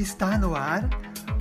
Está 0.00 0.38
no 0.38 0.54
ar 0.54 0.88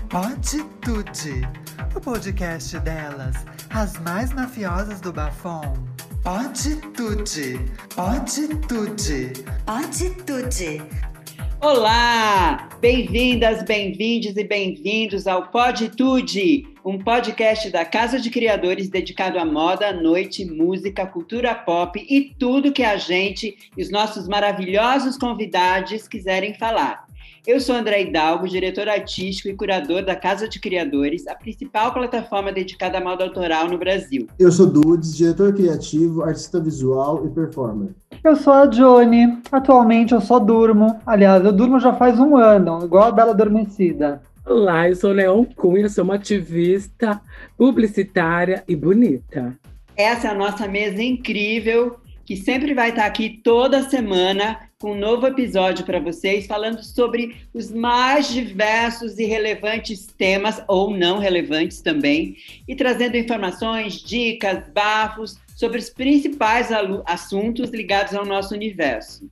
Pode 0.09 0.61
Tude, 0.81 1.47
o 1.95 2.01
podcast 2.01 2.77
delas, 2.79 3.37
as 3.69 3.97
mais 4.01 4.33
mafiosas 4.33 4.99
do 4.99 5.13
Bafom. 5.13 5.75
Pode 6.21 6.75
Tude, 6.91 7.57
Pode 7.95 8.49
Tude, 8.67 9.31
Pode 9.65 10.09
Tude. 10.25 10.81
Olá! 11.61 12.67
Bem-vindas, 12.81 13.63
bem-vindos 13.63 14.35
e 14.35 14.43
bem-vindos 14.43 15.25
ao 15.25 15.47
Poditude, 15.47 16.67
um 16.83 16.97
podcast 16.97 17.69
da 17.69 17.85
Casa 17.85 18.19
de 18.19 18.29
Criadores 18.29 18.89
dedicado 18.89 19.39
à 19.39 19.45
moda, 19.45 19.93
noite, 19.93 20.43
música, 20.43 21.05
cultura 21.05 21.55
pop 21.55 21.97
e 22.09 22.35
tudo 22.37 22.73
que 22.73 22.83
a 22.83 22.97
gente 22.97 23.57
e 23.77 23.81
os 23.81 23.89
nossos 23.89 24.27
maravilhosos 24.27 25.17
convidados 25.17 26.09
quiserem 26.09 26.53
falar. 26.55 27.08
Eu 27.47 27.59
sou 27.61 27.73
André 27.73 28.01
Hidalgo, 28.01 28.47
diretor 28.47 28.89
artístico 28.89 29.47
e 29.47 29.55
curador 29.55 30.03
da 30.03 30.15
Casa 30.15 30.47
de 30.47 30.59
Criadores, 30.59 31.25
a 31.25 31.33
principal 31.33 31.93
plataforma 31.93 32.51
dedicada 32.51 32.97
à 32.97 33.01
moda 33.01 33.23
autoral 33.23 33.69
no 33.69 33.77
Brasil. 33.77 34.27
Eu 34.37 34.51
sou 34.51 34.67
Dudes, 34.67 35.15
diretor 35.15 35.53
criativo, 35.53 36.23
artista 36.23 36.59
visual 36.59 37.25
e 37.25 37.29
performer. 37.29 37.91
Eu 38.23 38.35
sou 38.35 38.51
a 38.51 38.65
Johnny. 38.65 39.39
Atualmente 39.51 40.13
eu 40.13 40.19
só 40.19 40.37
durmo. 40.37 40.99
Aliás, 41.05 41.43
eu 41.43 41.53
durmo 41.53 41.79
já 41.79 41.93
faz 41.93 42.19
um 42.19 42.35
ano, 42.35 42.83
igual 42.83 43.05
a 43.05 43.11
Bela 43.11 43.31
Adormecida. 43.31 44.21
Olá, 44.45 44.89
eu 44.89 44.95
sou 44.95 45.11
Leon 45.11 45.45
Cunha, 45.55 45.87
sou 45.87 46.03
uma 46.03 46.15
ativista, 46.15 47.21
publicitária 47.57 48.63
e 48.67 48.75
bonita. 48.75 49.57
Essa 49.95 50.27
é 50.27 50.31
a 50.31 50.35
nossa 50.35 50.67
mesa 50.67 51.01
incrível, 51.01 51.99
que 52.25 52.35
sempre 52.35 52.73
vai 52.73 52.89
estar 52.89 53.05
aqui 53.05 53.39
toda 53.43 53.89
semana 53.89 54.68
com 54.81 54.93
um 54.93 54.97
novo 54.97 55.27
episódio 55.27 55.85
para 55.85 55.99
vocês, 55.99 56.47
falando 56.47 56.81
sobre 56.81 57.35
os 57.53 57.69
mais 57.69 58.29
diversos 58.29 59.19
e 59.19 59.25
relevantes 59.25 60.07
temas, 60.07 60.63
ou 60.69 60.95
não 60.95 61.19
relevantes 61.19 61.81
também, 61.81 62.37
e 62.65 62.73
trazendo 62.77 63.17
informações, 63.17 63.95
dicas, 63.95 64.63
bafos 64.73 65.37
sobre 65.53 65.79
os 65.79 65.89
principais 65.89 66.69
assuntos 67.05 67.71
ligados 67.71 68.13
ao 68.15 68.25
nosso 68.25 68.53
universo. 68.53 69.29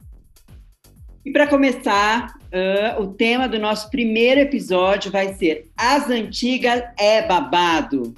E 1.25 1.31
para 1.31 1.47
começar, 1.47 2.35
uh, 2.47 3.01
o 3.01 3.13
tema 3.13 3.47
do 3.47 3.57
nosso 3.57 3.89
primeiro 3.89 4.41
episódio 4.41 5.09
vai 5.09 5.33
ser 5.35 5.69
As 5.77 6.09
Antigas 6.09 6.83
é 6.99 7.25
Babado. 7.25 8.13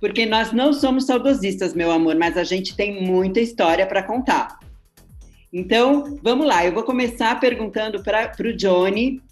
Porque 0.00 0.24
nós 0.24 0.50
não 0.50 0.72
somos 0.72 1.04
saudosistas, 1.04 1.74
meu 1.74 1.90
amor, 1.90 2.16
mas 2.16 2.38
a 2.38 2.44
gente 2.44 2.74
tem 2.74 3.02
muita 3.02 3.38
história 3.38 3.86
para 3.86 4.02
contar. 4.02 4.58
Então, 5.52 6.18
vamos 6.22 6.46
lá, 6.46 6.64
eu 6.64 6.72
vou 6.72 6.82
começar 6.82 7.38
perguntando 7.38 8.02
para 8.02 8.32
o 8.40 8.56
Johnny. 8.56 9.22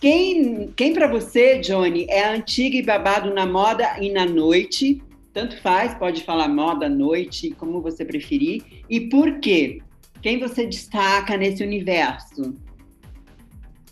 Quem, 0.00 0.68
quem 0.76 0.92
para 0.92 1.06
você, 1.06 1.58
Johnny, 1.58 2.06
é 2.10 2.28
antiga 2.28 2.76
e 2.76 2.82
babado 2.82 3.32
na 3.32 3.46
moda 3.46 3.98
e 4.00 4.12
na 4.12 4.26
noite? 4.26 5.02
Tanto 5.32 5.60
faz, 5.62 5.94
pode 5.94 6.22
falar 6.22 6.48
moda, 6.48 6.88
noite, 6.88 7.50
como 7.58 7.80
você 7.80 8.04
preferir. 8.04 8.62
E 8.88 9.08
por 9.08 9.40
quê? 9.40 9.80
Quem 10.20 10.38
você 10.38 10.66
destaca 10.66 11.36
nesse 11.36 11.62
universo? 11.62 12.54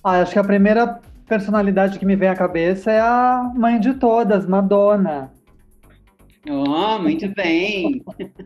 Ah, 0.04 0.20
acho 0.20 0.32
que 0.32 0.38
a 0.38 0.44
primeira 0.44 1.00
personalidade 1.26 1.98
que 1.98 2.04
me 2.04 2.14
vem 2.14 2.28
à 2.28 2.36
cabeça 2.36 2.92
é 2.92 3.00
a 3.00 3.50
mãe 3.56 3.80
de 3.80 3.94
todas, 3.94 4.46
Madonna. 4.46 5.32
Oh, 6.48 6.98
muito 6.98 7.28
bem. 7.34 8.02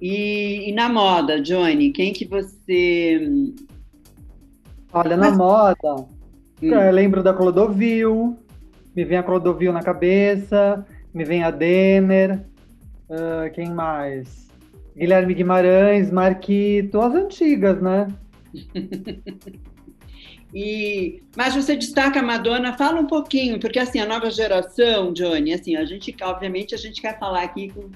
e, 0.00 0.70
e, 0.70 0.72
na 0.72 0.88
moda, 0.88 1.40
Johnny, 1.40 1.90
quem 1.90 2.12
que 2.12 2.26
você. 2.26 3.20
Olha, 4.92 5.16
na 5.16 5.28
Mas... 5.30 5.38
moda, 5.38 5.94
hum. 6.62 6.74
eu 6.74 6.92
lembro 6.92 7.22
da 7.22 7.32
Clodovil, 7.32 8.36
me 8.94 9.04
vem 9.04 9.18
a 9.18 9.22
Clodovil 9.22 9.72
na 9.72 9.82
cabeça 9.82 10.84
me 11.12 11.24
vem 11.24 11.42
a 11.42 11.50
Denner, 11.50 12.44
uh, 13.08 13.52
quem 13.52 13.70
mais? 13.70 14.48
Guilherme 14.96 15.34
Guimarães, 15.34 16.10
Marquito, 16.10 17.00
as 17.00 17.14
antigas, 17.14 17.80
né? 17.80 18.08
E, 20.52 21.22
mas 21.36 21.54
você 21.54 21.76
destaca 21.76 22.18
a 22.18 22.22
Madonna, 22.24 22.76
fala 22.76 23.00
um 23.00 23.06
pouquinho, 23.06 23.60
porque 23.60 23.78
assim, 23.78 24.00
a 24.00 24.04
nova 24.04 24.28
geração, 24.32 25.12
Johnny, 25.12 25.54
assim, 25.54 25.76
a 25.76 25.84
gente, 25.84 26.12
obviamente, 26.20 26.74
a 26.74 26.76
gente 26.76 27.00
quer 27.00 27.16
falar 27.20 27.44
aqui 27.44 27.70
com 27.70 27.88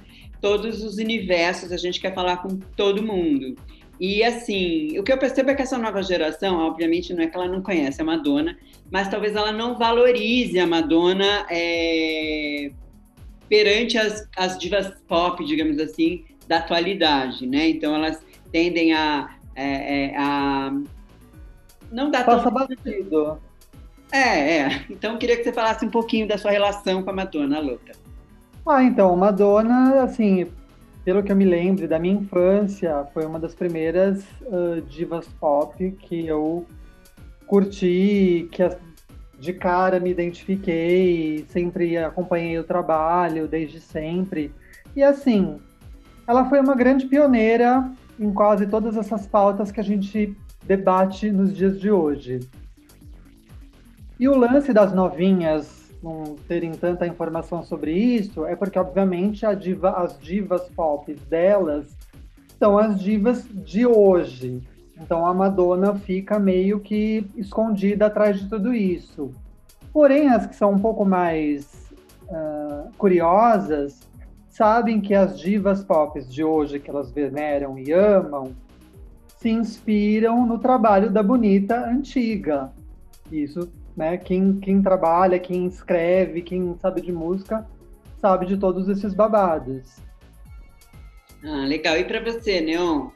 todos 0.44 0.84
os 0.84 0.98
universos, 0.98 1.72
a 1.72 1.78
gente 1.78 1.98
quer 1.98 2.12
falar 2.14 2.36
com 2.36 2.58
todo 2.76 3.02
mundo. 3.02 3.56
E 3.98 4.22
assim, 4.22 4.98
o 4.98 5.02
que 5.02 5.10
eu 5.10 5.16
percebo 5.16 5.48
é 5.48 5.54
que 5.54 5.62
essa 5.62 5.78
nova 5.78 6.02
geração, 6.02 6.58
obviamente, 6.58 7.14
não 7.14 7.22
é 7.22 7.26
que 7.26 7.34
ela 7.34 7.48
não 7.48 7.62
conhece 7.62 8.02
a 8.02 8.04
Madonna, 8.04 8.54
mas 8.90 9.08
talvez 9.08 9.34
ela 9.34 9.52
não 9.52 9.78
valorize 9.78 10.60
a 10.60 10.66
Madonna 10.66 11.46
é, 11.48 12.70
perante 13.48 13.96
as, 13.96 14.28
as 14.36 14.58
divas 14.58 14.92
pop, 15.08 15.42
digamos 15.46 15.78
assim, 15.78 16.26
da 16.46 16.58
atualidade, 16.58 17.46
né? 17.46 17.70
Então 17.70 17.94
elas 17.94 18.22
tendem 18.52 18.92
a, 18.92 19.34
é, 19.56 20.08
é, 20.08 20.16
a 20.18 20.78
não 21.90 22.10
dar 22.10 22.26
Passa 22.26 22.50
batido. 22.50 23.40
É, 24.12 24.58
é. 24.58 24.84
Então 24.90 25.16
queria 25.16 25.38
que 25.38 25.44
você 25.44 25.54
falasse 25.54 25.86
um 25.86 25.90
pouquinho 25.90 26.28
da 26.28 26.36
sua 26.36 26.50
relação 26.50 27.02
com 27.02 27.08
a 27.08 27.14
Madonna, 27.14 27.60
louca. 27.60 28.03
Ah, 28.66 28.82
então, 28.82 29.14
Madonna, 29.16 30.02
assim, 30.02 30.46
pelo 31.04 31.22
que 31.22 31.30
eu 31.30 31.36
me 31.36 31.44
lembro 31.44 31.86
da 31.86 31.98
minha 31.98 32.14
infância, 32.14 33.06
foi 33.12 33.26
uma 33.26 33.38
das 33.38 33.54
primeiras 33.54 34.24
uh, 34.42 34.80
divas 34.88 35.26
pop 35.38 35.90
que 35.92 36.26
eu 36.26 36.66
curti, 37.46 38.48
que 38.50 38.62
as 38.62 38.76
de 39.44 39.52
cara 39.52 40.00
me 40.00 40.10
identifiquei, 40.10 41.44
sempre 41.48 41.98
acompanhei 41.98 42.58
o 42.58 42.64
trabalho 42.64 43.46
desde 43.46 43.78
sempre. 43.78 44.52
E 44.96 45.02
assim, 45.02 45.60
ela 46.26 46.48
foi 46.48 46.60
uma 46.60 46.74
grande 46.74 47.06
pioneira 47.06 47.90
em 48.18 48.32
quase 48.32 48.66
todas 48.66 48.96
essas 48.96 49.26
pautas 49.26 49.70
que 49.70 49.80
a 49.80 49.84
gente 49.84 50.34
debate 50.64 51.30
nos 51.30 51.54
dias 51.54 51.78
de 51.78 51.90
hoje. 51.90 52.40
E 54.18 54.26
o 54.28 54.36
lance 54.36 54.72
das 54.72 54.94
novinhas 54.94 55.83
não 56.04 56.36
terem 56.46 56.72
tanta 56.72 57.06
informação 57.06 57.62
sobre 57.62 57.92
isso 57.92 58.44
é 58.44 58.54
porque, 58.54 58.78
obviamente, 58.78 59.42
diva, 59.56 59.90
as 59.90 60.18
divas 60.20 60.68
pop 60.68 61.12
delas 61.28 61.96
são 62.58 62.78
as 62.78 63.00
divas 63.00 63.44
de 63.48 63.86
hoje. 63.86 64.62
Então 65.00 65.26
a 65.26 65.32
Madonna 65.32 65.94
fica 65.94 66.38
meio 66.38 66.78
que 66.78 67.26
escondida 67.36 68.06
atrás 68.06 68.38
de 68.38 68.48
tudo 68.48 68.74
isso. 68.74 69.30
Porém, 69.92 70.28
as 70.28 70.46
que 70.46 70.54
são 70.54 70.72
um 70.72 70.78
pouco 70.78 71.04
mais 71.04 71.90
uh, 72.24 72.90
curiosas 72.98 74.00
sabem 74.48 75.00
que 75.00 75.14
as 75.14 75.38
divas 75.38 75.82
pop 75.82 76.20
de 76.22 76.44
hoje, 76.44 76.78
que 76.78 76.90
elas 76.90 77.10
veneram 77.10 77.78
e 77.78 77.90
amam, 77.92 78.52
se 79.38 79.48
inspiram 79.48 80.46
no 80.46 80.58
trabalho 80.58 81.10
da 81.10 81.22
bonita 81.22 81.88
antiga. 81.88 82.70
Isso, 83.32 83.68
né? 83.96 84.16
Quem, 84.16 84.58
quem 84.60 84.82
trabalha, 84.82 85.38
quem 85.38 85.66
escreve, 85.66 86.42
quem 86.42 86.76
sabe 86.80 87.00
de 87.00 87.12
música, 87.12 87.66
sabe 88.20 88.46
de 88.46 88.56
todos 88.56 88.88
esses 88.88 89.14
babados. 89.14 89.96
Ah, 91.44 91.66
legal. 91.66 91.96
E 91.98 92.04
para 92.04 92.22
você, 92.22 92.60
Neon? 92.60 93.10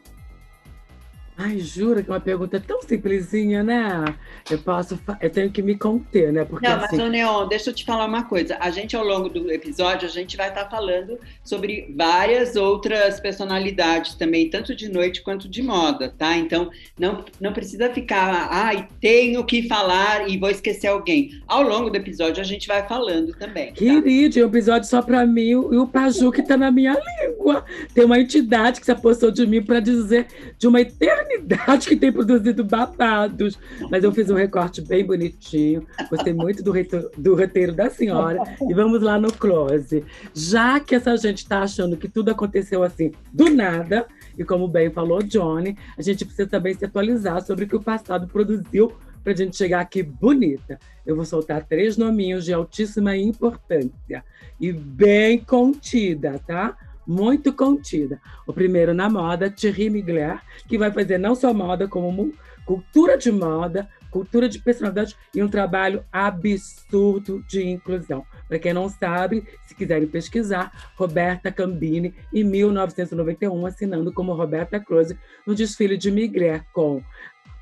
Ai, 1.41 1.61
jura 1.61 2.03
que 2.03 2.11
é 2.11 2.13
uma 2.13 2.19
pergunta 2.19 2.59
tão 2.59 2.83
simplesinha, 2.83 3.63
né? 3.63 4.05
Eu 4.51 4.59
posso, 4.59 4.99
eu 5.21 5.31
tenho 5.31 5.49
que 5.53 5.63
me 5.63 5.79
conter, 5.79 6.33
né? 6.33 6.45
Porque, 6.45 6.67
Não, 6.67 6.77
mas, 6.77 6.93
assim... 6.93 7.09
Neon, 7.09 7.47
deixa 7.47 7.71
eu 7.71 7.75
te 7.75 7.85
falar 7.85 8.07
uma 8.07 8.25
coisa. 8.25 8.57
A 8.59 8.71
gente, 8.71 8.97
ao 8.97 9.05
longo 9.05 9.29
do 9.29 9.49
episódio, 9.49 10.09
a 10.09 10.11
gente 10.11 10.37
vai 10.37 10.49
estar 10.49 10.69
falando 10.69 11.17
sobre 11.45 11.95
várias 11.97 12.57
outras 12.57 13.21
personalidades 13.21 14.17
também, 14.17 14.51
tanto 14.51 14.75
de 14.75 14.89
noite 14.89 15.23
quanto 15.23 15.49
de 15.49 15.63
moda, 15.63 16.13
tá? 16.19 16.37
Então, 16.37 16.73
não, 16.99 17.25
não 17.41 17.53
precisa 17.53 17.89
ficar, 17.89 18.49
ai, 18.51 18.89
tenho 19.01 19.45
que 19.45 19.69
falar 19.69 20.29
e 20.29 20.37
vou 20.37 20.51
esquecer 20.51 20.89
alguém. 20.89 21.41
Ao 21.47 21.63
longo 21.63 21.89
do 21.89 21.97
episódio, 21.97 22.41
a 22.41 22.45
gente 22.45 22.67
vai 22.67 22.85
falando 22.89 23.33
também. 23.39 23.69
Tá? 23.69 23.75
Querido, 23.75 24.41
é 24.41 24.43
um 24.43 24.49
episódio 24.49 24.89
só 24.89 25.01
para 25.01 25.25
mim 25.25 25.51
e 25.51 25.55
o 25.55 25.87
Paju 25.87 26.33
que 26.33 26.43
tá 26.43 26.57
na 26.57 26.73
minha 26.73 26.97
língua. 27.23 27.65
Tem 27.95 28.05
uma 28.05 28.19
entidade 28.19 28.81
que 28.81 28.87
se 28.87 28.91
apostou 28.91 29.31
de 29.31 29.47
mim 29.47 29.63
para 29.63 29.79
dizer 29.79 30.27
de 30.59 30.67
uma 30.67 30.81
eternidade 30.81 31.28
eternidade 31.39 31.89
que 31.89 31.97
tem 31.97 32.13
produzido 32.13 32.65
babados. 32.65 33.59
Mas 33.91 34.03
eu 34.03 34.13
fiz 34.13 34.31
um 34.31 34.35
recorte 34.35 34.81
bem 34.81 35.05
bonitinho. 35.05 35.87
Gostei 36.11 36.33
muito 36.33 36.63
do, 36.63 36.71
reto, 36.71 37.11
do 37.17 37.35
roteiro 37.35 37.73
da 37.73 37.91
senhora. 37.91 38.41
E 38.69 38.75
vamos 38.75 39.03
lá 39.03 39.19
no 39.19 39.33
close. 39.33 40.05
Já 40.35 40.81
que 40.81 40.95
essa 40.95 41.17
gente 41.17 41.39
está 41.39 41.63
achando 41.63 41.97
que 41.97 42.09
tudo 42.09 42.31
aconteceu 42.31 42.83
assim 42.83 43.13
do 43.33 43.51
nada, 43.51 44.07
e 44.37 44.45
como 44.45 44.69
bem 44.69 44.91
falou 44.91 45.23
Johnny, 45.23 45.77
a 45.97 46.03
gente 46.03 46.25
precisa 46.25 46.49
também 46.49 46.75
se 46.75 46.85
atualizar 46.85 47.45
sobre 47.45 47.65
o 47.65 47.69
que 47.69 47.77
o 47.77 47.83
passado 47.83 48.27
produziu 48.29 48.93
para 49.23 49.33
a 49.33 49.37
gente 49.37 49.57
chegar 49.57 49.81
aqui 49.81 50.03
bonita. 50.03 50.79
Eu 51.05 51.17
vou 51.17 51.25
soltar 51.25 51.65
três 51.65 51.97
nominhos 51.97 52.45
de 52.45 52.53
altíssima 52.53 53.17
importância 53.17 54.25
e 54.61 54.73
bem 54.73 55.39
contida, 55.39 56.41
tá? 56.47 56.77
Muito 57.09 57.55
contida. 57.55 58.21
O 58.47 58.53
primeiro 58.53 58.93
na 58.93 59.09
moda, 59.09 59.51
Thierry 59.51 59.89
Mugler, 59.89 60.39
que 60.69 60.77
vai 60.77 60.93
fazer 60.93 61.17
não 61.17 61.35
só 61.35 61.55
moda, 61.55 61.89
como 61.89 62.35
cultura 62.67 63.17
de 63.17 63.33
moda, 63.33 63.89
cultura 64.11 64.47
de 64.47 64.59
personalidade 64.59 65.17
e 65.35 65.43
um 65.43 65.49
trabalho 65.49 66.05
absurdo 66.13 67.43
de 67.49 67.67
inclusão. 67.67 68.27
Para 68.47 68.59
quem 68.59 68.75
não 68.75 68.91
sabe, 68.91 69.43
se 69.67 69.75
quiserem 69.75 70.07
pesquisar, 70.07 70.93
Roberta 70.97 71.51
Cambini, 71.51 72.15
em 72.33 72.45
1991, 72.45 73.67
assinando 73.67 74.13
como 74.13 74.35
Roberta 74.35 74.79
Close 74.79 75.19
no 75.47 75.55
desfile 75.55 75.97
de 75.97 76.11
Migrer 76.11 76.63
com 76.73 77.03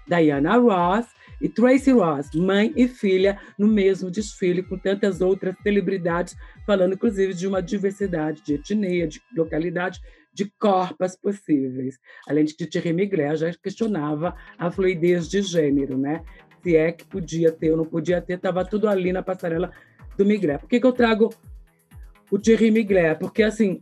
Diana 0.09 0.57
Ross 0.57 1.07
e 1.41 1.49
Tracy 1.49 1.93
Ross, 1.93 2.31
mãe 2.35 2.73
e 2.77 2.89
filha, 2.89 3.39
no 3.59 3.69
mesmo 3.69 4.11
desfile, 4.11 4.63
com 4.63 4.79
tantas 4.79 5.21
outras 5.21 5.55
celebridades, 5.63 6.35
falando 6.65 6.95
inclusive 6.95 7.35
de 7.35 7.47
uma 7.47 7.63
diversidade 7.63 8.43
de 8.43 8.55
etnia, 8.55 9.07
de 9.07 9.21
localidade, 9.37 10.01
de 10.33 10.51
corpos 10.59 11.17
possíveis. 11.17 11.99
Além 12.29 12.45
de 12.45 12.55
que 12.55 12.67
Thierry 12.67 12.93
Mugler 12.93 13.37
já 13.37 13.53
questionava 13.55 14.35
a 14.59 14.71
fluidez 14.71 15.29
de 15.29 15.43
gênero, 15.43 15.97
né? 15.97 16.23
Se 16.63 16.77
é 16.77 16.93
que 16.93 17.05
podia 17.05 17.53
ter 17.53 17.71
ou 17.71 17.77
não 17.77 17.85
podia 17.85 18.21
ter, 18.21 18.35
estava 18.35 18.65
tudo 18.65 18.89
ali 18.89 19.13
na 19.13 19.23
passarela 19.23 19.71
do 20.17 20.25
Mugler. 20.25 20.59
Por 20.59 20.69
que, 20.69 20.81
que 20.81 20.87
eu 20.87 20.93
trago 20.93 21.33
o 22.31 22.39
Thierry 22.39 22.71
Mugler? 22.71 23.19
Porque, 23.19 23.43
assim, 23.43 23.81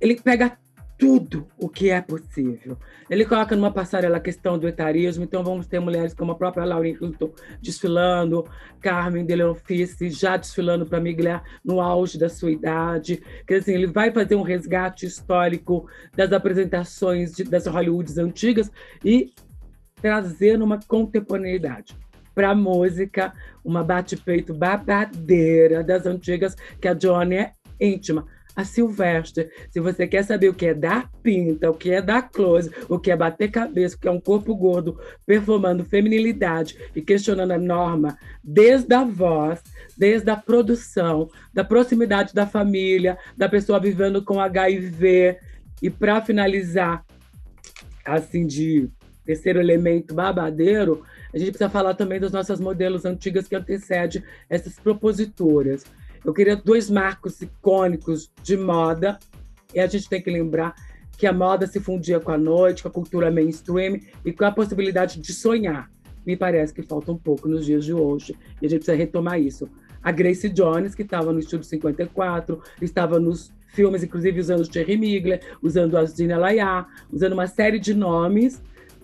ele 0.00 0.20
pega 0.20 0.58
tudo 0.98 1.46
o 1.56 1.68
que 1.68 1.90
é 1.90 2.00
possível. 2.00 2.76
Ele 3.08 3.24
coloca 3.24 3.54
numa 3.54 3.72
passarela 3.72 4.16
a 4.16 4.20
questão 4.20 4.58
do 4.58 4.66
etarismo, 4.66 5.22
então 5.22 5.44
vamos 5.44 5.68
ter 5.68 5.78
mulheres 5.78 6.12
como 6.12 6.32
a 6.32 6.34
própria 6.34 6.64
Lauren 6.64 6.96
Hilton 7.00 7.30
desfilando, 7.62 8.44
Carmen 8.80 9.24
de 9.24 9.36
Leonfice 9.36 10.10
já 10.10 10.36
desfilando 10.36 10.84
para 10.84 11.00
Miguel 11.00 11.40
no 11.64 11.80
auge 11.80 12.18
da 12.18 12.28
sua 12.28 12.50
idade. 12.50 13.22
Que 13.46 13.54
assim, 13.54 13.74
ele 13.74 13.86
vai 13.86 14.10
fazer 14.10 14.34
um 14.34 14.42
resgate 14.42 15.06
histórico 15.06 15.88
das 16.16 16.32
apresentações 16.32 17.32
de, 17.32 17.44
das 17.44 17.66
Hollywoods 17.66 18.18
antigas 18.18 18.70
e 19.04 19.32
trazer 20.02 20.60
uma 20.60 20.80
contemporaneidade 20.80 21.96
para 22.34 22.54
música, 22.54 23.32
uma 23.64 23.84
bate-peito 23.84 24.52
babadeira 24.52 25.82
das 25.82 26.06
antigas, 26.06 26.56
que 26.80 26.88
a 26.88 26.94
Johnny 26.94 27.36
é 27.36 27.52
íntima 27.80 28.26
a 28.58 28.64
Silvestre. 28.64 29.48
Se 29.70 29.78
você 29.78 30.04
quer 30.04 30.24
saber 30.24 30.48
o 30.48 30.54
que 30.54 30.66
é 30.66 30.74
dar 30.74 31.08
pinta, 31.22 31.70
o 31.70 31.74
que 31.74 31.92
é 31.92 32.02
dar 32.02 32.22
close, 32.22 32.68
o 32.88 32.98
que 32.98 33.08
é 33.08 33.16
bater 33.16 33.52
cabeça, 33.52 33.94
o 33.94 34.00
que 34.00 34.08
é 34.08 34.10
um 34.10 34.20
corpo 34.20 34.52
gordo 34.56 34.98
performando 35.24 35.84
feminilidade 35.84 36.76
e 36.92 37.00
questionando 37.00 37.52
a 37.52 37.58
norma, 37.58 38.18
desde 38.42 38.92
a 38.92 39.04
voz, 39.04 39.62
desde 39.96 40.28
a 40.28 40.36
produção, 40.36 41.30
da 41.54 41.62
proximidade 41.62 42.34
da 42.34 42.48
família, 42.48 43.16
da 43.36 43.48
pessoa 43.48 43.78
vivendo 43.78 44.24
com 44.24 44.40
HIV. 44.40 45.38
E 45.80 45.88
para 45.88 46.20
finalizar, 46.20 47.04
assim, 48.04 48.44
de 48.44 48.90
terceiro 49.24 49.60
elemento 49.60 50.16
babadeiro, 50.16 51.04
a 51.32 51.38
gente 51.38 51.52
precisa 51.52 51.70
falar 51.70 51.94
também 51.94 52.18
das 52.18 52.32
nossas 52.32 52.58
modelos 52.58 53.04
antigas 53.04 53.46
que 53.46 53.54
antecedem 53.54 54.20
essas 54.50 54.80
propositoras. 54.80 55.84
Eu 56.24 56.32
queria 56.32 56.56
dois 56.56 56.90
marcos 56.90 57.40
icônicos 57.40 58.30
de 58.42 58.56
moda, 58.56 59.18
e 59.74 59.80
a 59.80 59.86
gente 59.86 60.08
tem 60.08 60.22
que 60.22 60.30
lembrar 60.30 60.74
que 61.16 61.26
a 61.26 61.32
moda 61.32 61.66
se 61.66 61.80
fundia 61.80 62.20
com 62.20 62.30
a 62.30 62.38
noite, 62.38 62.82
com 62.82 62.88
a 62.88 62.92
cultura 62.92 63.30
mainstream 63.30 64.00
e 64.24 64.32
com 64.32 64.44
a 64.44 64.52
possibilidade 64.52 65.20
de 65.20 65.32
sonhar. 65.32 65.90
Me 66.24 66.36
parece 66.36 66.72
que 66.72 66.82
falta 66.82 67.10
um 67.10 67.18
pouco 67.18 67.48
nos 67.48 67.66
dias 67.66 67.84
de 67.84 67.92
hoje, 67.92 68.36
e 68.62 68.66
a 68.66 68.68
gente 68.68 68.80
precisa 68.80 68.96
retomar 68.96 69.40
isso. 69.40 69.68
A 70.02 70.12
Grace 70.12 70.48
Jones, 70.48 70.94
que 70.94 71.02
estava 71.02 71.32
no 71.32 71.38
Estúdio 71.38 71.64
54, 71.64 72.62
estava 72.80 73.18
nos 73.18 73.52
filmes, 73.68 74.02
inclusive 74.02 74.40
usando 74.40 74.60
o 74.60 74.68
Thierry 74.68 74.96
Migler, 74.96 75.40
usando 75.60 75.96
a 75.96 76.04
Gina 76.04 76.38
Laya, 76.38 76.86
usando 77.12 77.32
uma 77.32 77.46
série 77.46 77.78
de 77.78 77.94
nomes, 77.94 78.62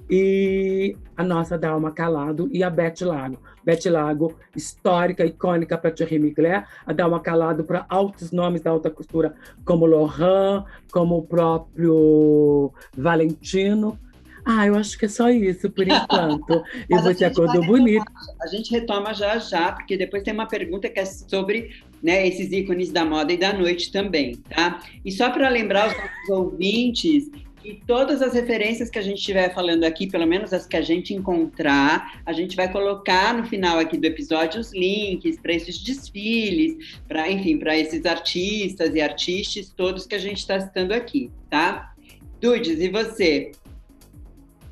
e 0.08 0.96
a 1.16 1.24
nossa 1.24 1.56
Dalma 1.56 1.90
Calado 1.90 2.48
e 2.52 2.62
a 2.62 2.70
Beth 2.70 3.00
Lago. 3.02 3.38
Beth 3.64 3.90
Lago, 3.90 4.36
histórica, 4.54 5.24
icônica 5.24 5.76
para 5.78 5.90
Thierry 5.90 6.18
Mugler, 6.18 6.66
a 6.86 6.92
Dalma 6.92 7.20
Calado 7.20 7.64
para 7.64 7.86
altos 7.88 8.30
nomes 8.30 8.62
da 8.62 8.70
alta 8.70 8.90
costura, 8.90 9.34
como 9.64 9.86
Laurent, 9.86 10.64
como 10.92 11.18
o 11.18 11.22
próprio 11.22 12.72
Valentino. 12.96 13.98
Ah, 14.44 14.66
eu 14.66 14.74
acho 14.74 14.98
que 14.98 15.06
é 15.06 15.08
só 15.08 15.30
isso 15.30 15.70
por 15.70 15.88
enquanto. 15.88 16.62
e 16.88 16.98
você 17.00 17.24
acordou 17.24 17.64
bonito. 17.64 18.04
A 18.42 18.46
gente 18.46 18.70
retoma 18.70 19.14
já 19.14 19.38
já, 19.38 19.72
porque 19.72 19.96
depois 19.96 20.22
tem 20.22 20.34
uma 20.34 20.46
pergunta 20.46 20.88
que 20.88 21.00
é 21.00 21.06
sobre 21.06 21.70
né, 22.02 22.28
esses 22.28 22.52
ícones 22.52 22.92
da 22.92 23.06
moda 23.06 23.32
e 23.32 23.38
da 23.38 23.54
noite 23.54 23.90
também, 23.90 24.36
tá? 24.36 24.82
E 25.02 25.10
só 25.10 25.30
para 25.30 25.48
lembrar 25.48 25.88
os 25.88 25.96
nossos 25.96 26.28
ouvintes 26.28 27.30
e 27.64 27.80
todas 27.86 28.20
as 28.20 28.34
referências 28.34 28.90
que 28.90 28.98
a 28.98 29.02
gente 29.02 29.18
estiver 29.18 29.52
falando 29.54 29.84
aqui, 29.84 30.06
pelo 30.06 30.26
menos 30.26 30.52
as 30.52 30.66
que 30.66 30.76
a 30.76 30.82
gente 30.82 31.14
encontrar, 31.14 32.20
a 32.26 32.32
gente 32.32 32.54
vai 32.54 32.70
colocar 32.70 33.34
no 33.34 33.46
final 33.46 33.78
aqui 33.78 33.96
do 33.96 34.04
episódio 34.04 34.60
os 34.60 34.72
links 34.72 35.38
para 35.40 35.54
esses 35.54 35.78
desfiles, 35.78 36.98
para 37.08 37.30
enfim, 37.30 37.58
para 37.58 37.76
esses 37.76 38.04
artistas 38.04 38.94
e 38.94 39.00
artistas 39.00 39.72
todos 39.74 40.06
que 40.06 40.14
a 40.14 40.18
gente 40.18 40.38
está 40.38 40.60
citando 40.60 40.92
aqui, 40.92 41.30
tá? 41.48 41.94
Dudes, 42.38 42.78
e 42.78 42.90
você? 42.90 43.52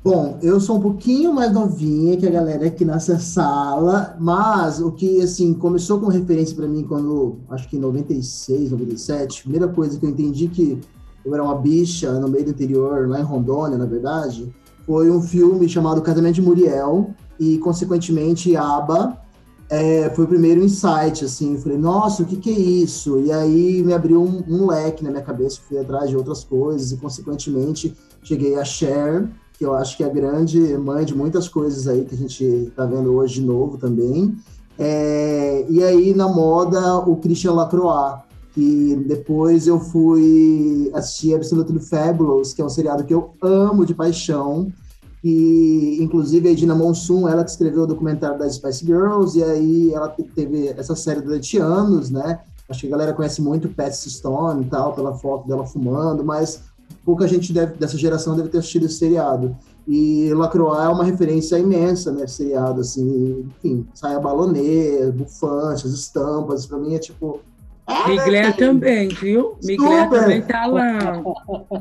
Bom, 0.03 0.37
eu 0.43 0.59
sou 0.59 0.77
um 0.77 0.81
pouquinho 0.81 1.33
mais 1.33 1.51
novinha 1.51 2.17
que 2.17 2.27
a 2.27 2.29
galera 2.29 2.67
aqui 2.67 2.83
nessa 2.83 3.17
sala, 3.17 4.15
mas 4.19 4.81
o 4.81 4.91
que, 4.91 5.21
assim, 5.21 5.53
começou 5.53 5.99
com 5.99 6.07
referência 6.07 6.55
para 6.55 6.67
mim 6.67 6.83
quando, 6.83 7.39
acho 7.49 7.69
que 7.69 7.77
em 7.77 7.79
96, 7.79 8.71
97, 8.71 9.39
a 9.39 9.41
primeira 9.43 9.67
coisa 9.69 9.97
que 9.97 10.05
eu 10.05 10.09
entendi 10.09 10.49
que 10.49 10.77
eu 11.25 11.33
era 11.33 11.43
uma 11.43 11.55
bicha 11.55 12.11
no 12.19 12.27
meio 12.27 12.45
do 12.45 12.51
interior, 12.51 13.07
lá 13.07 13.19
em 13.19 13.23
Rondônia, 13.23 13.77
na 13.77 13.85
verdade, 13.85 14.53
foi 14.85 15.09
um 15.09 15.21
filme 15.21 15.67
chamado 15.69 16.01
Casamento 16.01 16.35
de 16.35 16.41
Muriel 16.41 17.11
e, 17.39 17.57
consequentemente, 17.59 18.55
ABBA 18.55 19.17
é, 19.69 20.09
foi 20.11 20.25
o 20.25 20.27
primeiro 20.27 20.63
insight, 20.63 21.25
assim, 21.25 21.57
falei, 21.57 21.77
nossa, 21.77 22.21
o 22.21 22.25
que 22.25 22.35
que 22.35 22.49
é 22.49 22.59
isso? 22.59 23.19
E 23.21 23.31
aí 23.31 23.81
me 23.83 23.93
abriu 23.93 24.21
um, 24.21 24.43
um 24.47 24.67
leque 24.67 25.03
na 25.03 25.09
minha 25.09 25.23
cabeça, 25.23 25.61
fui 25.67 25.79
atrás 25.79 26.09
de 26.09 26.17
outras 26.17 26.43
coisas 26.43 26.91
e, 26.91 26.97
consequentemente, 26.97 27.95
cheguei 28.21 28.55
a 28.55 28.63
Cher, 28.63 29.27
que 29.57 29.65
eu 29.65 29.73
acho 29.73 29.95
que 29.97 30.03
é 30.03 30.07
a 30.07 30.09
grande 30.09 30.77
mãe 30.77 31.05
de 31.05 31.15
muitas 31.15 31.47
coisas 31.47 31.87
aí 31.87 32.05
que 32.05 32.13
a 32.13 32.17
gente 32.17 32.43
está 32.43 32.85
vendo 32.85 33.13
hoje 33.13 33.35
de 33.35 33.47
novo 33.47 33.77
também. 33.77 34.35
É, 34.77 35.65
e 35.69 35.83
aí, 35.83 36.13
na 36.13 36.27
moda, 36.27 36.97
o 36.97 37.15
Christian 37.15 37.53
Lacroix, 37.53 38.21
que 38.53 38.95
depois 39.07 39.65
eu 39.67 39.79
fui 39.79 40.91
assistir 40.93 41.33
Absolutely 41.33 41.79
Fabulous, 41.79 42.53
que 42.53 42.61
é 42.61 42.65
um 42.65 42.69
seriado 42.69 43.03
que 43.03 43.13
eu 43.13 43.33
amo 43.41 43.85
de 43.85 43.95
paixão, 43.95 44.71
e 45.23 45.97
inclusive 46.01 46.47
a 46.47 46.51
Edina 46.51 46.75
Monsoon, 46.75 47.27
ela 47.27 47.43
que 47.43 47.49
escreveu 47.49 47.83
o 47.83 47.87
documentário 47.87 48.37
das 48.37 48.55
Spice 48.55 48.85
Girls, 48.85 49.37
e 49.39 49.43
aí 49.43 49.93
ela 49.93 50.09
teve 50.35 50.67
essa 50.67 50.95
série 50.95 51.21
durante 51.21 51.57
anos, 51.57 52.09
né? 52.09 52.41
Acho 52.69 52.81
que 52.81 52.87
a 52.87 52.91
galera 52.91 53.13
conhece 53.13 53.41
muito 53.41 53.69
Patsy 53.69 54.09
Stone 54.09 54.65
e 54.65 54.69
tal, 54.69 54.93
pela 54.93 55.15
foto 55.15 55.47
dela 55.47 55.65
fumando, 55.65 56.23
mas 56.23 56.61
pouca 57.03 57.27
gente 57.27 57.51
deve, 57.51 57.75
dessa 57.75 57.97
geração 57.97 58.35
deve 58.35 58.49
ter 58.49 58.59
assistido 58.59 58.85
esse 58.85 58.95
seriado. 58.95 59.55
E 59.87 60.31
Lacroix 60.33 60.79
é 60.83 60.87
uma 60.87 61.03
referência 61.03 61.57
imensa, 61.57 62.11
né? 62.11 62.27
Seriado, 62.27 62.81
assim, 62.81 63.45
enfim, 63.47 63.85
saia 63.93 64.19
balonê, 64.19 65.11
bufante, 65.11 65.87
as 65.87 65.93
estampas, 65.93 66.65
pra 66.65 66.77
mim 66.77 66.95
é 66.95 66.99
tipo 66.99 67.39
Migler 68.07 68.45
né? 68.45 68.51
também, 68.53 69.09
viu? 69.09 69.57
Migler 69.61 70.09
também 70.09 70.41
tá 70.41 70.65
lá. 70.65 71.21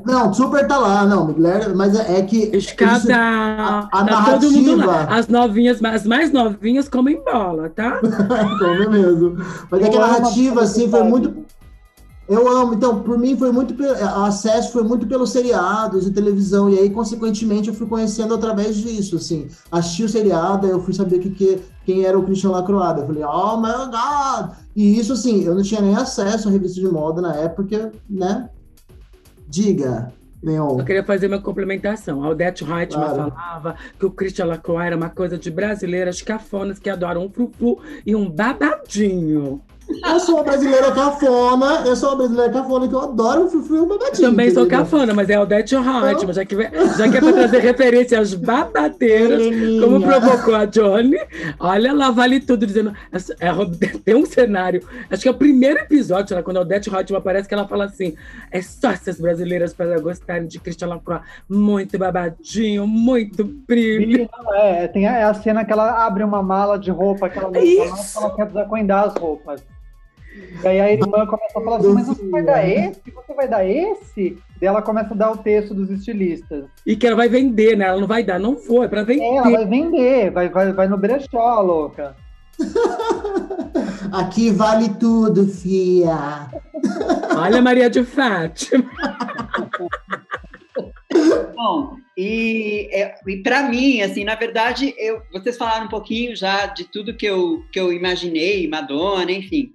Não, 0.04 0.34
super 0.34 0.66
tá 0.66 0.76
lá, 0.76 1.06
não, 1.06 1.28
Migler, 1.28 1.74
mas 1.76 1.98
é, 1.98 2.18
é 2.18 2.22
que. 2.22 2.50
Escada. 2.56 3.16
A, 3.16 3.78
a 3.78 3.86
tá 3.88 4.04
narrativa... 4.04 4.40
todo 4.40 4.52
mundo 4.52 4.86
lá. 4.86 5.04
As 5.04 5.28
novinhas, 5.28 5.82
as 5.82 6.04
mais 6.04 6.32
novinhas 6.32 6.88
comem 6.88 7.22
bola, 7.24 7.68
tá? 7.70 8.00
Come 8.58 8.88
mesmo. 8.88 9.36
Mas 9.70 9.82
é 9.82 9.88
que 9.88 9.96
a 9.96 10.00
narrativa, 10.00 10.62
assim, 10.62 10.90
foi 10.90 11.04
muito 11.04 11.44
eu 12.32 12.48
amo. 12.48 12.74
Então, 12.74 13.02
por 13.02 13.18
mim, 13.18 13.36
foi 13.36 13.52
muito. 13.52 13.74
O 13.80 14.24
acesso 14.24 14.72
foi 14.72 14.82
muito 14.82 15.06
pelos 15.06 15.30
seriados 15.30 16.06
e 16.06 16.12
televisão. 16.12 16.70
E 16.70 16.78
aí, 16.78 16.90
consequentemente, 16.90 17.68
eu 17.68 17.74
fui 17.74 17.86
conhecendo 17.86 18.34
através 18.34 18.76
disso. 18.76 19.16
Assim, 19.16 19.48
assisti 19.70 20.04
o 20.04 20.08
seriado, 20.08 20.66
eu 20.66 20.80
fui 20.80 20.94
saber 20.94 21.18
que, 21.18 21.30
que, 21.30 21.60
quem 21.84 22.04
era 22.04 22.18
o 22.18 22.24
Christian 22.24 22.50
Lacroix. 22.50 22.98
Eu 22.98 23.06
falei, 23.06 23.24
oh 23.24 23.56
my 23.56 23.90
God! 23.90 24.56
E 24.74 24.98
isso, 24.98 25.12
assim, 25.12 25.44
eu 25.44 25.54
não 25.54 25.62
tinha 25.62 25.80
nem 25.80 25.94
acesso 25.94 26.48
à 26.48 26.50
revista 26.50 26.80
de 26.80 26.88
moda 26.88 27.20
na 27.20 27.34
época, 27.34 27.92
né? 28.08 28.48
Diga. 29.48 30.12
Leon. 30.42 30.78
Eu 30.80 30.84
queria 30.84 31.04
fazer 31.04 31.28
uma 31.28 31.40
complementação. 31.40 32.24
A 32.24 32.30
Odete 32.30 32.64
Reutemann 32.64 33.14
claro. 33.14 33.30
falava 33.30 33.76
que 33.96 34.04
o 34.04 34.10
Christian 34.10 34.46
Lacroix 34.46 34.86
era 34.86 34.96
uma 34.96 35.08
coisa 35.08 35.38
de 35.38 35.50
brasileiras 35.50 36.20
cafonas 36.20 36.80
que 36.80 36.90
adoram 36.90 37.26
um 37.26 37.30
frufru 37.30 37.78
e 38.04 38.16
um 38.16 38.28
babadinho. 38.28 39.62
Eu 39.88 40.20
sou 40.20 40.36
uma 40.36 40.44
brasileira 40.44 40.92
cafona, 40.92 41.82
eu 41.86 41.96
sou 41.96 42.10
uma 42.10 42.16
brasileira 42.16 42.52
cafona 42.52 42.88
que 42.88 42.94
eu 42.94 43.00
adoro 43.00 43.42
um 43.42 43.76
e 43.76 43.80
um 43.80 43.88
babadinho. 43.88 44.30
Também 44.30 44.50
sou 44.50 44.64
entendeu? 44.64 44.84
cafona, 44.84 45.14
mas 45.14 45.28
é 45.28 45.38
Odete 45.38 45.74
Reutemann, 45.74 46.32
já 46.32 46.44
que, 46.44 46.56
já 46.56 47.08
que 47.08 47.16
é 47.16 47.20
para 47.20 47.32
trazer 47.32 47.58
referência 47.58 48.20
às 48.20 48.34
babadeiras, 48.34 49.42
como 49.80 50.00
provocou 50.00 50.54
a 50.54 50.64
Johnny. 50.64 51.18
Olha 51.58 51.92
lá, 51.92 52.10
vale 52.10 52.40
tudo, 52.40 52.66
dizendo. 52.66 52.92
é, 53.12 53.48
é, 53.48 53.52
tem 54.04 54.14
um 54.14 54.26
cenário, 54.26 54.86
acho 55.10 55.22
que 55.22 55.28
é 55.28 55.30
o 55.30 55.34
primeiro 55.34 55.80
episódio, 55.80 56.34
lá, 56.34 56.42
quando 56.42 56.58
a 56.58 56.60
Odete 56.60 56.90
Reutemann 56.90 57.20
aparece, 57.20 57.48
que 57.48 57.54
ela 57.54 57.66
fala 57.66 57.84
assim: 57.84 58.14
é 58.50 58.62
só 58.62 58.90
essas 58.90 59.20
brasileiras 59.20 59.72
para 59.72 60.00
gostarem 60.00 60.46
de 60.46 60.58
Christian 60.58 60.88
Lacroix. 60.88 61.22
Muito 61.48 61.98
babadinho, 61.98 62.86
muito 62.86 63.44
brilho. 63.44 64.28
Não, 64.44 64.54
É, 64.54 64.88
tem 64.88 65.06
a, 65.06 65.18
é 65.18 65.24
a 65.24 65.34
cena 65.34 65.64
que 65.64 65.72
ela 65.72 66.04
abre 66.04 66.24
uma 66.24 66.42
mala 66.42 66.78
de 66.78 66.90
roupa 66.90 67.28
que 67.28 67.38
ela 67.38 67.50
não 67.50 67.62
Isso. 67.62 68.18
ela 68.18 68.34
quer 68.34 68.46
desacoendar 68.46 69.04
as 69.04 69.14
roupas. 69.14 69.62
E 70.62 70.66
aí 70.66 70.80
a 70.80 70.92
irmã 70.92 71.26
começa 71.26 71.58
a 71.58 71.62
falar 71.62 71.76
assim, 71.78 71.92
mas 71.92 72.06
você 72.06 72.28
vai 72.28 72.42
dar 72.42 72.68
esse? 72.68 73.02
Você 73.12 73.34
vai 73.34 73.48
dar 73.48 73.64
esse? 73.64 74.38
Daí 74.60 74.68
ela 74.68 74.82
começa 74.82 75.12
a 75.12 75.16
dar 75.16 75.32
o 75.32 75.38
texto 75.38 75.74
dos 75.74 75.90
estilistas. 75.90 76.66
E 76.86 76.94
que 76.94 77.06
ela 77.06 77.16
vai 77.16 77.28
vender, 77.28 77.76
né? 77.76 77.86
Ela 77.86 78.00
não 78.00 78.06
vai 78.06 78.22
dar, 78.22 78.38
não 78.38 78.56
foi, 78.56 78.86
é 78.86 78.88
para 78.88 79.02
vender. 79.02 79.24
É, 79.24 79.36
ela 79.36 79.50
vai 79.50 79.66
vender, 79.66 80.30
vai, 80.30 80.48
vai, 80.48 80.72
vai 80.72 80.88
no 80.88 80.96
brechó, 80.96 81.60
louca. 81.60 82.14
Aqui 84.12 84.50
vale 84.50 84.90
tudo, 85.00 85.46
fia. 85.48 86.48
Olha 87.36 87.58
a 87.58 87.62
Maria 87.62 87.90
de 87.90 88.04
Fátima. 88.04 88.88
Bom, 91.54 91.96
e, 92.16 92.88
é, 92.92 93.14
e 93.26 93.36
para 93.38 93.68
mim, 93.68 94.00
assim, 94.00 94.24
na 94.24 94.34
verdade, 94.34 94.94
eu, 94.98 95.22
vocês 95.32 95.56
falaram 95.56 95.86
um 95.86 95.88
pouquinho 95.88 96.34
já 96.34 96.66
de 96.66 96.84
tudo 96.84 97.16
que 97.16 97.26
eu, 97.26 97.62
que 97.72 97.78
eu 97.78 97.92
imaginei, 97.92 98.68
Madonna, 98.68 99.30
enfim. 99.30 99.72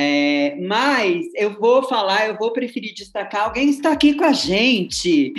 É, 0.00 0.54
mas 0.60 1.26
eu 1.34 1.58
vou 1.58 1.82
falar, 1.82 2.28
eu 2.28 2.36
vou 2.36 2.52
preferir 2.52 2.94
destacar 2.94 3.46
alguém 3.46 3.68
está 3.68 3.90
aqui 3.90 4.14
com 4.14 4.22
a 4.22 4.32
gente, 4.32 5.34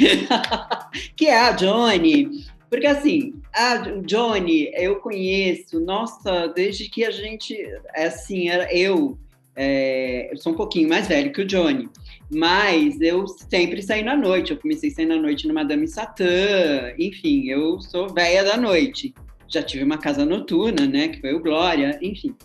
que 1.16 1.28
é 1.28 1.40
a 1.40 1.54
Johnny. 1.54 2.46
Porque 2.70 2.86
assim, 2.86 3.36
a 3.56 3.78
Johnny 4.06 4.70
eu 4.74 4.98
conheço, 4.98 5.80
nossa, 5.80 6.48
desde 6.48 6.90
que 6.90 7.06
a 7.06 7.10
gente, 7.10 7.58
assim, 7.96 8.50
era 8.50 8.70
eu, 8.76 9.18
é, 9.56 10.28
eu 10.30 10.36
sou 10.36 10.52
um 10.52 10.58
pouquinho 10.58 10.90
mais 10.90 11.08
velho 11.08 11.32
que 11.32 11.42
o 11.42 11.48
Johnny, 11.48 11.88
mas 12.30 13.00
eu 13.00 13.26
sempre 13.30 13.82
saí 13.82 14.04
na 14.04 14.18
noite. 14.18 14.52
Eu 14.52 14.58
comecei 14.58 14.92
sair 14.92 15.06
na 15.06 15.16
noite 15.16 15.48
no 15.48 15.54
Madame 15.54 15.88
Satã, 15.88 16.94
enfim, 17.00 17.48
eu 17.48 17.80
sou 17.80 18.10
velha 18.10 18.44
da 18.44 18.58
noite. 18.58 19.14
Já 19.48 19.64
tive 19.64 19.86
uma 19.86 19.98
casa 19.98 20.26
noturna, 20.26 20.86
né, 20.86 21.08
que 21.08 21.22
foi 21.22 21.34
o 21.34 21.40
Glória, 21.40 21.98
enfim. 22.02 22.36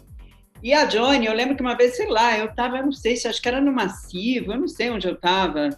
E 0.64 0.73
a 0.73 0.87
Johnny, 0.87 1.26
eu 1.26 1.35
lembro 1.35 1.54
que 1.54 1.61
uma 1.61 1.76
vez, 1.76 1.94
sei 1.94 2.09
lá, 2.09 2.38
eu 2.38 2.49
tava, 2.54 2.78
eu 2.78 2.87
não 2.87 2.92
sei 2.92 3.16
se 3.16 3.28
acho 3.28 3.42
que 3.42 3.47
era 3.47 3.61
no 3.61 3.71
Massivo, 3.71 4.50
eu 4.50 4.59
não 4.59 4.66
sei 4.66 4.88
onde 4.88 5.06
eu 5.06 5.14
tava. 5.14 5.68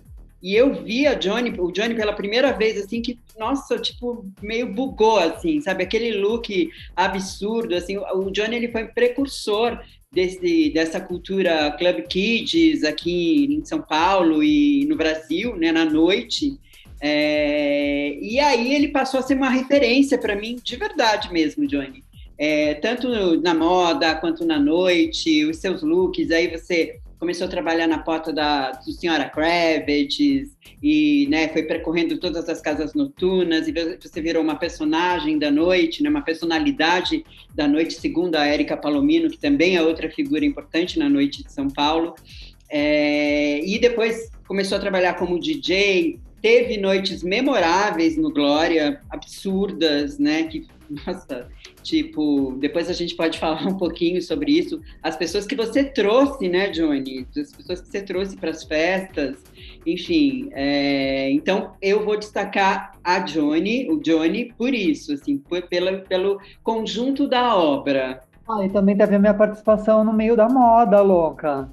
E 0.40 0.54
eu 0.54 0.72
vi 0.84 1.08
a 1.08 1.14
Johnny, 1.14 1.52
o 1.58 1.72
Johnny 1.72 1.92
pela 1.92 2.12
primeira 2.12 2.52
vez, 2.52 2.78
assim, 2.78 3.02
que, 3.02 3.18
nossa, 3.36 3.80
tipo, 3.80 4.24
meio 4.40 4.72
bugou, 4.72 5.18
assim, 5.18 5.60
sabe? 5.60 5.82
Aquele 5.82 6.12
look 6.12 6.70
absurdo, 6.94 7.74
assim. 7.74 7.96
O 7.98 8.30
Johnny, 8.30 8.54
ele 8.54 8.68
foi 8.68 8.84
precursor 8.84 9.76
desse, 10.12 10.70
dessa 10.70 11.00
cultura 11.00 11.72
Club 11.72 12.02
Kids 12.06 12.84
aqui 12.84 13.56
em 13.56 13.64
São 13.64 13.82
Paulo 13.82 14.40
e 14.40 14.86
no 14.86 14.94
Brasil, 14.94 15.56
né, 15.56 15.72
na 15.72 15.84
noite. 15.84 16.56
É, 17.00 18.16
e 18.22 18.38
aí 18.38 18.72
ele 18.72 18.88
passou 18.88 19.18
a 19.18 19.22
ser 19.24 19.34
uma 19.34 19.50
referência 19.50 20.16
para 20.16 20.36
mim, 20.36 20.60
de 20.62 20.76
verdade 20.76 21.32
mesmo, 21.32 21.66
Johnny. 21.66 22.04
É, 22.38 22.74
tanto 22.74 23.40
na 23.40 23.54
moda 23.54 24.14
quanto 24.16 24.44
na 24.44 24.58
noite, 24.58 25.44
os 25.44 25.56
seus 25.56 25.82
looks, 25.82 26.30
aí 26.30 26.48
você 26.48 27.00
começou 27.18 27.46
a 27.46 27.50
trabalhar 27.50 27.86
na 27.86 27.98
porta 27.98 28.30
da 28.32 28.72
do 28.72 28.92
Senhora 28.92 29.28
Kravitz 29.28 30.54
e 30.82 31.26
né, 31.30 31.48
foi 31.48 31.62
percorrendo 31.62 32.18
todas 32.18 32.48
as 32.48 32.60
casas 32.60 32.92
noturnas 32.92 33.66
e 33.66 33.72
você 33.72 34.20
virou 34.20 34.42
uma 34.42 34.56
personagem 34.56 35.38
da 35.38 35.50
noite, 35.50 36.02
né, 36.02 36.10
uma 36.10 36.20
personalidade 36.20 37.24
da 37.54 37.66
noite, 37.66 37.94
segundo 37.94 38.36
a 38.36 38.46
Érica 38.46 38.76
Palomino, 38.76 39.30
que 39.30 39.38
também 39.38 39.76
é 39.76 39.82
outra 39.82 40.10
figura 40.10 40.44
importante 40.44 40.98
na 40.98 41.08
noite 41.08 41.42
de 41.42 41.50
São 41.50 41.70
Paulo. 41.70 42.14
É, 42.68 43.64
e 43.64 43.78
depois 43.78 44.30
começou 44.46 44.76
a 44.76 44.80
trabalhar 44.80 45.14
como 45.14 45.40
DJ, 45.40 46.18
teve 46.42 46.76
noites 46.76 47.22
memoráveis 47.22 48.16
no 48.16 48.32
Glória, 48.32 49.00
absurdas, 49.10 50.18
né? 50.18 50.44
Que, 50.44 50.66
nossa, 50.88 51.48
tipo, 51.82 52.56
depois 52.58 52.88
a 52.88 52.92
gente 52.92 53.14
pode 53.14 53.38
falar 53.38 53.66
um 53.66 53.76
pouquinho 53.76 54.20
sobre 54.22 54.52
isso. 54.52 54.80
As 55.02 55.16
pessoas 55.16 55.46
que 55.46 55.54
você 55.54 55.84
trouxe, 55.84 56.48
né, 56.48 56.70
Johnny? 56.70 57.26
As 57.36 57.52
pessoas 57.52 57.80
que 57.80 57.88
você 57.88 58.02
trouxe 58.02 58.36
para 58.36 58.50
as 58.50 58.64
festas, 58.64 59.42
enfim. 59.84 60.48
É, 60.52 61.30
então, 61.30 61.72
eu 61.80 62.04
vou 62.04 62.18
destacar 62.18 62.92
a 63.02 63.18
Johnny, 63.20 63.90
o 63.90 64.00
Johnny, 64.00 64.52
por 64.56 64.74
isso, 64.74 65.14
assim, 65.14 65.38
por, 65.38 65.62
pela, 65.62 65.98
pelo 65.98 66.40
conjunto 66.62 67.28
da 67.28 67.56
obra. 67.56 68.20
Ah, 68.48 68.64
e 68.64 68.68
também 68.68 68.96
teve 68.96 69.16
a 69.16 69.18
minha 69.18 69.34
participação 69.34 70.04
no 70.04 70.12
meio 70.12 70.36
da 70.36 70.48
moda, 70.48 71.00
louca. 71.02 71.68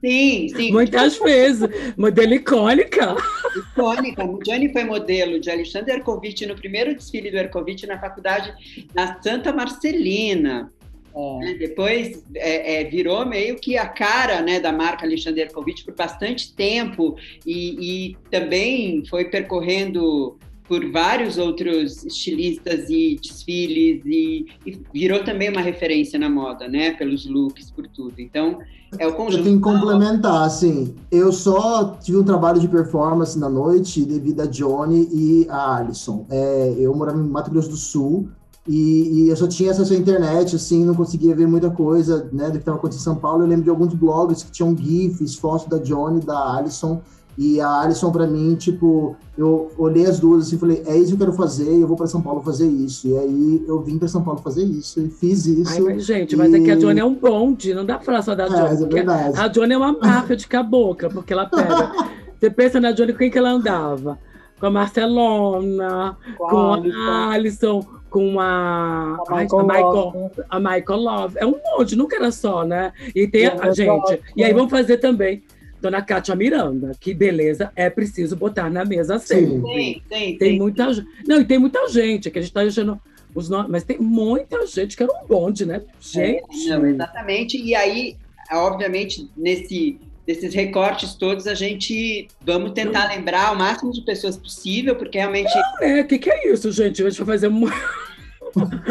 Sim, 0.00 0.48
sim. 0.48 0.72
Muitas 0.72 1.18
vezes. 1.18 1.68
Modelo 1.96 2.34
icônica. 2.34 3.16
Icônica. 3.56 4.24
O 4.24 4.38
Johnny 4.38 4.72
foi 4.72 4.84
modelo 4.84 5.40
de 5.40 5.50
Alexandre 5.50 5.94
Ercovitch 5.94 6.42
no 6.42 6.54
primeiro 6.54 6.94
desfile 6.94 7.30
do 7.30 7.36
Ercovitch 7.36 7.84
na 7.84 7.98
faculdade 7.98 8.54
na 8.94 9.20
Santa 9.20 9.52
Marcelina. 9.52 10.72
É. 11.14 11.38
Né? 11.38 11.54
Depois 11.54 12.22
é, 12.36 12.80
é, 12.80 12.84
virou 12.84 13.26
meio 13.26 13.56
que 13.56 13.76
a 13.76 13.88
cara 13.88 14.40
né, 14.40 14.60
da 14.60 14.70
marca 14.70 15.04
Alexandre 15.04 15.42
Ercovitch 15.42 15.84
por 15.84 15.94
bastante 15.94 16.54
tempo 16.54 17.16
e, 17.44 18.10
e 18.10 18.16
também 18.30 19.04
foi 19.06 19.24
percorrendo 19.24 20.38
por 20.68 20.84
vários 20.92 21.38
outros 21.38 22.04
estilistas 22.04 22.90
e 22.90 23.18
desfiles 23.20 24.02
e, 24.04 24.46
e, 24.66 24.78
virou 24.92 25.24
também 25.24 25.48
uma 25.48 25.62
referência 25.62 26.18
na 26.18 26.28
moda, 26.28 26.68
né? 26.68 26.92
Pelos 26.92 27.26
looks, 27.26 27.70
por 27.70 27.88
tudo. 27.88 28.14
Então, 28.18 28.58
é 28.98 29.06
o 29.06 29.14
conjunto. 29.14 29.38
Eu 29.38 29.44
tenho 29.44 29.56
que 29.56 29.62
complementar, 29.62 30.42
assim, 30.42 30.94
eu 31.10 31.32
só 31.32 31.96
tive 32.02 32.18
um 32.18 32.24
trabalho 32.24 32.60
de 32.60 32.68
performance 32.68 33.38
na 33.38 33.48
noite 33.48 34.04
devido 34.04 34.42
a 34.42 34.46
Johnny 34.46 35.08
e 35.10 35.46
a 35.48 35.76
Alison. 35.76 36.26
É, 36.30 36.74
eu 36.78 36.94
morava 36.94 37.18
em 37.18 37.22
Mato 37.22 37.50
Grosso 37.50 37.70
do 37.70 37.76
Sul 37.76 38.28
e, 38.66 39.24
e, 39.24 39.28
eu 39.30 39.36
só 39.36 39.48
tinha 39.48 39.70
acesso 39.70 39.94
à 39.94 39.96
internet, 39.96 40.54
assim, 40.54 40.84
não 40.84 40.94
conseguia 40.94 41.34
ver 41.34 41.48
muita 41.48 41.70
coisa, 41.70 42.28
né, 42.30 42.46
do 42.46 42.52
que 42.52 42.58
estava 42.58 42.76
acontecendo 42.76 43.00
em 43.00 43.04
São 43.04 43.16
Paulo. 43.16 43.42
Eu 43.42 43.48
lembro 43.48 43.64
de 43.64 43.70
alguns 43.70 43.94
blogs 43.94 44.42
que 44.42 44.50
tinham 44.50 44.76
GIFs, 44.76 45.36
fotos 45.36 45.66
da 45.66 45.78
Johnny, 45.78 46.20
da 46.20 46.56
Alison, 46.56 47.00
e 47.38 47.60
a 47.60 47.82
Alison, 47.82 48.10
para 48.10 48.26
mim, 48.26 48.56
tipo, 48.56 49.16
eu 49.38 49.70
olhei 49.78 50.04
as 50.04 50.18
duas 50.18 50.48
assim, 50.48 50.58
falei, 50.58 50.82
é 50.84 50.96
isso 50.96 51.06
que 51.06 51.22
eu 51.22 51.26
quero 51.26 51.32
fazer, 51.34 51.70
eu 51.70 51.86
vou 51.86 51.96
para 51.96 52.08
São 52.08 52.20
Paulo 52.20 52.42
fazer 52.42 52.66
isso. 52.66 53.06
E 53.06 53.16
aí 53.16 53.64
eu 53.64 53.80
vim 53.80 53.96
para 53.96 54.08
São 54.08 54.24
Paulo 54.24 54.40
fazer 54.40 54.64
isso 54.64 55.00
e 55.00 55.08
fiz 55.08 55.46
isso. 55.46 55.70
Ai, 55.72 55.78
mas, 55.78 56.04
gente, 56.04 56.32
e... 56.32 56.36
mas 56.36 56.52
é 56.52 56.58
que 56.58 56.68
a 56.68 56.74
Johnny 56.74 56.98
é 56.98 57.04
um 57.04 57.14
bonde, 57.14 57.72
não 57.72 57.86
dá 57.86 57.94
pra 57.94 58.04
falar 58.04 58.22
só 58.22 58.34
da 58.34 58.48
Johnny. 58.48 58.82
É, 58.82 58.82
é 58.82 58.86
verdade. 58.88 59.38
A 59.38 59.46
Johnny 59.46 59.72
é 59.72 59.78
uma 59.78 59.92
máfia 59.92 60.34
de 60.34 60.48
cabocla, 60.48 61.08
porque 61.10 61.32
ela 61.32 61.46
pega. 61.46 61.92
Você 62.40 62.50
pensa 62.50 62.80
na 62.80 62.90
Johnny, 62.90 63.12
com 63.12 63.18
quem 63.18 63.30
que 63.30 63.38
ela 63.38 63.50
andava? 63.50 64.18
Com 64.58 64.66
a 64.66 64.70
Marcelona, 64.70 66.16
com, 66.36 66.48
com 66.48 66.92
a 66.92 67.30
Alison, 67.30 67.86
com 68.10 68.40
a, 68.40 69.16
a, 69.28 69.36
Michael, 69.36 69.60
a, 69.60 69.64
Michael, 69.64 70.30
a 70.50 70.58
Michael 70.58 71.00
Love. 71.00 71.34
É 71.38 71.46
um 71.46 71.54
monte, 71.64 71.94
nunca 71.94 72.16
era 72.16 72.32
só, 72.32 72.64
né? 72.64 72.92
E 73.14 73.28
tem 73.28 73.46
a, 73.46 73.54
a 73.60 73.70
gente. 73.70 74.20
E 74.36 74.42
aí 74.42 74.52
vamos 74.52 74.72
fazer 74.72 74.96
também 74.96 75.44
Dona 75.80 76.02
Cátia 76.02 76.34
Miranda, 76.34 76.92
que 77.00 77.14
beleza 77.14 77.70
é 77.76 77.88
preciso 77.88 78.36
botar 78.36 78.68
na 78.70 78.84
mesa 78.84 79.18
sempre. 79.18 79.60
Sim, 79.60 80.02
sim, 80.08 80.36
tem 80.38 80.52
sim. 80.52 80.58
muita 80.58 80.86
Não, 81.26 81.40
e 81.40 81.44
tem 81.44 81.58
muita 81.58 81.88
gente, 81.88 82.30
que 82.30 82.38
a 82.38 82.42
gente 82.42 82.50
está 82.50 82.62
deixando 82.62 83.00
os 83.34 83.48
nomes, 83.48 83.70
mas 83.70 83.84
tem 83.84 83.98
muita 83.98 84.66
gente 84.66 84.96
que 84.96 85.02
era 85.02 85.12
um 85.12 85.26
bonde, 85.26 85.64
né? 85.64 85.82
Gente. 86.00 86.70
É, 86.70 86.76
não, 86.76 86.86
exatamente. 86.86 87.56
E 87.56 87.74
aí, 87.74 88.16
obviamente, 88.50 89.30
nesse, 89.36 89.98
nesses 90.26 90.54
recortes 90.54 91.14
todos, 91.14 91.46
a 91.46 91.54
gente 91.54 92.28
vamos 92.40 92.72
tentar 92.72 93.08
não. 93.08 93.16
lembrar 93.16 93.52
o 93.52 93.56
máximo 93.56 93.92
de 93.92 94.02
pessoas 94.02 94.36
possível, 94.36 94.96
porque 94.96 95.18
realmente. 95.18 95.54
Não, 95.54 95.88
né? 95.88 96.00
O 96.00 96.06
que, 96.06 96.18
que 96.18 96.30
é 96.30 96.52
isso, 96.52 96.70
gente? 96.72 97.02
A 97.02 97.10
gente 97.10 97.18
vai 97.22 97.34
fazer 97.34 97.48
uma 97.48 97.70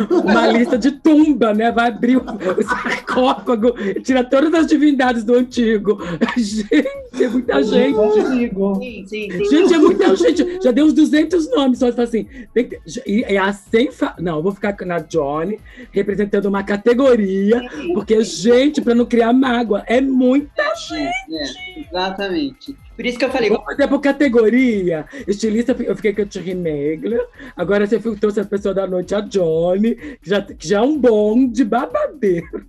uma 0.10 0.48
lista 0.48 0.78
de 0.78 0.92
tumba, 0.92 1.54
né? 1.54 1.72
Vai 1.72 1.90
abrir 1.90 2.18
o, 2.18 2.24
sarcófago, 2.64 3.74
tira 4.04 4.24
todas 4.24 4.54
as 4.54 4.68
divindades 4.68 5.24
do 5.24 5.36
antigo. 5.36 5.98
Gente, 6.38 7.24
é 7.24 7.30
muita 7.30 7.64
gente. 7.64 7.96
Sim, 7.96 9.06
sim, 9.08 9.32
sim. 9.32 9.46
Gente, 9.46 9.74
é 9.74 9.78
muita 9.78 10.16
gente. 10.16 10.62
Já 10.62 10.72
deu 10.72 10.86
uns 10.86 10.94
200 10.94 11.50
nomes. 11.52 11.80
Só 11.80 11.88
assim, 11.88 12.28
tem 12.54 12.68
que, 12.68 12.80
e, 13.06 13.26
e 13.28 13.38
assim, 13.38 13.90
não, 14.20 14.38
eu 14.38 14.44
vou 14.44 14.52
ficar 14.52 14.76
na 14.86 15.00
Johnny, 15.00 15.60
representando 15.92 16.46
uma 16.46 16.64
categoria, 16.64 17.62
porque, 17.94 18.22
gente, 18.24 18.82
para 18.82 18.96
não 18.96 19.06
criar 19.06 19.34
mágoa, 19.34 19.84
é 19.88 20.00
muita 20.02 20.64
gente. 20.76 21.34
É, 21.34 21.80
exatamente. 21.82 22.76
Por 22.98 23.06
isso 23.06 23.18
que 23.20 23.24
eu 23.26 23.32
falei. 23.32 23.50
Vou 23.50 23.64
fazer 23.64 23.88
por 23.88 24.02
categoria. 24.02 25.06
Estilista, 25.28 25.74
eu 25.80 25.96
fiquei 25.96 26.14
com 26.14 26.24
a 26.24 26.26
Thierry 26.26 26.56
Megler. 26.56 27.26
Agora 27.56 27.86
você 27.88 28.00
trouxe 28.16 28.40
a 28.40 28.44
pessoa 28.46 28.74
da 28.74 28.86
noite, 28.88 29.14
a 29.16 29.22
Johnny, 29.22 29.96
que 29.96 30.30
já, 30.30 30.42
que 30.42 30.68
já 30.68 30.80
é 30.80 30.82
um 30.82 30.98
bom 30.98 31.48
de 31.48 31.64
babadeiro. 31.64 32.66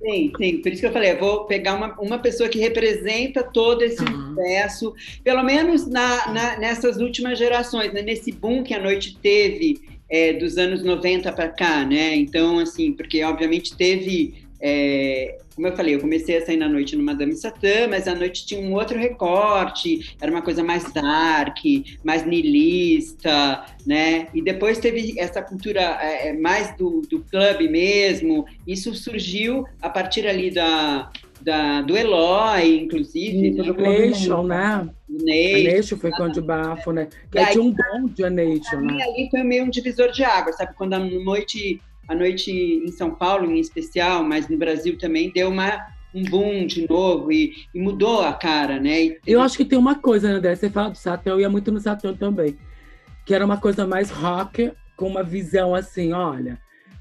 Sim, 0.00 0.32
sim, 0.36 0.58
por 0.58 0.70
isso 0.72 0.80
que 0.80 0.86
eu 0.86 0.92
falei, 0.92 1.10
eu 1.12 1.18
vou 1.18 1.44
pegar 1.44 1.74
uma, 1.74 1.92
uma 2.00 2.18
pessoa 2.18 2.48
que 2.48 2.58
representa 2.58 3.42
todo 3.42 3.82
esse 3.82 4.00
Uhum. 4.02 4.28
universo, 4.28 4.94
pelo 5.24 5.42
menos 5.42 5.88
na, 5.88 6.32
na- 6.32 6.56
nessas 6.58 6.98
últimas 6.98 7.36
gerações, 7.36 7.92
né? 7.92 8.00
nesse 8.00 8.30
boom 8.30 8.62
que 8.62 8.74
a 8.74 8.80
noite 8.80 9.16
teve 9.20 9.80
é, 10.08 10.34
dos 10.34 10.56
anos 10.56 10.84
90 10.84 11.32
para 11.32 11.48
cá, 11.48 11.84
né? 11.84 12.14
Então, 12.14 12.58
assim, 12.60 12.92
porque 12.92 13.24
obviamente 13.24 13.76
teve. 13.76 14.34
é, 14.60 15.38
como 15.54 15.66
eu 15.66 15.76
falei, 15.76 15.94
eu 15.94 16.00
comecei 16.00 16.36
a 16.38 16.44
sair 16.46 16.56
na 16.56 16.68
noite 16.68 16.96
no 16.96 17.02
Madame 17.02 17.34
Satã, 17.36 17.86
mas 17.88 18.08
a 18.08 18.14
noite 18.14 18.46
tinha 18.46 18.60
um 18.60 18.72
outro 18.74 18.98
recorte, 18.98 20.16
era 20.20 20.30
uma 20.30 20.42
coisa 20.42 20.62
mais 20.64 20.90
dark, 20.92 21.58
mais 22.04 22.24
niilista, 22.26 23.64
né? 23.86 24.28
E 24.34 24.42
depois 24.42 24.78
teve 24.78 25.18
essa 25.18 25.42
cultura 25.42 25.80
é, 26.00 26.28
é, 26.28 26.32
mais 26.32 26.76
do, 26.76 27.02
do 27.02 27.20
clube 27.20 27.68
mesmo. 27.68 28.44
Isso 28.66 28.94
surgiu 28.94 29.66
a 29.80 29.88
partir 29.88 30.26
ali 30.26 30.50
da, 30.50 31.10
da 31.40 31.82
do 31.82 31.96
Eloy, 31.96 32.80
inclusive, 32.80 33.48
Isso, 33.48 33.62
né? 33.62 33.72
do 33.72 33.82
Nation, 33.82 34.42
né? 34.44 34.88
do 35.08 35.22
A 35.22 35.24
Ney. 35.24 35.64
Nation 35.74 35.96
foi 35.96 36.10
com 36.12 36.28
de 36.28 36.40
bafo, 36.40 36.92
né? 36.92 37.08
Que 37.30 37.38
E 37.38 37.40
aí 37.40 37.52
tinha 37.52 37.62
um 37.64 37.72
bonde 37.74 38.24
a 38.24 38.30
Nation, 38.30 38.80
E 38.80 38.86
né? 38.86 39.02
ali 39.02 39.28
foi 39.30 39.42
meio 39.42 39.64
um 39.64 39.70
divisor 39.70 40.10
de 40.12 40.24
água, 40.24 40.52
sabe? 40.52 40.74
Quando 40.74 40.94
a 40.94 40.98
noite, 40.98 41.80
a 42.08 42.14
noite 42.14 42.50
em 42.52 42.90
São 42.90 43.10
Paulo, 43.10 43.50
em 43.50 43.60
especial, 43.60 44.22
mas 44.24 44.48
no 44.48 44.56
Brasil 44.56 44.98
também, 44.98 45.32
deu 45.32 45.48
uma, 45.48 45.86
um 46.14 46.22
boom 46.24 46.66
de 46.66 46.88
novo 46.88 47.32
e, 47.32 47.52
e 47.74 47.80
mudou 47.80 48.22
a 48.22 48.32
cara, 48.32 48.78
né? 48.80 49.16
Eu 49.26 49.40
acho 49.40 49.56
que 49.56 49.64
tem 49.64 49.78
uma 49.78 49.94
coisa, 49.94 50.28
André? 50.28 50.54
Você 50.54 50.68
fala 50.68 50.90
do 50.90 50.98
Satã, 50.98 51.30
eu 51.30 51.40
ia 51.40 51.48
muito 51.48 51.70
no 51.70 51.80
Satã 51.80 52.14
também. 52.14 52.56
Que 53.24 53.34
era 53.34 53.44
uma 53.44 53.56
coisa 53.56 53.86
mais 53.86 54.10
rock, 54.10 54.72
com 54.96 55.06
uma 55.06 55.22
visão 55.22 55.74
assim, 55.74 56.12
olha, 56.12 56.58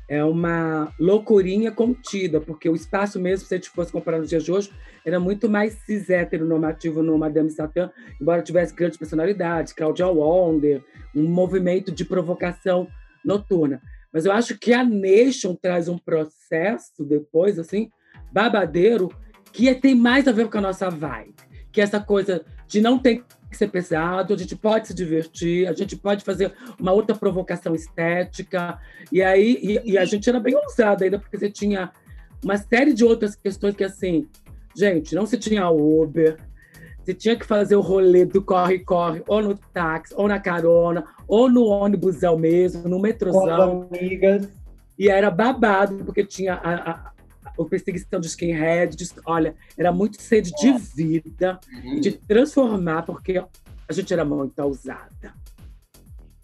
é 0.08 0.24
uma 0.24 0.94
loucurinha 1.00 1.72
contida, 1.72 2.42
porque 2.42 2.68
o 2.68 2.76
espaço 2.76 3.20
mesmo, 3.20 3.48
se 3.48 3.54
a 3.54 3.58
gente 3.58 3.70
fosse 3.70 3.92
comparar 3.92 4.20
nos 4.20 4.30
dias 4.30 4.44
de 4.44 4.52
hoje, 4.52 4.70
era 5.06 5.20
muito 5.20 5.50
mais 5.50 5.74
cis 5.86 6.10
heteronormativo 6.10 7.02
no 7.02 7.18
Madame 7.18 7.50
Satã, 7.50 7.90
embora 8.20 8.42
tivesse 8.42 8.76
grandes 8.76 8.98
personalidades, 8.98 9.72
Claudia 9.72 10.08
Wonder, 10.08 10.84
um 11.16 11.24
movimento 11.24 11.92
de 11.92 12.04
provocação 12.04 12.88
noturna. 13.24 13.82
Mas 14.14 14.26
eu 14.26 14.32
acho 14.32 14.58
que 14.58 14.74
a 14.74 14.84
Nation 14.84 15.56
traz 15.56 15.88
um 15.88 15.98
processo 15.98 17.04
depois, 17.06 17.58
assim, 17.58 17.90
babadeiro, 18.32 19.10
que 19.52 19.70
é- 19.70 19.74
tem 19.74 19.96
mais 19.96 20.28
a 20.28 20.32
ver 20.32 20.50
com 20.50 20.58
a 20.58 20.62
nossa 20.62 20.90
vibe. 20.90 21.36
Que 21.72 21.82
é 21.82 21.84
essa 21.84 22.00
coisa 22.00 22.44
de 22.68 22.82
não 22.82 23.00
ter 23.00 23.24
que 23.50 23.58
ser 23.58 23.68
pesado, 23.70 24.34
a 24.34 24.38
gente 24.38 24.56
pode 24.56 24.88
se 24.88 24.94
divertir, 24.94 25.68
a 25.68 25.74
gente 25.74 25.96
pode 25.96 26.24
fazer 26.24 26.54
uma 26.80 26.92
outra 26.94 27.16
provocação 27.16 27.76
estética. 27.76 28.80
E 29.12 29.22
aí, 29.22 29.60
e, 29.62 29.92
e 29.92 29.98
a 29.98 30.06
gente 30.06 30.30
era 30.30 30.40
bem 30.40 30.56
ousada 30.56 31.04
ainda, 31.04 31.20
porque 31.20 31.38
você 31.38 31.50
tinha 31.50 31.92
uma 32.44 32.58
série 32.58 32.94
de 32.94 33.04
outras 33.04 33.36
questões 33.36 33.76
que, 33.76 33.84
assim, 33.84 34.28
gente, 34.76 35.14
não 35.14 35.26
se 35.26 35.38
tinha 35.38 35.70
Uber, 35.70 36.38
você 37.04 37.14
tinha 37.14 37.36
que 37.36 37.46
fazer 37.46 37.76
o 37.76 37.82
rolê 37.82 38.26
do 38.26 38.42
corre-corre, 38.42 39.24
ou 39.28 39.42
no 39.42 39.58
táxi, 39.74 40.14
ou 40.16 40.28
na 40.28 40.40
carona, 40.40 41.04
ou 41.32 41.50
no 41.50 41.64
ônibusão 41.64 42.38
mesmo, 42.38 42.90
no 42.90 42.98
as 43.06 43.34
amigas. 43.90 44.48
E 45.00 45.08
era 45.08 45.32
babado, 45.32 46.04
porque 46.04 46.26
tinha 46.26 46.56
a, 46.56 46.92
a, 46.92 47.12
a 47.58 47.66
perseguição 47.70 48.20
de 48.20 48.28
skinhead. 48.28 48.98
de- 48.98 49.10
olha, 49.26 49.56
era 49.78 49.94
muito 49.94 50.22
sede 50.22 50.52
de 50.52 50.74
vida 50.78 51.58
e 51.84 52.02
de 52.02 52.12
transformar, 52.12 53.04
porque 53.04 53.38
a 53.88 53.94
gente 53.94 54.12
era 54.14 54.26
muito 54.26 54.60
ousada. 54.60 55.34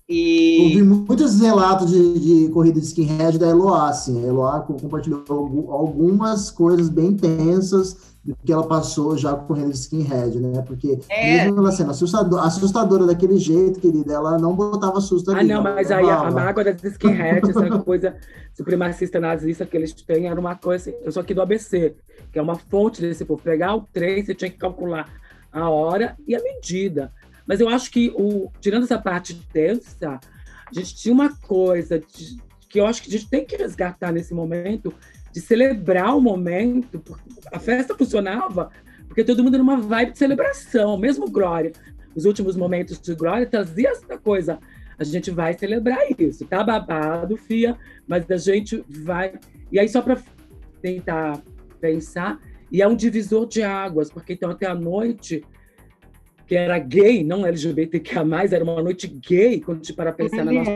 Ouvi 0.09 0.77
E 0.77 0.83
muitos 0.83 1.41
relatos 1.41 1.91
de, 1.91 2.19
de 2.45 2.49
corrida 2.53 2.79
de 2.79 2.85
skinhead 2.85 3.37
da 3.37 3.47
Eloá, 3.49 3.89
assim. 3.89 4.23
A 4.23 4.27
Eloá 4.27 4.61
co- 4.61 4.75
compartilhou 4.75 5.21
algu- 5.27 5.69
algumas 5.69 6.49
coisas 6.49 6.87
bem 6.87 7.13
tensas 7.13 8.15
do 8.27 8.35
que 8.45 8.51
ela 8.51 8.67
passou 8.67 9.17
já 9.17 9.33
correndo 9.33 9.71
de 9.71 9.77
skinhead, 9.77 10.37
né? 10.39 10.61
Porque 10.61 10.99
É. 11.09 11.45
mesmo 11.45 11.59
ela 11.59 11.71
sendo 11.71 11.91
assustadora, 11.91 12.41
assustadora 12.43 13.05
daquele 13.07 13.37
jeito, 13.37 13.79
querida, 13.79 14.13
ela 14.13 14.37
não 14.37 14.53
botava 14.53 14.99
susto 14.99 15.31
Ah, 15.31 15.37
ali, 15.37 15.47
não, 15.47 15.61
ela 15.61 15.75
mas 15.75 15.89
aí 15.89 16.09
a, 16.09 16.19
a 16.27 16.31
mágoa 16.31 16.63
das 16.65 16.83
skinheads, 16.83 17.49
essa 17.49 17.79
coisa 17.79 18.17
supremacista 18.53 19.19
nazista 19.19 19.65
que 19.65 19.77
eles 19.77 19.93
têm, 19.93 20.27
era 20.27 20.39
uma 20.39 20.55
coisa. 20.55 20.89
assim, 20.89 20.99
Eu 21.05 21.11
sou 21.11 21.21
aqui 21.21 21.33
do 21.33 21.41
ABC, 21.41 21.95
que 22.31 22.37
é 22.37 22.41
uma 22.41 22.55
fonte 22.55 22.99
desse 23.01 23.23
povo. 23.23 23.41
Pegar 23.41 23.75
o 23.75 23.81
trem, 23.93 24.25
você 24.25 24.35
tinha 24.35 24.51
que 24.51 24.57
calcular 24.57 25.07
a 25.51 25.69
hora 25.69 26.15
e 26.27 26.35
a 26.35 26.41
medida. 26.43 27.11
Mas 27.47 27.61
eu 27.61 27.69
acho 27.69 27.89
que, 27.89 28.11
o, 28.13 28.51
tirando 28.59 28.83
essa 28.83 28.99
parte 28.99 29.33
tensa, 29.53 30.19
a 30.69 30.73
gente 30.73 30.93
tinha 30.95 31.13
uma 31.13 31.33
coisa 31.33 31.97
de- 31.97 32.41
que 32.69 32.77
eu 32.81 32.85
acho 32.85 33.01
que 33.01 33.07
a 33.07 33.11
gente 33.17 33.29
tem 33.29 33.45
que 33.45 33.55
resgatar 33.55 34.11
nesse 34.11 34.33
momento, 34.33 34.93
de 35.37 35.41
celebrar 35.41 36.15
o 36.17 36.21
momento. 36.21 37.03
A 37.51 37.59
festa 37.59 37.95
funcionava 37.95 38.71
porque 39.07 39.23
todo 39.23 39.43
mundo 39.43 39.53
era 39.53 39.63
uma 39.63 39.77
vibe 39.77 40.13
de 40.13 40.17
celebração, 40.17 40.97
mesmo 40.97 41.29
Glória. 41.29 41.71
Os 42.15 42.25
últimos 42.25 42.55
momentos 42.55 42.99
de 42.99 43.13
Glória 43.13 43.45
trazia 43.45 43.89
essa 43.89 44.17
coisa 44.17 44.59
a 44.99 45.03
gente 45.03 45.29
vai 45.29 45.53
celebrar 45.53 45.99
isso. 46.17 46.43
Tá 46.45 46.63
babado, 46.63 47.37
fia, 47.37 47.77
mas 48.07 48.29
a 48.31 48.37
gente 48.37 48.83
vai. 48.89 49.33
E 49.71 49.79
aí, 49.79 49.87
só 49.87 50.01
para 50.01 50.19
tentar 50.81 51.39
pensar, 51.79 52.39
e 52.71 52.81
é 52.81 52.87
um 52.87 52.95
divisor 52.95 53.45
de 53.45 53.61
águas, 53.61 54.09
porque 54.09 54.33
então 54.33 54.49
até 54.49 54.65
a 54.65 54.73
noite, 54.73 55.43
que 56.47 56.55
era 56.55 56.79
gay, 56.79 57.23
não 57.23 57.45
LGBTQIA, 57.45 58.23
era 58.51 58.63
uma 58.63 58.81
noite 58.81 59.07
gay, 59.07 59.61
quando 59.61 59.85
gente 59.85 59.93
para 59.93 60.11
pensar 60.11 60.43
na 60.43 60.51
nossa. 60.51 60.71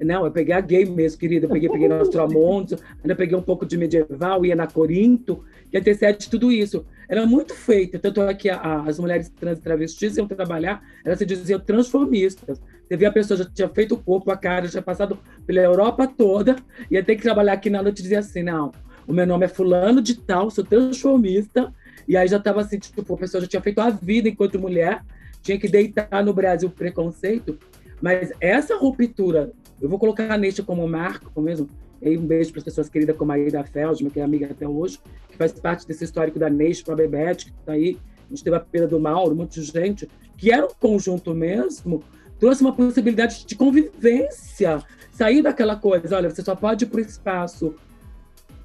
Não, 0.00 0.24
eu 0.26 0.30
peguei 0.30 0.54
a 0.54 0.60
gay 0.60 0.84
mesmo, 0.84 1.18
querida. 1.18 1.46
Eu 1.46 1.50
peguei, 1.50 1.68
peguei 1.70 1.88
Nostramontes, 1.88 2.78
ainda 3.02 3.14
peguei 3.16 3.36
um 3.36 3.42
pouco 3.42 3.64
de 3.64 3.76
medieval, 3.78 4.44
ia 4.44 4.54
na 4.54 4.66
Corinto, 4.66 5.42
que 5.70 5.76
antecede 5.78 6.28
tudo 6.28 6.52
isso. 6.52 6.84
Era 7.08 7.24
muito 7.26 7.54
feita, 7.54 7.98
tanto 7.98 8.20
é 8.22 8.34
que 8.34 8.50
a- 8.50 8.56
a- 8.56 8.82
as 8.88 8.98
mulheres 8.98 9.28
trans 9.30 9.58
e 9.58 9.62
travestis 9.62 10.16
iam 10.16 10.26
trabalhar, 10.26 10.82
elas 11.04 11.18
se 11.18 11.24
diziam 11.24 11.58
transformistas. 11.60 12.60
Você 12.86 12.96
via 12.96 13.08
a 13.08 13.12
pessoa, 13.12 13.38
já 13.38 13.44
tinha 13.46 13.68
feito 13.68 13.94
o 13.94 13.98
corpo, 13.98 14.30
a 14.30 14.36
cara, 14.36 14.66
já 14.66 14.72
tinha 14.72 14.82
passado 14.82 15.18
pela 15.46 15.60
Europa 15.60 16.06
toda, 16.06 16.56
ia 16.90 17.02
ter 17.02 17.16
que 17.16 17.22
trabalhar 17.22 17.54
aqui 17.54 17.70
na 17.70 17.82
noite 17.82 18.06
e 18.06 18.14
assim, 18.14 18.42
não, 18.42 18.72
o 19.06 19.12
meu 19.12 19.26
nome 19.26 19.44
é 19.46 19.48
fulano 19.48 20.02
de 20.02 20.14
tal, 20.20 20.50
sou 20.50 20.64
transformista, 20.64 21.72
e 22.06 22.16
aí 22.16 22.28
já 22.28 22.36
estava 22.36 22.60
assim, 22.60 22.78
tipo, 22.78 23.14
a 23.14 23.16
pessoa 23.16 23.40
já 23.40 23.46
tinha 23.46 23.62
feito 23.62 23.80
a 23.80 23.88
vida 23.90 24.28
enquanto 24.28 24.58
mulher, 24.58 25.02
tinha 25.42 25.58
que 25.58 25.68
deitar 25.68 26.24
no 26.24 26.32
Brasil 26.34 26.68
preconceito, 26.70 27.58
mas 28.02 28.32
essa 28.40 28.76
ruptura, 28.76 29.52
eu 29.80 29.88
vou 29.88 29.98
colocar 29.98 30.30
a 30.30 30.38
Neste 30.38 30.62
como 30.62 30.86
marco 30.88 31.40
mesmo, 31.40 31.68
e 32.00 32.16
um 32.16 32.26
beijo 32.26 32.50
para 32.50 32.58
as 32.58 32.64
pessoas 32.64 32.88
queridas 32.88 33.16
como 33.16 33.32
a 33.32 33.38
Ida 33.38 33.64
Feldman, 33.64 34.10
que 34.10 34.20
é 34.20 34.22
amiga 34.22 34.46
até 34.50 34.66
hoje, 34.66 34.98
que 35.28 35.36
faz 35.36 35.52
parte 35.52 35.86
desse 35.86 36.04
histórico 36.04 36.38
da 36.38 36.50
Neste, 36.50 36.84
com 36.84 36.92
a 36.92 36.96
Bebete, 36.96 37.46
que 37.46 37.58
está 37.58 37.72
aí, 37.72 37.98
a 38.26 38.28
gente 38.30 38.44
teve 38.44 38.56
a 38.56 38.60
perda 38.60 38.88
do 38.88 39.00
Mauro, 39.00 39.32
um 39.32 39.36
monte 39.36 39.60
de 39.60 39.66
gente, 39.66 40.08
que 40.36 40.50
era 40.50 40.66
um 40.66 40.70
conjunto 40.80 41.34
mesmo, 41.34 42.02
trouxe 42.38 42.60
uma 42.60 42.72
possibilidade 42.72 43.46
de 43.46 43.54
convivência, 43.54 44.82
sair 45.12 45.42
daquela 45.42 45.76
coisa, 45.76 46.16
olha, 46.16 46.28
você 46.28 46.42
só 46.42 46.54
pode 46.54 46.84
ir 46.84 46.88
para 46.88 46.98
o 46.98 47.00
espaço 47.00 47.74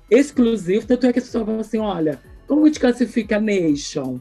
exclusivo, 0.10 0.86
tanto 0.86 1.08
é 1.08 1.14
que 1.14 1.20
as 1.20 1.26
pessoas 1.26 1.46
falam 1.46 1.62
assim, 1.62 1.78
olha, 1.78 2.20
como 2.46 2.64
a 2.64 2.68
gente 2.68 2.80
classifica 2.80 3.38
a 3.38 3.40
Nation? 3.40 4.20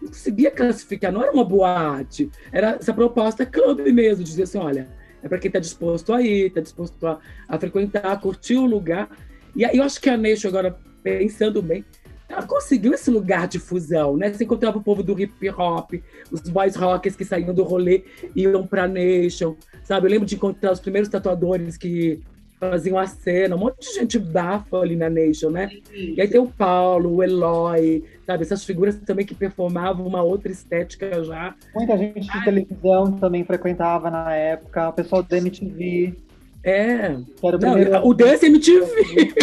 Não 0.00 0.08
conseguia 0.08 0.50
classificar, 0.50 1.12
não 1.12 1.22
era 1.22 1.32
uma 1.32 1.44
boate, 1.44 2.30
era 2.50 2.76
essa 2.76 2.94
proposta 2.94 3.44
clube 3.44 3.92
mesmo, 3.92 4.24
de 4.24 4.30
dizer 4.30 4.44
assim, 4.44 4.58
olha, 4.58 4.88
é 5.24 5.28
para 5.28 5.38
quem 5.38 5.48
está 5.48 5.58
disposto 5.58 6.12
a 6.12 6.20
ir, 6.20 6.48
está 6.48 6.60
disposto 6.60 7.06
a, 7.06 7.18
a 7.48 7.58
frequentar, 7.58 8.04
a 8.04 8.16
curtir 8.16 8.56
o 8.56 8.66
lugar. 8.66 9.08
E 9.56 9.64
aí 9.64 9.78
eu 9.78 9.82
acho 9.82 10.00
que 10.00 10.10
a 10.10 10.16
Nation, 10.16 10.48
agora, 10.48 10.78
pensando 11.02 11.62
bem, 11.62 11.82
ela 12.28 12.42
conseguiu 12.46 12.92
esse 12.92 13.10
lugar 13.10 13.48
de 13.48 13.58
fusão, 13.58 14.16
né? 14.18 14.32
Você 14.32 14.44
encontrava 14.44 14.78
o 14.78 14.82
povo 14.82 15.02
do 15.02 15.18
hip 15.18 15.48
hop, 15.50 15.94
os 16.30 16.42
boys 16.42 16.76
rockers 16.76 17.16
que 17.16 17.24
saíam 17.24 17.54
do 17.54 17.62
rolê 17.62 18.04
iam 18.36 18.66
pra 18.66 18.86
Nation, 18.86 19.56
sabe? 19.82 20.06
Eu 20.06 20.10
lembro 20.10 20.26
de 20.26 20.34
encontrar 20.34 20.72
os 20.72 20.80
primeiros 20.80 21.08
tatuadores 21.08 21.78
que 21.78 22.20
faziam 22.70 22.98
a 22.98 23.06
cena, 23.06 23.56
um 23.56 23.58
monte 23.58 23.80
de 23.80 23.94
gente 23.94 24.18
bafa 24.18 24.78
ali 24.78 24.96
na 24.96 25.08
Nation, 25.08 25.50
né? 25.50 25.70
E 25.92 26.20
aí 26.20 26.28
tem 26.28 26.40
o 26.40 26.46
Paulo, 26.46 27.16
o 27.16 27.22
Eloy, 27.22 28.04
sabe? 28.26 28.42
Essas 28.42 28.64
figuras 28.64 28.96
também 28.96 29.24
que 29.26 29.34
performavam 29.34 30.06
uma 30.06 30.22
outra 30.22 30.50
estética 30.50 31.22
já. 31.22 31.54
Muita 31.74 31.96
gente 31.96 32.20
de 32.20 32.44
televisão 32.44 33.12
também 33.12 33.44
frequentava 33.44 34.10
na 34.10 34.34
época, 34.34 34.88
o 34.88 34.92
pessoal 34.92 35.22
da 35.22 35.36
MTV. 35.38 36.14
É. 36.62 37.16
O, 37.42 37.50
Não, 37.50 37.58
primeiro... 37.58 38.06
o 38.06 38.14
Dance 38.14 38.46
MTV. 38.46 39.34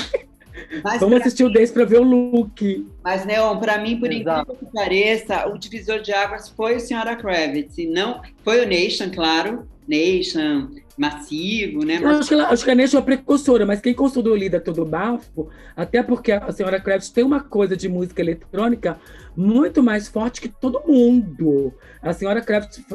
Mas 0.84 1.00
Vamos 1.00 1.22
assistir 1.22 1.44
o 1.44 1.52
Dance 1.52 1.72
pra 1.72 1.86
ver 1.86 2.00
o 2.00 2.04
look. 2.04 2.88
Mas, 3.04 3.26
Neon, 3.26 3.58
para 3.58 3.78
mim, 3.80 4.00
por 4.00 4.12
Exato. 4.12 4.52
incrível 4.52 4.68
que 4.68 4.74
pareça, 4.74 5.48
o 5.48 5.58
divisor 5.58 6.02
de 6.02 6.14
águas 6.14 6.50
foi 6.50 6.78
o 6.78 6.80
Senhora 6.80 7.16
Kravitz. 7.16 7.78
E 7.78 7.88
não, 7.88 8.22
foi 8.44 8.64
o 8.64 8.68
Nation, 8.68 9.10
claro, 9.14 9.68
Nation, 9.92 10.70
massivo, 10.98 11.84
né? 11.84 12.00
Eu 12.02 12.08
acho, 12.08 12.30
que 12.30 12.34
ela, 12.34 12.48
acho 12.48 12.64
que 12.64 12.72
a 12.72 12.76
Nation 12.76 13.00
é 13.00 13.02
precursora, 13.02 13.66
mas 13.66 13.82
quem 13.82 13.94
consolida 13.94 14.60
todo 14.62 14.84
o 14.84 14.86
bafo, 14.86 15.50
até 15.76 16.02
porque 16.02 16.32
a 16.32 16.50
senhora 16.52 16.80
Kravitz 16.80 17.10
tem 17.10 17.26
uma 17.26 17.42
coisa 17.42 17.76
de 17.76 17.90
música 17.90 18.22
eletrônica 18.22 18.98
muito 19.36 19.84
mais 19.84 20.08
forte 20.08 20.40
que 20.40 20.48
todo 20.48 20.82
mundo. 20.88 21.74
A 22.02 22.14
senhora 22.14 22.44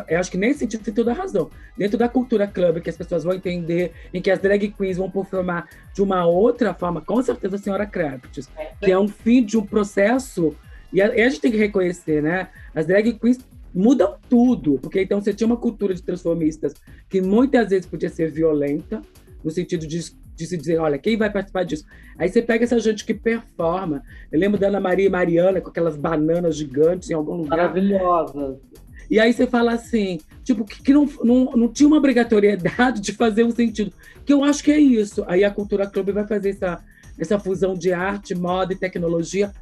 eu 0.09 0.19
acho 0.19 0.31
que 0.31 0.39
nesse 0.39 0.61
sentido 0.61 0.85
tem 0.85 0.95
toda 0.95 1.11
a 1.11 1.15
razão. 1.15 1.51
Dentro 1.77 1.99
da 1.99 2.09
cultura 2.09 2.47
club, 2.47 2.81
que 2.81 2.91
as 2.91 2.97
pessoas 2.97 3.25
vão 3.25 3.35
entender, 3.35 3.93
em 4.15 4.23
que 4.23 4.31
as 4.31 4.39
drag 4.39 4.69
queens 4.71 4.97
vão 4.97 5.11
performar 5.11 5.69
de 5.93 6.03
uma 6.03 6.25
outra 6.25 6.73
forma, 6.73 7.03
com 7.03 7.21
certeza 7.23 7.57
a 7.57 7.59
senhora 7.59 7.85
Kravitz, 7.85 8.49
que 8.81 8.91
é 8.91 8.99
um 8.99 9.09
fim 9.09 9.45
de 9.45 9.59
um 9.59 9.67
processo, 9.67 10.57
e 10.93 11.03
a, 11.03 11.15
e 11.15 11.21
a 11.21 11.29
gente 11.29 11.41
tem 11.41 11.51
que 11.51 11.59
reconhecer, 11.59 12.23
né? 12.23 12.49
As 12.75 12.87
drag 12.87 13.13
queens 13.15 13.39
mudam 13.77 14.17
tudo, 14.31 14.79
porque 14.81 15.03
então 15.03 15.21
você 15.21 15.35
tinha 15.35 15.47
uma 15.47 15.59
cultura 15.59 15.93
de 15.93 16.03
transformistas 16.03 16.73
que 17.11 17.21
muitas 17.21 17.69
vezes 17.69 17.87
podia 17.87 18.09
ser 18.09 18.31
violenta, 18.31 19.03
no 19.45 19.51
sentido 19.51 19.87
de, 19.87 19.99
de, 20.35 20.47
se 20.47 20.57
dizer, 20.57 20.79
olha, 20.79 20.99
quem 20.99 21.17
vai 21.17 21.31
participar 21.31 21.63
disso? 21.63 21.85
Aí 22.19 22.29
você 22.29 22.41
pega 22.41 22.65
essa 22.65 22.81
gente 22.81 23.05
que 23.05 23.13
performa. 23.13 24.03
Eu 24.33 24.41
lembro 24.41 24.59
da 24.59 24.69
Ana 24.69 24.81
Maria 24.81 25.07
e 25.07 25.11
Mariana 25.11 25.61
com 25.61 25.69
aquelas 25.69 25.97
bananas 25.97 26.57
gigantes 26.57 27.11
em 27.11 27.15
algum 27.15 27.37
lugar. 27.37 27.59
Maravilhosas. 27.59 28.57
E 29.11 29.21
aí 29.21 29.33
você 29.33 29.47
fala 29.47 29.75
assim, 29.75 30.21
tipo, 30.43 30.65
que, 30.65 30.83
que 30.83 30.93
não, 30.93 31.07
não, 31.23 31.45
não 31.53 31.69
tinha 31.69 31.87
uma 31.87 31.99
obrigatoriedade 31.99 33.01
de 33.01 33.13
fazer 33.13 33.45
um 33.45 33.51
sentido. 33.51 33.93
Que 34.25 34.33
eu 34.33 34.43
acho 34.43 34.65
que 34.65 34.73
é 34.73 34.79
isso. 34.79 35.23
Aí 35.29 35.45
a 35.45 35.51
Cultura 35.51 35.87
Clube 35.87 36.13
vai 36.13 36.27
fazer 36.27 36.49
essa, 36.49 36.83
essa 37.19 37.39
fusão 37.39 37.75
de 37.75 37.93
arte, 37.93 38.35
moda 38.35 38.73
e 38.73 38.77
tecnologia 38.77 39.53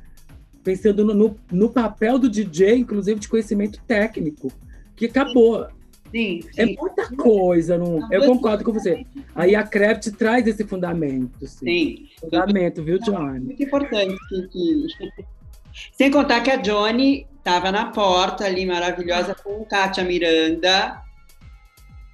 pensando 0.64 1.04
no, 1.04 1.36
no, 1.52 1.68
papel 1.68 2.18
do 2.18 2.28
DJ, 2.28 2.76
inclusive 2.78 3.20
de 3.20 3.28
conhecimento 3.28 3.78
técnico, 3.86 4.50
que 4.96 5.06
acabou. 5.06 5.66
Sim, 6.10 6.40
sim. 6.42 6.48
É 6.56 6.66
muita 6.66 7.08
coisa, 7.16 7.76
não, 7.76 8.10
eu 8.10 8.24
concordo 8.24 8.64
com 8.64 8.72
você. 8.72 9.04
Aí 9.34 9.54
a 9.54 9.62
Craft 9.62 10.12
traz 10.12 10.46
esse 10.46 10.64
fundamento. 10.64 11.46
Sim. 11.46 11.66
sim. 11.66 12.08
Fundamento, 12.20 12.82
viu, 12.82 12.98
Johnny? 12.98 13.40
Muito 13.40 13.62
importante. 13.62 14.16
Que... 14.50 14.86
Sem 15.92 16.10
contar 16.10 16.40
que 16.40 16.50
a 16.50 16.56
Johnny 16.56 17.26
estava 17.36 17.70
na 17.70 17.86
porta 17.86 18.46
ali, 18.46 18.64
maravilhosa, 18.64 19.34
com 19.34 19.64
Kátia 19.64 20.02
Miranda, 20.02 21.03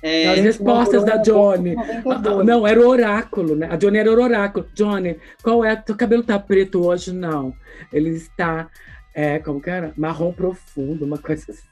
é, 0.02 0.28
As 0.28 0.40
respostas 0.40 1.04
da 1.04 1.16
Johnny. 1.16 1.74
Ah, 1.76 2.42
não, 2.44 2.66
era 2.66 2.80
o 2.80 2.88
oráculo, 2.88 3.54
né? 3.54 3.68
A 3.70 3.76
Johnny 3.76 3.98
era 3.98 4.10
o 4.10 4.22
oráculo. 4.22 4.66
Johnny, 4.74 5.18
qual 5.42 5.64
é? 5.64 5.76
Teu 5.76 5.96
cabelo 5.96 6.22
tá 6.22 6.38
preto 6.38 6.86
hoje? 6.86 7.12
Não. 7.12 7.54
Ele 7.92 8.10
está, 8.10 8.68
é, 9.14 9.38
como 9.38 9.60
que 9.60 9.70
era? 9.70 9.92
Marrom 9.96 10.32
profundo, 10.32 11.04
uma 11.04 11.18
coisa 11.18 11.50
assim. 11.50 11.68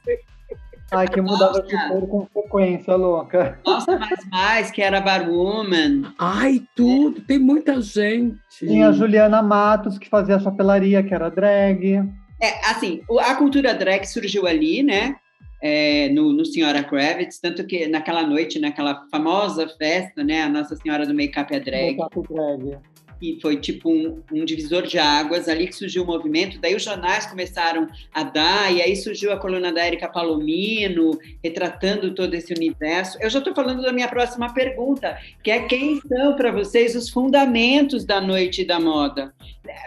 Ai, 0.91 1.07
que 1.07 1.21
mudava 1.21 1.61
de 1.61 1.75
cor 1.87 2.07
com 2.07 2.27
frequência, 2.33 2.95
louca. 2.95 3.59
Nossa, 3.63 3.97
mais 3.97 4.25
mais, 4.29 4.71
que 4.71 4.81
era 4.81 4.99
Barwoman. 4.99 6.13
Ai, 6.17 6.63
tudo. 6.75 7.21
Tem 7.21 7.37
muita 7.37 7.79
gente. 7.79 8.39
Tinha 8.57 8.89
a 8.89 8.91
Juliana 8.91 9.41
Matos, 9.41 9.99
que 9.99 10.09
fazia 10.09 10.35
a 10.35 10.39
chapelaria, 10.39 11.03
que 11.03 11.13
era 11.13 11.29
drag. 11.29 12.03
É, 12.41 12.69
assim, 12.69 13.01
a 13.19 13.35
cultura 13.35 13.73
drag 13.73 14.05
surgiu 14.05 14.47
ali, 14.47 14.81
né? 14.81 15.15
É, 15.61 16.09
no, 16.09 16.31
no, 16.31 16.45
Senhora 16.45 16.83
Kravitz, 16.83 17.39
tanto 17.39 17.65
que 17.65 17.87
naquela 17.87 18.25
noite, 18.25 18.59
naquela 18.59 19.05
famosa 19.11 19.67
festa, 19.77 20.23
né, 20.23 20.43
a 20.43 20.49
Nossa 20.49 20.75
Senhora 20.75 21.05
do 21.05 21.13
Make-up 21.13 21.53
é 21.53 21.59
drag. 21.59 21.97
Make-up 21.97 22.27
drag 22.27 22.79
e 23.21 23.37
foi 23.41 23.57
tipo 23.57 23.89
um, 23.89 24.21
um, 24.31 24.45
divisor 24.45 24.83
de 24.83 24.97
águas, 24.97 25.49
ali 25.49 25.67
que 25.67 25.75
surgiu 25.75 26.03
o 26.03 26.05
movimento, 26.05 26.59
daí 26.59 26.75
os 26.75 26.83
jornais 26.83 27.25
começaram 27.25 27.87
a 28.13 28.23
dar, 28.23 28.73
e 28.73 28.81
aí 28.81 28.95
surgiu 28.95 29.31
a 29.31 29.37
coluna 29.37 29.71
da 29.71 29.85
Érica 29.85 30.07
Palomino, 30.07 31.11
retratando 31.43 32.13
todo 32.13 32.33
esse 32.33 32.53
universo. 32.53 33.17
Eu 33.21 33.29
já 33.29 33.39
estou 33.39 33.53
falando 33.53 33.81
da 33.81 33.91
minha 33.91 34.07
próxima 34.07 34.53
pergunta, 34.53 35.17
que 35.43 35.51
é 35.51 35.63
quem 35.63 35.99
são 36.01 36.35
para 36.35 36.51
vocês 36.51 36.95
os 36.95 37.09
fundamentos 37.09 38.05
da 38.05 38.21
noite 38.21 38.63
da 38.63 38.79
moda? 38.79 39.33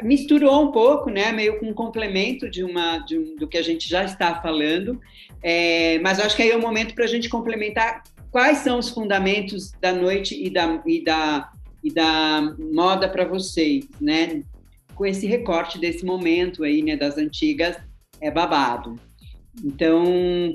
Misturou 0.03 0.63
um 0.63 0.71
pouco, 0.71 1.11
né, 1.11 1.33
meio 1.33 1.59
com 1.59 1.67
um 1.67 1.75
complemento 1.75 2.49
de 2.49 2.63
uma, 2.63 2.99
de 2.99 3.19
um, 3.19 3.37
do 3.37 3.49
que 3.49 3.57
a 3.57 3.63
gente 3.63 3.89
já 3.89 4.05
está 4.05 4.41
falando, 4.41 5.01
é, 5.42 5.98
mas 6.00 6.20
acho 6.20 6.37
que 6.37 6.42
aí 6.42 6.50
é 6.50 6.57
o 6.57 6.61
momento 6.61 6.94
para 6.94 7.05
a 7.05 7.09
gente 7.09 7.28
complementar 7.28 8.02
quais 8.31 8.59
são 8.59 8.78
os 8.78 8.88
fundamentos 8.88 9.72
da 9.81 9.92
noite 9.92 10.35
e 10.40 10.48
da, 10.50 10.83
e 10.87 11.05
da 11.05 11.50
e 11.83 11.92
da 11.92 12.55
moda 12.72 13.09
para 13.09 13.24
vocês, 13.24 13.87
né? 14.00 14.42
Com 14.94 15.05
esse 15.05 15.26
recorte 15.26 15.78
desse 15.78 16.05
momento 16.05 16.62
aí, 16.62 16.83
né, 16.83 16.96
das 16.96 17.18
antigas, 17.18 17.76
é 18.20 18.31
babado. 18.31 18.96
Então, 19.62 20.05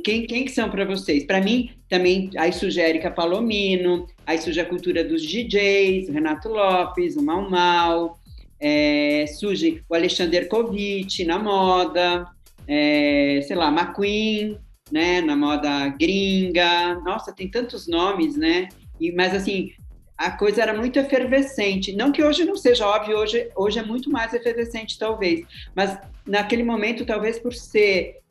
quem, 0.04 0.26
quem 0.26 0.46
que 0.46 0.52
são 0.52 0.70
para 0.70 0.86
vocês? 0.86 1.26
Para 1.26 1.42
mim, 1.42 1.72
também, 1.90 2.32
aí 2.38 2.52
surge 2.52 2.80
Erika 2.80 3.12
Palomino, 3.12 4.08
aí 4.26 4.38
surge 4.40 4.60
a 4.60 4.66
cultura 4.66 5.04
dos 5.04 5.22
DJs, 5.22 6.10
o 6.10 6.14
Renato 6.14 6.50
Lopes, 6.50 7.16
o 7.16 7.22
Mal 7.22 7.48
Mal, 7.50 8.20
é, 8.60 9.26
surge 9.28 9.84
o 9.88 9.94
Alexander 9.94 10.48
Kovic 10.48 11.24
na 11.26 11.38
moda, 11.38 12.26
é, 12.68 13.42
sei 13.46 13.56
lá, 13.56 13.68
McQueen, 13.70 14.58
né, 14.92 15.22
na 15.22 15.36
moda 15.36 15.88
gringa, 15.90 16.96
nossa, 17.02 17.34
tem 17.34 17.50
tantos 17.50 17.88
nomes, 17.88 18.36
né? 18.36 18.70
E, 19.00 19.12
mas 19.12 19.34
assim, 19.34 19.72
a 20.18 20.32
coisa 20.32 20.62
era 20.62 20.74
muito 20.74 20.98
efervescente. 20.98 21.96
Não 21.96 22.12
que 22.12 22.24
hoje 22.24 22.44
não 22.44 22.56
seja 22.56 22.88
óbvio, 22.88 23.18
hoje, 23.18 23.50
hoje 23.56 23.80
é 23.80 23.84
muito 23.84 24.10
mais 24.10 24.34
efervescente, 24.34 24.98
talvez. 24.98 25.46
Mas 25.76 25.98
naquele 26.26 26.64
momento, 26.64 27.06
talvez 27.06 27.38
por 27.38 27.54
ser 27.54 28.22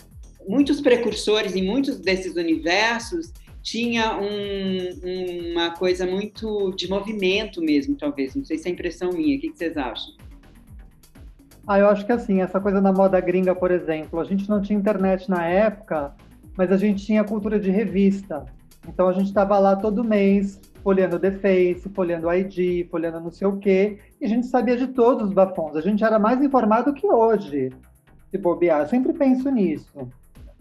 muitos 0.49 0.81
precursores 0.81 1.55
em 1.55 1.63
muitos 1.63 2.01
desses 2.01 2.35
universos, 2.35 3.33
tinha 3.63 4.17
um, 4.17 5.53
uma 5.53 5.71
coisa 5.71 6.07
muito 6.07 6.73
de 6.77 6.89
movimento 6.89 7.61
mesmo, 7.61 7.97
talvez. 7.97 8.35
Não 8.35 8.45
sei 8.45 8.59
se 8.59 8.69
é 8.69 8.73
impressão 8.73 9.11
minha. 9.11 9.37
O 9.37 9.41
que, 9.41 9.53
vocês 9.53 9.77
acham? 9.77 10.15
Ah, 11.67 11.81
eu 11.81 11.89
acho 11.89 12.07
que 12.07 12.13
assim, 12.13 12.41
essa 12.41 12.61
coisa 12.61 12.81
da 12.81 12.93
moda 12.93 13.21
gringa, 13.21 13.55
por 13.55 13.73
exemplo, 13.73 14.21
a 14.21 14.25
gente 14.25 14.49
não 14.49 14.63
tinha 14.63 14.79
internet 14.79 15.29
na 15.29 15.47
época, 15.47 16.15
mas 16.57 16.73
a 16.73 16.77
gente 16.77 17.05
tinha 17.05 17.25
cultura 17.25 17.59
de 17.59 17.71
revista. 17.71 18.47
Então 18.89 19.09
a 19.09 19.13
gente 19.13 19.27
estava 19.27 19.59
lá 19.59 19.77
todo 19.77 20.05
mês 20.05 20.61
folhando 20.83 21.19
The 21.19 21.33
Face, 21.33 21.89
folhando 21.89 22.33
ID, 22.33 22.89
folhando 22.89 23.19
não 23.19 23.31
sei 23.33 23.47
o 23.47 23.57
quê, 23.57 23.99
e 24.21 24.25
a 24.25 24.29
gente 24.29 24.47
sabia 24.47 24.77
de 24.77 24.87
todos 24.89 25.29
os 25.29 25.35
bafons. 25.35 25.77
A 25.77 25.81
gente 25.81 26.05
era 26.05 26.19
mais 26.19 26.41
informado 26.41 26.95
que 26.95 27.07
hoje, 27.07 27.73
se 28.31 28.39
bobear. 28.39 28.81
Eu 28.81 28.87
sempre 28.87 29.13
penso 29.13 29.51
nisso. 29.51 30.09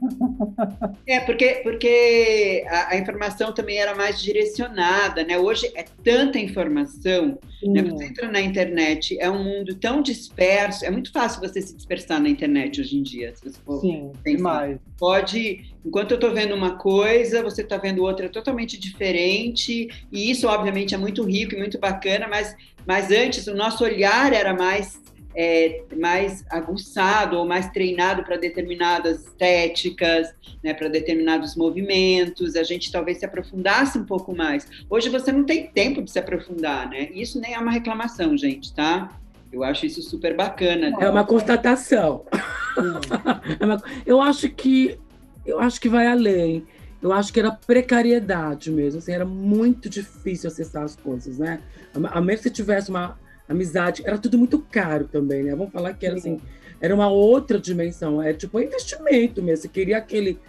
É, 1.08 1.19
porque, 1.19 1.62
porque 1.63 2.63
a, 2.67 2.93
a, 2.93 2.97
informação 2.97 3.53
também 3.53 3.77
era 3.77 3.95
mais 3.95 4.21
direcionada, 4.21 5.23
né? 5.23 5.38
Hoje 5.38 5.71
é 5.75 5.86
tanta 6.03 6.39
informação, 6.39 7.38
né? 7.63 7.84
Você 7.84 8.05
entra 8.05 8.31
na 8.31 8.41
internet, 8.41 9.17
é 9.19 9.29
um 9.29 9.43
mundo 9.43 9.75
tão 9.75 10.01
disperso, 10.01 10.86
é 10.86 10.91
muito 10.91 11.12
fácil 11.12 11.39
você 11.39 11.62
se 11.62 11.75
dispersar 11.75 12.19
na 12.19 12.29
internet 12.29 12.81
hoje 12.81 12.97
em 12.97 13.03
dia, 13.03 13.34
se 13.36 13.43
você 13.43 13.60
for 13.65 13.79
Sim, 13.81 14.12
pensar. 14.23 14.38
demais. 14.38 14.79
Pode, 14.97 15.65
enquanto 15.86 16.12
eu 16.12 16.15
estou 16.15 16.34
vendo 16.34 16.55
uma 16.55 16.77
coisa, 16.77 17.43
você 17.43 17.62
está 17.62 17.77
vendo 17.77 18.03
outra 18.03 18.29
totalmente 18.29 18.79
diferente, 18.79 19.88
e 20.12 20.31
isso, 20.31 20.47
obviamente, 20.47 20.95
é 20.95 20.97
muito 20.97 21.23
rico 21.23 21.53
e 21.53 21.58
muito 21.58 21.79
bacana, 21.79 22.27
mas, 22.27 22.55
mas 22.86 23.12
antes 23.12 23.47
o 23.47 23.55
nosso 23.55 23.84
olhar 23.84 24.34
era 24.34 24.53
mais 24.53 24.99
é, 25.36 25.84
mais 25.95 26.45
aguçado 26.50 27.38
ou 27.38 27.45
mais 27.45 27.69
treinado 27.69 28.24
para 28.24 28.38
determinadas 28.38 29.26
estéticas, 29.26 30.34
né, 30.63 30.74
para 30.74 30.88
determinados 30.88 31.56
movimentos, 31.56 32.56
a 32.56 32.63
gente 32.63 32.91
talvez 32.91 33.17
se 33.19 33.26
aprofundasse 33.26 33.98
um 33.98 34.06
pouco 34.06 34.36
mais. 34.36 34.67
Hoje 34.89 35.10
você 35.10 35.32
não 35.32 35.43
tem 35.43 35.67
tempo 35.67 36.02
de 36.02 36.10
se 36.10 36.19
aprofundar, 36.19 36.89
né? 36.89 37.10
Isso 37.13 37.39
nem 37.39 37.54
é 37.54 37.60
uma 37.60 37.71
reclamação, 37.71 38.38
gente, 38.38 38.74
tá? 38.74 39.10
Eu 39.52 39.63
acho 39.63 39.86
isso 39.86 40.02
super 40.02 40.36
bacana. 40.36 40.91
É 41.00 41.10
uma 41.10 41.24
constatação. 41.24 42.26
é 43.60 43.65
uma... 43.65 43.82
Eu 44.06 44.21
acho 44.21 44.50
que 44.50 44.98
eu 45.45 45.60
acho 45.60 45.80
que 45.80 45.88
vai 45.88 46.08
além. 46.08 46.65
Eu 47.02 47.12
acho 47.13 47.32
que 47.32 47.39
era 47.39 47.52
precariedade 47.52 48.71
mesmo, 48.71 48.98
assim, 48.98 49.12
era 49.12 49.26
muito 49.26 49.88
difícil 49.88 50.50
acessar 50.50 50.84
as 50.84 50.95
coisas, 50.95 51.38
né? 51.38 51.60
A 51.93 52.19
menos 52.19 52.41
que 52.41 52.50
tivesse 52.50 52.89
uma 52.89 53.15
amizade, 53.47 54.03
era 54.05 54.17
tudo 54.17 54.38
muito 54.38 54.60
caro 54.60 55.05
também, 55.05 55.43
né? 55.43 55.55
Vamos 55.55 55.71
falar 55.71 55.93
que 55.93 56.05
era 56.05 56.15
assim, 56.15 56.39
era 56.81 56.93
uma 56.93 57.10
outra 57.10 57.60
dimensão, 57.60 58.21
é 58.21 58.34
tipo 58.34 58.58
um 58.58 58.62
investimento 58.62 59.41
mesmo. 59.41 59.63
Você 59.63 59.67
queria 59.67 59.97
aquele 59.97 60.39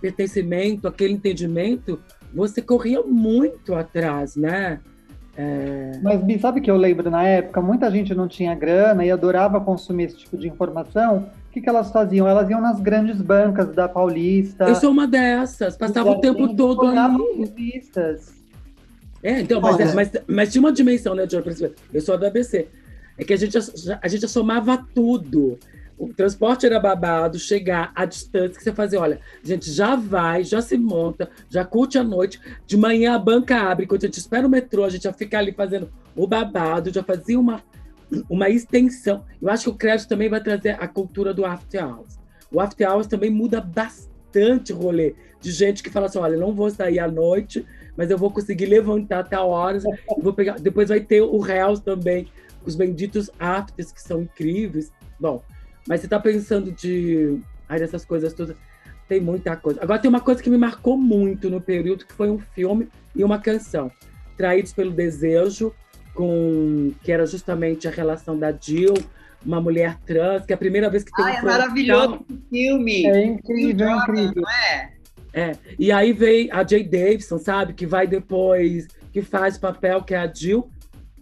pertencimento, 0.00 0.88
aquele 0.88 1.14
entendimento, 1.14 2.00
você 2.34 2.60
corria 2.60 3.02
muito 3.02 3.74
atrás, 3.74 4.36
né? 4.36 4.80
É... 5.36 5.92
Mas 6.02 6.40
sabe 6.40 6.60
que 6.62 6.70
eu 6.70 6.76
lembro 6.76 7.10
na 7.10 7.22
época, 7.22 7.60
muita 7.60 7.90
gente 7.90 8.14
não 8.14 8.26
tinha 8.26 8.54
grana 8.54 9.04
e 9.04 9.10
adorava 9.10 9.60
consumir 9.60 10.04
esse 10.04 10.16
tipo 10.16 10.36
de 10.36 10.48
informação. 10.48 11.30
O 11.48 11.52
que, 11.52 11.60
que 11.60 11.68
elas 11.68 11.90
faziam? 11.90 12.26
Elas 12.26 12.48
iam 12.48 12.60
nas 12.60 12.80
grandes 12.80 13.20
bancas 13.20 13.74
da 13.74 13.88
Paulista. 13.88 14.64
Eu 14.64 14.74
sou 14.74 14.90
uma 14.90 15.06
dessas, 15.06 15.76
passava 15.76 16.10
o 16.10 16.20
tempo 16.20 16.54
todo 16.54 16.86
ali. 16.86 17.22
Revistas. 17.38 18.35
É, 19.26 19.40
então, 19.40 19.60
mas, 19.60 19.80
é, 19.80 19.92
mas, 19.92 20.12
mas 20.28 20.52
tinha 20.52 20.62
uma 20.62 20.70
dimensão, 20.72 21.12
né, 21.12 21.26
John? 21.26 21.42
Eu 21.92 22.00
sou 22.00 22.16
da 22.16 22.28
ABC. 22.28 22.68
É 23.18 23.24
que 23.24 23.32
a 23.32 23.36
gente, 23.36 23.58
a 24.00 24.06
gente 24.06 24.28
somava 24.28 24.86
tudo. 24.94 25.58
O 25.98 26.14
transporte 26.14 26.64
era 26.64 26.78
babado, 26.78 27.36
chegar 27.36 27.90
à 27.92 28.04
distância 28.04 28.56
que 28.56 28.62
você 28.62 28.72
fazia, 28.72 29.00
olha, 29.00 29.18
a 29.42 29.46
gente 29.46 29.68
já 29.72 29.96
vai, 29.96 30.44
já 30.44 30.62
se 30.62 30.76
monta, 30.78 31.28
já 31.48 31.64
curte 31.64 31.98
a 31.98 32.04
noite, 32.04 32.38
de 32.66 32.76
manhã 32.76 33.16
a 33.16 33.18
banca 33.18 33.56
abre, 33.56 33.86
quando 33.86 34.04
a 34.04 34.06
gente 34.06 34.18
espera 34.18 34.46
o 34.46 34.50
metrô, 34.50 34.84
a 34.84 34.90
gente 34.90 35.04
já 35.04 35.12
fica 35.12 35.38
ali 35.38 35.52
fazendo 35.52 35.90
o 36.14 36.26
babado, 36.26 36.92
já 36.92 37.02
fazia 37.02 37.40
uma, 37.40 37.64
uma 38.30 38.48
extensão. 38.48 39.24
Eu 39.42 39.48
acho 39.48 39.64
que 39.64 39.70
o 39.70 39.74
crédito 39.74 40.08
também 40.08 40.28
vai 40.28 40.40
trazer 40.40 40.76
a 40.78 40.86
cultura 40.86 41.34
do 41.34 41.44
after 41.44 41.84
hours. 41.84 42.16
O 42.52 42.60
after 42.60 42.88
hours 42.88 43.08
também 43.08 43.30
muda 43.30 43.60
bastante 43.60 44.15
o 44.72 44.76
rolê 44.76 45.14
de 45.40 45.50
gente 45.50 45.82
que 45.82 45.90
fala 45.90 46.06
assim, 46.06 46.18
olha, 46.18 46.36
não 46.36 46.54
vou 46.54 46.70
sair 46.70 46.98
à 46.98 47.08
noite, 47.08 47.64
mas 47.96 48.10
eu 48.10 48.18
vou 48.18 48.30
conseguir 48.30 48.66
levantar 48.66 49.20
até 49.20 49.38
horas, 49.38 49.84
vou 50.18 50.32
pegar, 50.32 50.58
depois 50.58 50.88
vai 50.88 51.00
ter 51.00 51.22
o 51.22 51.46
Hells 51.46 51.82
também, 51.82 52.28
os 52.64 52.74
benditos 52.74 53.30
afters 53.38 53.92
que 53.92 54.02
são 54.02 54.22
incríveis. 54.22 54.92
Bom, 55.18 55.42
mas 55.86 56.00
você 56.00 56.08
tá 56.08 56.18
pensando 56.18 56.72
de. 56.72 57.38
Ai, 57.68 57.78
dessas 57.78 58.04
coisas 58.04 58.32
todas. 58.32 58.56
Tem 59.08 59.20
muita 59.20 59.56
coisa. 59.56 59.80
Agora 59.80 60.00
tem 60.00 60.08
uma 60.08 60.20
coisa 60.20 60.42
que 60.42 60.50
me 60.50 60.58
marcou 60.58 60.96
muito 60.96 61.48
no 61.48 61.60
período, 61.60 62.04
que 62.04 62.12
foi 62.12 62.28
um 62.28 62.38
filme 62.38 62.88
e 63.14 63.22
uma 63.22 63.38
canção. 63.38 63.90
Traídos 64.36 64.72
pelo 64.72 64.90
Desejo, 64.90 65.72
com 66.12 66.92
que 67.04 67.12
era 67.12 67.24
justamente 67.24 67.86
a 67.86 67.90
relação 67.90 68.36
da 68.36 68.50
Jill, 68.50 68.94
uma 69.44 69.60
mulher 69.60 69.98
trans, 70.06 70.44
que 70.44 70.52
é 70.52 70.54
a 70.54 70.58
primeira 70.58 70.90
vez 70.90 71.04
que 71.04 71.12
tem 71.12 71.24
Ai, 71.24 71.34
um 71.34 71.38
é 71.38 71.42
maravilhoso 71.42 72.26
esse 72.28 72.40
filme. 72.50 73.06
É 73.06 73.24
incrível, 73.24 73.88
é 73.88 73.96
incrível. 73.96 74.42
Não 74.42 74.50
é? 74.50 74.92
É. 75.32 75.52
E 75.78 75.92
aí 75.92 76.12
veio 76.12 76.48
a 76.52 76.66
Jay 76.66 76.82
Davidson, 76.82 77.38
sabe? 77.38 77.74
Que 77.74 77.86
vai 77.86 78.06
depois, 78.06 78.88
que 79.12 79.22
faz 79.22 79.58
papel, 79.58 80.02
que 80.02 80.14
é 80.14 80.18
a 80.18 80.32
Jill. 80.32 80.68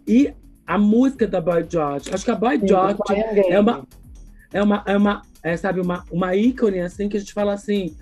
E 0.07 0.33
a 0.67 0.79
música 0.79 1.27
da 1.27 1.41
Boy 1.41 1.67
George. 1.69 2.11
Acho 2.13 2.25
que 2.25 2.31
a 2.31 2.37
Boy 2.37 2.61
Sim, 2.61 2.69
George 2.69 2.99
é 3.49 3.59
uma, 3.59 3.87
é 4.53 4.63
uma, 4.63 4.83
é 4.87 4.97
uma 4.97 5.23
é, 5.45 5.57
sabe, 5.59 5.81
uma, 5.81 6.05
uma 6.11 6.35
ícone, 6.35 6.81
assim, 6.81 7.07
que 7.07 7.19
a 7.19 7.21
gente 7.21 7.35
fala 7.35 7.53
assim, 7.53 7.95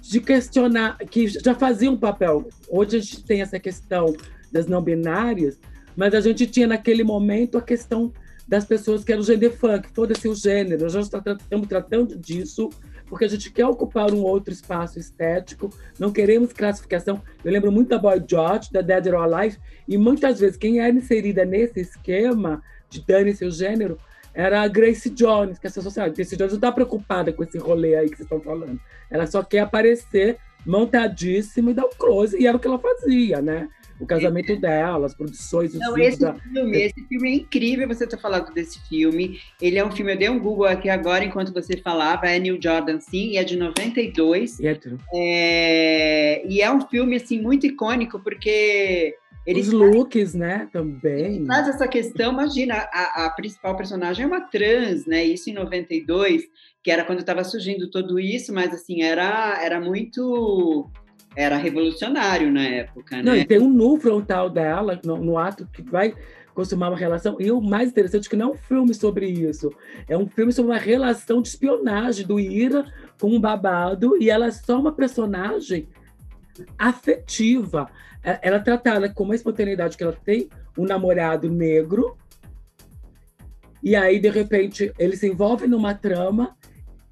de 0.00 0.18
questionar, 0.18 0.96
que 0.96 1.28
já 1.28 1.54
fazia 1.54 1.90
um 1.90 1.96
papel. 1.96 2.48
Hoje 2.68 2.96
a 2.96 3.00
gente 3.00 3.22
tem 3.22 3.42
essa 3.42 3.60
questão 3.60 4.16
das 4.50 4.66
não 4.66 4.80
binárias, 4.80 5.60
mas 5.94 6.14
a 6.14 6.20
gente 6.20 6.46
tinha 6.46 6.66
naquele 6.66 7.04
momento 7.04 7.58
a 7.58 7.62
questão 7.62 8.12
das 8.46 8.64
pessoas 8.64 9.02
que 9.02 9.12
eram 9.12 9.22
gender 9.22 9.50
funk, 9.50 9.88
foda-se 9.92 10.28
o 10.28 10.34
gênero, 10.34 10.82
nós 10.82 10.92
já 10.92 11.00
estamos 11.00 11.68
tratando 11.68 12.16
disso, 12.16 12.70
porque 13.06 13.24
a 13.24 13.28
gente 13.28 13.50
quer 13.50 13.66
ocupar 13.66 14.12
um 14.12 14.22
outro 14.22 14.52
espaço 14.52 14.98
estético, 14.98 15.70
não 15.98 16.12
queremos 16.12 16.52
classificação. 16.52 17.20
Eu 17.44 17.52
lembro 17.52 17.72
muito 17.72 17.88
da 17.88 17.98
Boy 17.98 18.22
George, 18.28 18.70
da 18.72 18.80
Dead 18.80 19.06
or 19.08 19.16
Alive, 19.16 19.58
e 19.88 19.98
muitas 19.98 20.40
vezes 20.40 20.56
quem 20.56 20.80
era 20.80 20.92
inserida 20.92 21.44
nesse 21.44 21.80
esquema 21.80 22.62
de 22.88 23.04
dane 23.04 23.34
seu 23.34 23.50
gênero 23.50 23.98
era 24.32 24.62
a 24.62 24.68
Grace 24.68 25.08
Jones, 25.10 25.58
que 25.58 25.66
é 25.66 25.68
essa 25.68 25.80
sociedade. 25.80 26.14
Grace 26.14 26.36
Jones 26.36 26.52
não 26.52 26.58
está 26.58 26.70
preocupada 26.70 27.32
com 27.32 27.42
esse 27.42 27.56
rolê 27.58 27.96
aí 27.96 28.08
que 28.08 28.16
vocês 28.16 28.26
estão 28.26 28.40
falando. 28.40 28.78
Ela 29.10 29.26
só 29.26 29.42
quer 29.42 29.60
aparecer 29.60 30.36
montadíssima 30.64 31.70
e 31.70 31.74
dar 31.74 31.86
um 31.86 31.90
close, 31.96 32.36
e 32.38 32.46
era 32.46 32.56
o 32.56 32.60
que 32.60 32.66
ela 32.66 32.78
fazia, 32.78 33.40
né? 33.40 33.68
O 33.98 34.06
casamento 34.06 34.52
é. 34.52 34.56
dela, 34.56 35.06
as 35.06 35.14
produções, 35.14 35.72
os 35.74 35.80
Não, 35.80 35.96
esse 35.96 36.20
da... 36.20 36.34
filme, 36.34 36.76
esse 36.76 37.00
filme 37.06 37.28
é 37.30 37.34
incrível 37.34 37.88
você 37.88 38.06
ter 38.06 38.18
falado 38.18 38.52
desse 38.52 38.80
filme. 38.88 39.40
Ele 39.60 39.78
é 39.78 39.84
um 39.84 39.90
filme, 39.90 40.12
eu 40.12 40.18
dei 40.18 40.28
um 40.28 40.38
Google 40.38 40.66
aqui 40.66 40.88
agora 40.88 41.24
enquanto 41.24 41.52
você 41.52 41.76
falava, 41.76 42.26
é 42.26 42.38
New 42.38 42.58
Jordan, 42.60 43.00
sim, 43.00 43.30
e 43.30 43.36
é 43.36 43.44
de 43.44 43.56
92. 43.56 44.60
E 44.60 44.66
é, 44.66 44.78
é... 45.14 46.46
e 46.46 46.60
é 46.60 46.70
um 46.70 46.80
filme, 46.82 47.16
assim, 47.16 47.40
muito 47.40 47.66
icônico, 47.66 48.20
porque 48.20 49.14
ele 49.46 49.60
Os 49.60 49.70
looks, 49.70 50.34
né, 50.34 50.68
também. 50.72 51.38
Mas 51.40 51.68
essa 51.68 51.86
questão, 51.86 52.32
imagina, 52.32 52.74
a, 52.92 53.26
a, 53.26 53.30
principal 53.30 53.76
personagem 53.76 54.24
é 54.24 54.26
uma 54.26 54.40
trans, 54.40 55.06
né? 55.06 55.22
Isso 55.22 55.48
em 55.48 55.52
92, 55.52 56.42
que 56.82 56.90
era 56.90 57.04
quando 57.04 57.20
estava 57.20 57.44
surgindo 57.44 57.88
tudo 57.88 58.18
isso, 58.18 58.52
mas 58.52 58.74
assim, 58.74 59.02
era, 59.02 59.62
era 59.62 59.80
muito. 59.80 60.90
Era 61.36 61.56
revolucionário 61.56 62.50
na 62.50 62.62
época, 62.62 63.22
Não, 63.22 63.34
né? 63.34 63.40
e 63.40 63.44
tem 63.44 63.60
um 63.60 63.68
nu 63.68 63.98
frontal 64.00 64.48
dela, 64.48 64.98
no, 65.04 65.18
no 65.18 65.38
ato 65.38 65.68
que 65.70 65.82
vai 65.82 66.14
consumar 66.54 66.88
uma 66.88 66.96
relação. 66.96 67.36
E 67.38 67.50
o 67.50 67.60
mais 67.60 67.90
interessante 67.90 68.26
é 68.26 68.30
que 68.30 68.36
não 68.36 68.48
é 68.48 68.52
um 68.52 68.56
filme 68.56 68.94
sobre 68.94 69.28
isso. 69.28 69.70
É 70.08 70.16
um 70.16 70.26
filme 70.26 70.50
sobre 70.50 70.72
uma 70.72 70.78
relação 70.78 71.42
de 71.42 71.48
espionagem 71.48 72.26
do 72.26 72.40
Ira 72.40 72.86
com 73.20 73.28
um 73.28 73.38
babado, 73.38 74.16
e 74.20 74.30
ela 74.30 74.46
é 74.46 74.50
só 74.50 74.80
uma 74.80 74.92
personagem 74.92 75.86
afetiva. 76.78 77.86
É, 78.24 78.38
ela 78.42 78.56
é 78.56 78.60
tratada 78.60 79.12
com 79.12 79.24
uma 79.24 79.34
espontaneidade 79.34 79.96
que 79.96 80.02
ela 80.02 80.16
tem 80.24 80.48
um 80.78 80.84
namorado 80.84 81.50
negro, 81.50 82.16
e 83.82 83.94
aí, 83.94 84.18
de 84.18 84.30
repente, 84.30 84.92
ele 84.98 85.16
se 85.16 85.28
envolve 85.28 85.66
numa 85.68 85.94
trama 85.94 86.56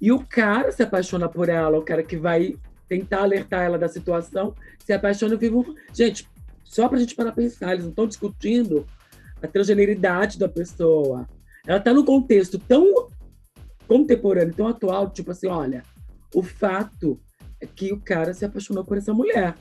e 0.01 0.11
o 0.11 0.19
cara 0.19 0.73
se 0.73 0.83
apaixona 0.83 1.29
por 1.29 1.47
ela, 1.47 1.77
o 1.77 1.81
cara 1.81 2.03
que 2.03 2.17
vai 2.17 2.55
tentar 2.87 3.23
alertar 3.23 3.63
ela 3.63 3.77
da 3.77 3.87
situação, 3.87 4.53
se 4.83 4.93
apaixona 4.93 5.35
um... 5.35 5.75
Gente, 5.93 6.27
só 6.63 6.87
pra 6.87 6.99
gente 6.99 7.15
parar 7.15 7.31
pra 7.31 7.43
pensar, 7.43 7.73
eles 7.73 7.83
não 7.83 7.91
estão 7.91 8.07
discutindo 8.07 8.85
a 9.41 9.47
transgeneridade 9.47 10.37
da 10.37 10.47
pessoa. 10.47 11.27
Ela 11.65 11.79
tá 11.79 11.93
num 11.93 12.05
contexto 12.05 12.59
tão 12.59 13.07
contemporâneo, 13.87 14.53
tão 14.53 14.67
atual, 14.67 15.09
tipo 15.09 15.31
assim, 15.31 15.47
olha, 15.47 15.83
o 16.33 16.43
fato 16.43 17.19
é 17.61 17.65
que 17.65 17.93
o 17.93 17.99
cara 17.99 18.33
se 18.33 18.45
apaixonou 18.45 18.83
por 18.83 18.97
essa 18.97 19.13
mulher. 19.13 19.55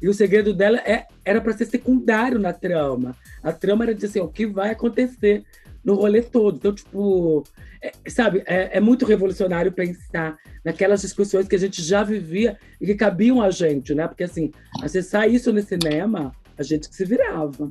E 0.00 0.08
o 0.08 0.14
segredo 0.14 0.52
dela 0.52 0.78
é, 0.78 1.06
era 1.24 1.40
para 1.40 1.56
ser 1.56 1.64
secundário 1.64 2.38
na 2.38 2.52
trama. 2.52 3.16
A 3.42 3.52
trama 3.52 3.84
era 3.84 3.94
dizer 3.94 4.06
assim, 4.08 4.20
o 4.20 4.28
que 4.28 4.46
vai 4.46 4.70
acontecer 4.70 5.44
no 5.86 5.94
rolê 5.94 6.20
todo. 6.20 6.56
Então, 6.56 6.74
tipo, 6.74 7.44
é, 7.80 7.92
sabe, 8.10 8.42
é, 8.44 8.76
é, 8.76 8.80
muito 8.80 9.06
revolucionário 9.06 9.70
pensar 9.70 10.36
naquelas 10.64 11.00
discussões 11.00 11.46
que 11.46 11.54
a 11.54 11.58
gente 11.58 11.80
já 11.80 12.02
vivia 12.02 12.58
e 12.80 12.86
que 12.86 12.96
cabiam 12.96 13.40
a 13.40 13.50
gente, 13.50 13.94
né? 13.94 14.08
Porque, 14.08 14.24
assim, 14.24 14.50
acessar 14.82 15.30
isso 15.30 15.52
no 15.52 15.62
cinema, 15.62 16.32
a 16.58 16.62
gente 16.64 16.88
que 16.88 16.96
se 16.96 17.04
virava. 17.04 17.70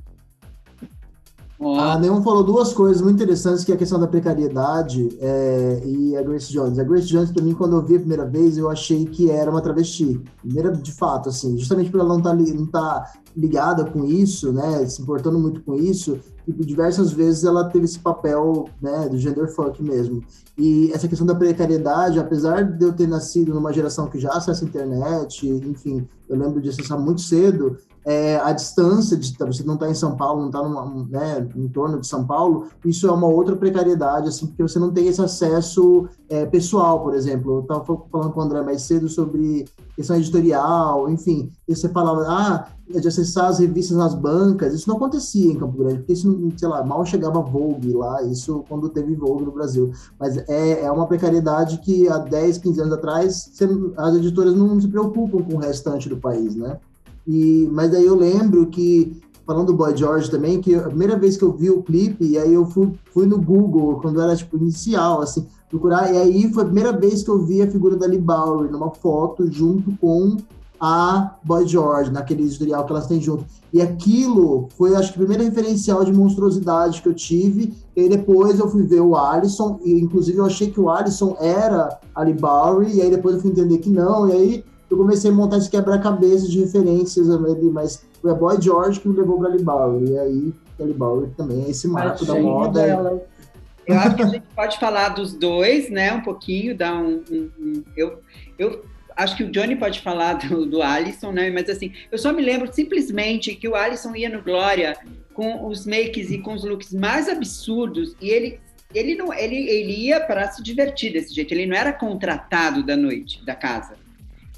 A 1.59 1.97
Neon 1.97 2.21
falou 2.21 2.43
duas 2.43 2.73
coisas 2.73 3.01
muito 3.01 3.15
interessantes, 3.15 3.63
que 3.63 3.71
é 3.71 3.75
a 3.75 3.77
questão 3.77 3.97
da 3.99 4.07
precariedade 4.07 5.17
é, 5.21 5.81
e 5.85 6.15
a 6.15 6.21
Grace 6.21 6.51
Jones. 6.51 6.77
A 6.77 6.83
Grace 6.83 7.07
Jones, 7.07 7.31
para 7.31 7.43
mim, 7.43 7.53
quando 7.53 7.77
eu 7.77 7.81
vi 7.81 7.95
a 7.95 7.99
primeira 7.99 8.25
vez, 8.25 8.57
eu 8.57 8.69
achei 8.69 9.05
que 9.05 9.29
era 9.31 9.49
uma 9.49 9.61
travesti. 9.61 10.21
Primeira, 10.41 10.71
de 10.71 10.91
fato, 10.91 11.29
assim, 11.29 11.57
justamente 11.57 11.89
por 11.89 12.01
ela 12.01 12.09
não 12.09 12.17
estar 12.17 12.35
tá, 12.35 12.53
não 12.53 12.65
tá 12.65 13.13
ligada 13.35 13.85
com 13.85 14.05
isso, 14.05 14.51
né, 14.51 14.85
se 14.85 15.01
importando 15.01 15.39
muito 15.39 15.61
com 15.61 15.75
isso, 15.75 16.19
e 16.47 16.51
diversas 16.65 17.11
vezes 17.11 17.43
ela 17.43 17.65
teve 17.65 17.85
esse 17.85 17.99
papel, 17.99 18.69
né, 18.81 19.07
do 19.09 19.17
gender 19.17 19.47
fuck 19.47 19.81
mesmo. 19.81 20.23
E 20.57 20.91
essa 20.93 21.07
questão 21.07 21.27
da 21.27 21.35
precariedade, 21.35 22.19
apesar 22.19 22.63
de 22.63 22.83
eu 22.83 22.93
ter 22.93 23.07
nascido 23.07 23.53
numa 23.53 23.73
geração 23.73 24.07
que 24.07 24.19
já 24.19 24.31
acessa 24.31 24.63
a 24.63 24.67
internet, 24.67 25.47
enfim, 25.47 26.07
eu 26.29 26.37
lembro 26.37 26.61
de 26.61 26.69
acessar 26.69 26.99
muito 26.99 27.21
cedo, 27.21 27.77
é, 28.05 28.37
a 28.37 28.51
distância 28.53 29.17
de 29.17 29.35
você 29.35 29.63
não 29.63 29.73
estar 29.73 29.87
tá 29.87 29.91
em 29.91 29.95
São 29.95 30.15
Paulo, 30.15 30.41
não 30.41 30.47
estar 30.47 30.61
tá 30.61 30.95
né, 31.09 31.49
em 31.55 31.67
torno 31.67 31.99
de 31.99 32.07
São 32.07 32.25
Paulo, 32.25 32.67
isso 32.85 33.07
é 33.07 33.11
uma 33.11 33.27
outra 33.27 33.55
precariedade, 33.55 34.29
assim, 34.29 34.45
porque 34.45 34.61
você 34.61 34.77
não 34.77 34.91
tem 34.91 35.07
esse 35.07 35.21
acesso 35.21 36.07
é, 36.29 36.45
pessoal, 36.45 37.01
por 37.01 37.15
exemplo. 37.15 37.55
Eu 37.55 37.61
estava 37.61 37.83
falando 37.83 38.31
com 38.31 38.39
o 38.39 38.43
André 38.43 38.61
mais 38.61 38.83
cedo 38.83 39.09
sobre 39.09 39.65
questão 39.95 40.15
editorial, 40.17 41.09
enfim, 41.09 41.49
e 41.67 41.75
você 41.75 41.89
falava, 41.89 42.25
ah, 42.27 42.67
de 42.87 43.07
acessar 43.07 43.47
as 43.47 43.57
revistas 43.57 43.97
nas 43.97 44.13
bancas, 44.13 44.73
isso 44.73 44.87
não 44.87 44.97
acontecia 44.97 45.51
em 45.51 45.57
Campo 45.57 45.77
Grande, 45.77 45.97
porque 45.97 46.13
isso, 46.13 46.34
sei 46.57 46.67
lá, 46.67 46.83
mal 46.83 47.05
chegava 47.05 47.41
Vogue 47.41 47.93
lá, 47.93 48.23
isso 48.23 48.63
quando 48.67 48.89
teve 48.89 49.15
Vogue 49.15 49.45
no 49.45 49.51
Brasil. 49.51 49.91
Mas 50.19 50.37
é, 50.49 50.83
é 50.83 50.91
uma 50.91 51.07
precariedade 51.07 51.79
que 51.79 52.07
há 52.07 52.17
10, 52.17 52.57
15 52.59 52.81
anos 52.81 52.93
atrás, 52.93 53.51
as 53.97 54.15
editoras 54.15 54.55
não 54.55 54.79
se 54.79 54.87
preocupam 54.87 55.41
com 55.43 55.55
o 55.55 55.59
restante 55.59 56.09
do 56.09 56.17
país, 56.17 56.55
né? 56.55 56.77
E, 57.27 57.67
mas 57.71 57.93
aí 57.93 58.05
eu 58.05 58.15
lembro 58.15 58.67
que, 58.67 59.19
falando 59.45 59.67
do 59.67 59.73
Boy 59.73 59.95
George 59.97 60.29
também, 60.29 60.61
que 60.61 60.75
a 60.75 60.83
primeira 60.83 61.17
vez 61.17 61.37
que 61.37 61.43
eu 61.43 61.51
vi 61.51 61.69
o 61.69 61.81
clipe, 61.81 62.25
e 62.25 62.37
aí 62.37 62.53
eu 62.53 62.65
fui, 62.65 62.91
fui 63.13 63.25
no 63.25 63.41
Google, 63.41 63.99
quando 63.99 64.21
era 64.21 64.35
tipo 64.35 64.57
inicial, 64.57 65.21
assim, 65.21 65.47
procurar, 65.69 66.13
e 66.13 66.17
aí 66.17 66.53
foi 66.53 66.63
a 66.63 66.67
primeira 66.67 66.91
vez 66.91 67.23
que 67.23 67.29
eu 67.29 67.43
vi 67.43 67.61
a 67.61 67.69
figura 67.69 67.95
da 67.95 68.05
Lee 68.05 68.19
Bowery 68.19 68.71
numa 68.71 68.91
foto 68.91 69.51
junto 69.51 69.95
com 69.97 70.37
a 70.79 71.35
Boy 71.43 71.67
George, 71.67 72.11
naquele 72.11 72.43
editorial 72.43 72.85
que 72.85 72.91
elas 72.91 73.07
têm 73.07 73.21
junto. 73.21 73.45
E 73.71 73.81
aquilo 73.81 74.69
foi, 74.77 74.95
acho 74.95 75.11
que, 75.11 75.21
o 75.21 75.25
primeiro 75.25 75.43
referencial 75.43 76.03
de 76.03 76.13
monstruosidade 76.13 77.01
que 77.01 77.09
eu 77.09 77.13
tive. 77.13 77.73
E 77.95 78.01
aí 78.01 78.09
depois 78.09 78.59
eu 78.59 78.69
fui 78.69 78.83
ver 78.83 79.01
o 79.01 79.15
Alisson, 79.15 79.79
e 79.83 79.99
inclusive 79.99 80.37
eu 80.37 80.45
achei 80.45 80.69
que 80.69 80.79
o 80.79 80.89
Alisson 80.89 81.35
era 81.39 81.99
a 82.13 82.23
Lee 82.23 82.33
Bowery, 82.33 82.95
e 82.95 83.01
aí 83.01 83.09
depois 83.09 83.35
eu 83.35 83.41
fui 83.41 83.51
entender 83.51 83.77
que 83.79 83.89
não, 83.89 84.29
e 84.29 84.31
aí 84.31 84.65
eu 84.89 84.97
comecei 84.97 85.31
a 85.31 85.33
montar 85.33 85.57
esse 85.57 85.69
quebra-cabeça 85.69 86.47
de 86.47 86.59
referências 86.59 87.29
ali, 87.29 87.69
mas 87.71 88.05
foi 88.21 88.31
a 88.31 88.35
Boy 88.35 88.61
George 88.61 88.99
que 88.99 89.09
me 89.09 89.17
levou 89.17 89.39
para 89.39 89.49
Lee 89.49 90.09
E 90.09 90.17
aí, 90.17 90.53
a 90.79 90.83
Lee 90.83 91.29
também 91.35 91.63
é 91.65 91.69
esse 91.69 91.87
marco 91.87 92.25
da 92.25 92.39
moda. 92.39 92.81
Dela. 92.81 93.21
Eu 93.85 93.99
acho 93.99 94.15
que 94.15 94.23
a 94.23 94.27
gente 94.27 94.45
pode 94.55 94.79
falar 94.79 95.09
dos 95.09 95.33
dois, 95.33 95.89
né, 95.89 96.13
um 96.13 96.21
pouquinho, 96.21 96.77
dar 96.77 96.95
um... 96.95 97.21
um, 97.31 97.49
um 97.59 97.83
eu, 97.95 98.19
eu 98.57 98.81
acho 99.15 99.37
que 99.37 99.43
o 99.43 99.51
Johnny 99.51 99.75
pode 99.75 100.01
falar 100.01 100.33
do, 100.33 100.65
do 100.65 100.81
Alisson, 100.81 101.31
né, 101.31 101.49
mas 101.49 101.69
assim, 101.69 101.93
eu 102.11 102.17
só 102.17 102.33
me 102.33 102.41
lembro 102.41 102.71
simplesmente 102.71 103.55
que 103.55 103.67
o 103.67 103.75
Alisson 103.75 104.15
ia 104.15 104.29
no 104.29 104.41
Glória 104.41 104.97
com 105.33 105.67
os 105.67 105.85
makes 105.85 106.31
e 106.31 106.37
com 106.39 106.53
os 106.53 106.63
looks 106.63 106.93
mais 106.93 107.27
absurdos 107.27 108.15
e 108.21 108.29
ele 108.29 108.59
ele 108.93 109.15
não, 109.15 109.33
ele, 109.33 109.57
ele 109.57 109.91
ia 109.91 110.21
para 110.21 110.49
se 110.49 110.63
divertir 110.63 111.11
desse 111.11 111.33
jeito. 111.35 111.53
Ele 111.53 111.65
não 111.65 111.75
era 111.75 111.91
contratado 111.91 112.81
da 112.81 112.95
noite 112.95 113.43
da 113.43 113.53
casa. 113.53 113.95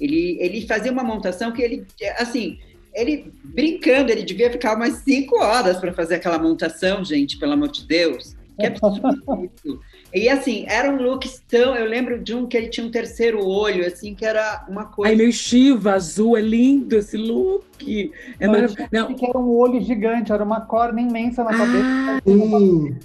Ele, 0.00 0.38
ele 0.40 0.66
fazia 0.66 0.92
uma 0.92 1.02
montação 1.02 1.50
que 1.50 1.60
ele, 1.60 1.84
assim, 2.18 2.58
ele 2.94 3.32
brincando, 3.44 4.12
ele 4.12 4.22
devia 4.22 4.50
ficar 4.50 4.76
umas 4.76 4.94
cinco 4.98 5.40
horas 5.40 5.78
para 5.78 5.92
fazer 5.92 6.16
aquela 6.16 6.38
montação, 6.38 7.04
gente, 7.04 7.36
pelo 7.36 7.52
amor 7.52 7.70
de 7.70 7.84
Deus. 7.84 8.36
Que 8.58 8.66
absurdo 8.66 9.50
isso. 9.64 9.80
E 10.12 10.28
assim, 10.28 10.64
eram 10.68 10.96
looks 10.96 11.42
tão. 11.48 11.74
Eu 11.74 11.86
lembro 11.86 12.18
de 12.18 12.34
um 12.34 12.46
que 12.46 12.56
ele 12.56 12.68
tinha 12.68 12.86
um 12.86 12.90
terceiro 12.90 13.44
olho, 13.44 13.86
assim, 13.86 14.14
que 14.14 14.24
era 14.24 14.64
uma 14.68 14.86
coisa. 14.86 15.12
Ai, 15.12 15.16
meio 15.16 15.32
chiva, 15.32 15.92
azul, 15.92 16.36
é 16.36 16.40
lindo 16.40 16.96
esse 16.96 17.16
look. 17.16 18.12
É 18.40 18.46
maravilhoso. 18.46 18.88
Não. 18.90 19.14
Que 19.14 19.26
era 19.26 19.38
um 19.38 19.50
olho 19.50 19.80
gigante, 19.80 20.32
era 20.32 20.42
uma 20.42 20.62
corda 20.62 21.00
imensa 21.00 21.44
na 21.44 21.50
cabeça. 21.50 21.84
Ah, 21.84 22.20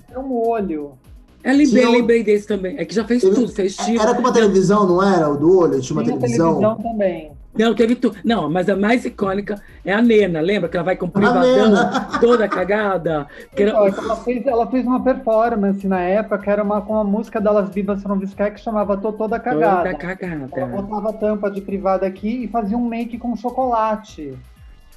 era 0.09 0.19
um 0.19 0.47
olho. 0.47 0.97
Eu 1.43 1.51
é, 1.51 1.53
lembrei, 1.53 1.85
lembrei 1.85 2.23
desse 2.23 2.47
também. 2.47 2.77
É 2.77 2.85
que 2.85 2.95
já 2.95 3.03
fez 3.03 3.21
tudo, 3.21 3.49
fez 3.49 3.75
tipo. 3.75 4.01
Era 4.01 4.13
com 4.13 4.21
uma 4.21 4.31
televisão, 4.31 4.87
não 4.87 5.03
era? 5.03 5.29
O 5.29 5.35
do 5.35 5.59
olho? 5.59 5.81
Tinha 5.81 5.97
uma 5.97 6.03
tinha 6.03 6.17
televisão. 6.17 6.59
televisão 6.59 6.91
também. 6.91 7.32
Não, 7.57 7.75
teve 7.75 7.95
tudo. 7.95 8.17
Não, 8.23 8.49
mas 8.49 8.67
a 8.67 8.75
mais 8.75 9.05
icônica 9.05 9.61
é 9.85 9.93
a 9.93 10.01
Nena, 10.01 10.41
lembra? 10.41 10.67
Que 10.67 10.75
ela 10.75 10.85
vai 10.85 10.95
com 10.95 11.05
o 11.05 11.09
privadão 11.09 11.71
toda 12.19 12.47
cagada. 12.47 13.27
Que 13.55 13.63
era... 13.63 13.71
então, 13.71 14.05
ela, 14.05 14.15
fez, 14.17 14.45
ela 14.47 14.67
fez 14.67 14.85
uma 14.85 15.03
performance 15.03 15.87
na 15.87 15.99
época 15.99 16.39
que 16.39 16.49
era 16.49 16.63
uma, 16.63 16.81
com 16.81 16.95
a 16.95 17.03
música 17.03 17.39
das 17.39 17.69
Bibas 17.69 18.01
Sky 18.23 18.51
que 18.51 18.59
chamava 18.59 18.97
Tô 18.97 19.13
Toda 19.13 19.39
Cagada. 19.39 19.91
Toda 19.91 19.93
cagada. 19.95 20.49
Ela 20.55 20.81
botava 20.81 21.09
a 21.09 21.13
tampa 21.13 21.51
de 21.51 21.61
privada 21.61 22.07
aqui 22.07 22.45
e 22.45 22.47
fazia 22.47 22.77
um 22.77 22.87
make 22.87 23.17
com 23.19 23.35
chocolate. 23.35 24.33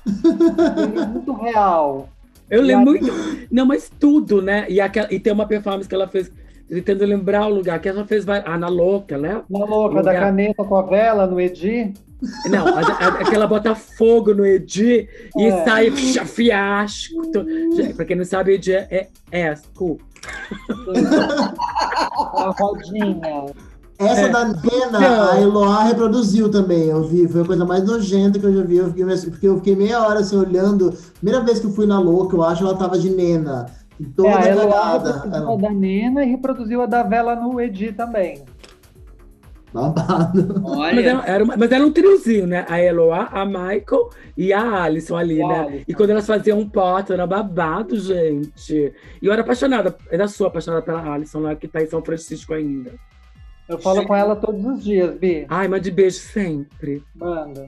muito 1.12 1.32
real. 1.34 2.08
Eu 2.48 2.62
lembro 2.62 2.92
muito. 2.92 3.12
Não, 3.50 3.66
mas 3.66 3.90
tudo, 4.00 4.40
né? 4.40 4.66
E, 4.68 4.80
aquela, 4.80 5.12
e 5.12 5.18
tem 5.18 5.32
uma 5.32 5.46
performance 5.46 5.88
que 5.88 5.94
ela 5.94 6.08
fez 6.08 6.30
tentando 6.68 7.04
lembrar 7.04 7.46
o 7.46 7.54
lugar 7.54 7.78
que 7.80 7.88
ela 7.88 8.04
fez 8.04 8.26
ah, 8.28 8.58
na 8.58 8.68
louca, 8.68 9.16
né? 9.16 9.42
Na 9.48 9.64
louca, 9.64 10.02
da 10.02 10.14
caneta 10.14 10.64
com 10.64 10.76
a 10.76 10.82
vela 10.82 11.26
no 11.26 11.40
Edi. 11.40 11.92
Não, 12.50 12.66
aquela 12.78 13.46
bota 13.46 13.74
fogo 13.74 14.34
no 14.34 14.46
Edi 14.46 15.08
é. 15.36 15.48
e 15.48 15.64
sai 15.64 15.90
fiasco. 15.90 17.22
Pra 17.94 18.04
quem 18.04 18.16
não 18.16 18.24
sabe, 18.24 18.54
Edi 18.54 18.72
é, 18.72 19.08
é 19.30 19.52
esco. 19.52 19.98
A 22.34 22.54
rodinha. 22.58 23.46
Essa 23.98 24.22
é. 24.22 24.28
da 24.28 24.44
Nena, 24.44 25.32
a 25.32 25.40
Eloá 25.40 25.84
reproduziu 25.84 26.50
também, 26.50 26.88
eu 26.88 27.02
vi, 27.02 27.26
foi 27.26 27.40
a 27.40 27.46
coisa 27.46 27.64
mais 27.64 27.82
nojenta 27.82 28.38
que 28.38 28.44
eu 28.44 28.54
já 28.54 28.62
vi, 28.62 28.76
eu 28.76 28.88
fiquei, 28.88 29.04
porque 29.30 29.48
eu 29.48 29.56
fiquei 29.56 29.74
meia 29.74 30.06
hora 30.06 30.20
assim, 30.20 30.36
olhando, 30.36 30.92
primeira 31.14 31.42
vez 31.42 31.60
que 31.60 31.66
eu 31.66 31.70
fui 31.70 31.86
na 31.86 31.98
louca, 31.98 32.36
eu 32.36 32.42
acho, 32.42 32.62
ela 32.62 32.76
tava 32.76 32.98
de 32.98 33.08
Nena, 33.08 33.64
toda 34.14 34.28
é, 34.28 34.34
a 34.34 34.48
Eloá 34.50 34.92
reproduziu 34.92 35.48
a 35.48 35.56
da 35.56 35.70
Nena 35.70 36.24
e 36.24 36.30
reproduziu 36.30 36.82
a 36.82 36.86
da 36.86 37.02
Vela 37.02 37.34
no 37.36 37.58
Edi 37.58 37.90
também. 37.90 38.44
Babado. 39.76 40.62
Olha. 40.64 40.94
Mas, 40.94 41.04
era, 41.04 41.24
era 41.26 41.44
mas 41.44 41.72
era 41.72 41.86
um 41.86 41.92
triozinho, 41.92 42.46
né? 42.46 42.64
A 42.68 42.80
Eloá, 42.80 43.28
a 43.30 43.44
Michael 43.44 44.10
e 44.36 44.52
a 44.52 44.84
Alison 44.84 45.16
ali, 45.16 45.38
né? 45.38 45.84
E 45.86 45.92
quando 45.92 46.10
elas 46.10 46.26
faziam 46.26 46.58
um 46.58 46.68
pote, 46.68 47.12
era 47.12 47.26
babado, 47.26 47.98
gente. 47.98 48.92
E 49.20 49.26
eu 49.26 49.32
era 49.32 49.42
apaixonada, 49.42 49.94
era 50.10 50.26
sua 50.26 50.48
apaixonada 50.48 50.82
pela 50.82 51.14
Alison, 51.14 51.40
lá 51.40 51.54
que 51.54 51.68
tá 51.68 51.82
em 51.82 51.86
São 51.86 52.02
Francisco 52.02 52.54
ainda. 52.54 52.94
Eu 53.68 53.78
falo 53.78 53.98
gente. 53.98 54.06
com 54.06 54.14
ela 54.14 54.34
todos 54.34 54.64
os 54.64 54.82
dias, 54.82 55.14
Bi. 55.16 55.44
Ai, 55.48 55.68
mas 55.68 55.82
de 55.82 55.90
beijo 55.90 56.16
sempre. 56.16 57.02
Manda. 57.14 57.66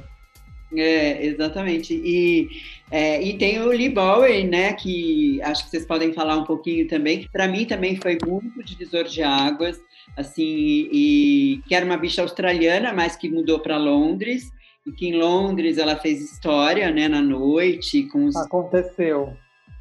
É, 0.75 1.25
exatamente. 1.27 1.95
E, 1.95 2.49
é, 2.91 3.23
e 3.23 3.37
tem 3.39 3.61
o 3.61 3.69
Lee 3.69 3.89
Bower, 3.89 4.47
né, 4.47 4.73
que 4.75 5.41
acho 5.43 5.65
que 5.65 5.71
vocês 5.71 5.87
podem 5.87 6.13
falar 6.13 6.37
um 6.37 6.45
pouquinho 6.45 6.87
também, 6.87 7.21
que 7.21 7.29
para 7.31 7.49
mim 7.49 7.65
também 7.65 7.97
foi 7.97 8.19
muito 8.27 8.63
divisor 8.63 9.05
de 9.05 9.23
águas, 9.23 9.81
assim, 10.17 10.89
e 10.93 11.61
que 11.67 11.75
era 11.75 11.85
uma 11.85 11.97
bicha 11.97 12.23
australiana, 12.23 12.93
mas 12.93 13.17
que 13.17 13.29
mudou 13.29 13.61
para 13.61 13.77
Londres, 13.77 14.45
e 14.87 14.93
que 14.93 15.09
em 15.09 15.17
Londres 15.17 15.79
ela 15.79 15.97
fez 15.97 16.21
história, 16.21 16.91
né, 16.91 17.09
na 17.09 17.21
noite, 17.21 18.05
com 18.05 18.27
os... 18.27 18.37
Aconteceu. 18.37 19.37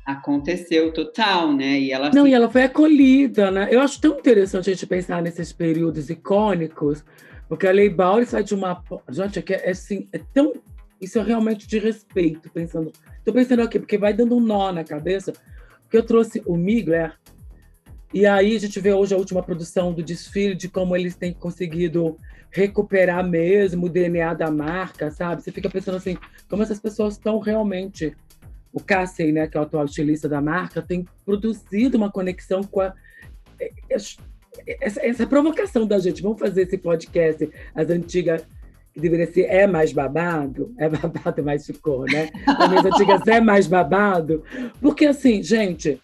Aconteceu 0.05 0.93
total, 0.93 1.53
né? 1.53 1.79
E 1.79 1.91
ela 1.91 2.09
Não, 2.11 2.25
e 2.25 2.33
ela 2.33 2.49
foi 2.49 2.63
acolhida, 2.63 3.51
né? 3.51 3.67
Eu 3.69 3.81
acho 3.81 3.99
tão 3.99 4.17
interessante 4.17 4.69
a 4.69 4.73
gente 4.73 4.87
pensar 4.87 5.21
nesses 5.21 5.51
períodos 5.51 6.09
icônicos, 6.09 7.03
porque 7.49 7.67
a 7.67 7.71
Lei 7.71 7.89
Bauer 7.89 8.25
sai 8.25 8.41
de 8.41 8.55
uma. 8.55 8.81
Gente, 9.09 9.39
é, 9.39 9.67
é 9.67 9.71
assim, 9.71 10.07
é 10.13 10.19
tão 10.33 10.53
isso 10.99 11.19
é 11.19 11.23
realmente 11.23 11.67
de 11.67 11.79
respeito, 11.79 12.49
pensando. 12.51 12.91
Estou 13.17 13.33
pensando 13.33 13.61
aqui, 13.61 13.79
porque 13.79 13.97
vai 13.97 14.13
dando 14.13 14.35
um 14.35 14.39
nó 14.39 14.71
na 14.71 14.83
cabeça, 14.83 15.33
porque 15.83 15.97
eu 15.97 16.05
trouxe 16.05 16.41
o 16.45 16.55
Migler, 16.55 17.13
e 18.13 18.25
aí 18.25 18.55
a 18.55 18.59
gente 18.59 18.79
vê 18.79 18.93
hoje 18.93 19.13
a 19.13 19.17
última 19.17 19.43
produção 19.43 19.93
do 19.93 20.01
desfile, 20.01 20.55
de 20.55 20.69
como 20.69 20.95
eles 20.95 21.15
têm 21.15 21.33
conseguido 21.33 22.17
recuperar 22.49 23.27
mesmo 23.27 23.85
o 23.85 23.89
DNA 23.89 24.33
da 24.33 24.49
marca, 24.49 25.11
sabe? 25.11 25.43
Você 25.43 25.51
fica 25.51 25.69
pensando 25.69 25.97
assim, 25.97 26.17
como 26.49 26.63
essas 26.63 26.79
pessoas 26.79 27.15
estão 27.15 27.39
realmente. 27.39 28.15
O 28.71 28.79
Cassey, 28.79 29.31
né, 29.31 29.47
que 29.47 29.57
é 29.57 29.59
o 29.59 29.63
atual 29.63 29.85
estilista 29.85 30.29
da 30.29 30.39
marca, 30.39 30.81
tem 30.81 31.05
produzido 31.25 31.97
uma 31.97 32.11
conexão 32.11 32.63
com 32.63 32.81
a. 32.81 32.93
É, 33.59 33.71
é, 33.89 33.97
essa, 34.81 35.05
essa 35.05 35.27
provocação 35.27 35.85
da 35.87 35.99
gente, 35.99 36.21
vamos 36.21 36.39
fazer 36.39 36.63
esse 36.63 36.77
podcast, 36.77 37.49
as 37.73 37.89
antigas 37.89 38.43
que 38.93 38.99
deveria 38.99 39.31
ser 39.31 39.43
é 39.43 39.67
mais 39.67 39.93
babado, 39.93 40.73
é 40.77 40.89
babado, 40.89 41.43
mas 41.43 41.65
ficou, 41.65 42.05
né? 42.05 42.29
As 42.45 42.85
antigas 42.85 43.21
é 43.27 43.39
mais 43.39 43.67
babado, 43.67 44.43
porque 44.81 45.05
assim, 45.05 45.41
gente, 45.41 45.99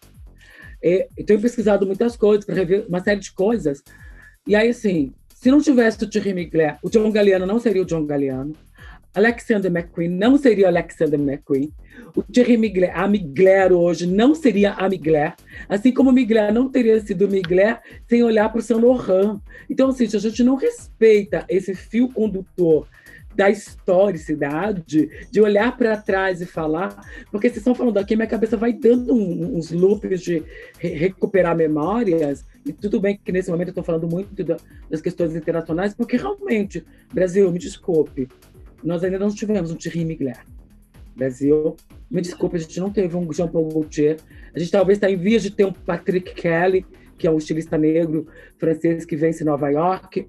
eu 0.84 1.26
tenho 1.26 1.40
pesquisado 1.40 1.86
muitas 1.86 2.16
coisas 2.18 2.46
para 2.46 2.56
rever 2.56 2.86
uma 2.88 3.00
série 3.00 3.22
de 3.22 3.32
coisas, 3.32 3.82
e 4.46 4.56
aí 4.56 4.70
assim, 4.70 5.14
se 5.34 5.50
não 5.50 5.62
tivesse 5.62 6.04
o 6.04 6.10
Thierry 6.10 6.34
Mugler, 6.34 6.78
o 6.84 6.90
John 6.90 7.10
Galliano 7.12 7.46
não 7.46 7.60
seria 7.60 7.82
o 7.82 7.86
John 7.86 8.06
Galliano, 8.06 8.54
Alexander 9.14 9.72
McQueen 9.72 10.10
não 10.10 10.38
seria 10.38 10.68
Alexander 10.68 11.20
McQueen. 11.20 11.72
O 12.16 12.24
Thierry 12.24 12.58
Mugler, 12.58 12.92
a 12.98 13.08
Mugler 13.08 13.72
hoje 13.72 14.08
não 14.08 14.34
seria 14.34 14.74
a 14.74 14.90
Mugler, 14.90 15.36
assim 15.70 15.92
como 15.92 16.12
Mugler 16.12 16.52
não 16.52 16.70
teria 16.70 17.00
sido 17.00 17.30
Mugler 17.30 17.80
sem 18.08 18.24
olhar 18.24 18.50
para 18.50 18.60
o 18.60 18.62
Saint 18.62 18.82
Laurent. 18.82 19.40
Então, 19.70 19.90
assim, 19.90 20.08
se 20.08 20.18
a 20.18 20.20
gente 20.20 20.44
não 20.44 20.56
respeita 20.56 21.46
esse 21.48 21.76
fio 21.76 22.10
condutor 22.10 22.88
da 23.36 23.50
historicidade, 23.50 25.10
de 25.32 25.42
olhar 25.42 25.76
para 25.78 25.98
trás 25.98 26.42
e 26.42 26.46
falar, 26.46 26.96
porque 27.32 27.48
vocês 27.48 27.58
estão 27.58 27.76
falando 27.76 27.98
aqui, 27.98 28.16
minha 28.16 28.28
cabeça 28.28 28.56
vai 28.56 28.74
dando 28.74 29.14
uns 29.14 29.72
loops 29.72 30.22
de 30.22 30.44
re 30.80 30.90
recuperar 30.90 31.56
memórias, 31.56 32.46
e 32.66 32.72
tudo 32.72 33.00
bem 33.00 33.20
que 33.24 33.32
nesse 33.32 33.50
momento 33.50 33.70
eu 33.70 33.72
estou 33.72 33.84
falando 33.84 34.08
muito 34.08 34.44
da, 34.44 34.58
das 34.90 35.02
questões 35.02 35.36
internacionais, 35.36 35.94
porque 35.94 36.18
realmente, 36.18 36.86
Brasil, 37.14 37.52
me 37.52 37.60
desculpe, 37.60 38.28
nós 38.84 39.04
ainda 39.04 39.18
não 39.18 39.30
tivemos 39.30 39.72
um 39.72 39.76
Thierry 39.76 40.06
Mugler. 40.06 40.38
Brasil, 41.16 41.76
me 42.10 42.22
desculpe, 42.22 42.58
a 42.58 42.60
gente 42.60 42.80
não 42.80 42.90
teve 42.90 43.16
um 43.16 43.32
Jean-Paul 43.32 43.70
Gaultier. 43.70 44.18
A 44.54 44.60
gente 44.60 44.72
talvez 44.72 44.98
está 44.98 45.10
em 45.10 45.16
vias 45.16 45.44
de 45.44 45.52
ter 45.52 45.66
um 45.66 45.72
Patrick 45.72 46.34
Kelly, 46.34 46.86
que 47.18 47.28
é 47.28 47.32
um 47.32 47.38
estilista 47.38 47.78
negro 47.78 48.28
francês 48.58 49.06
que 49.06 49.16
vence 49.16 49.44
Nova 49.44 49.70
York. 49.70 50.28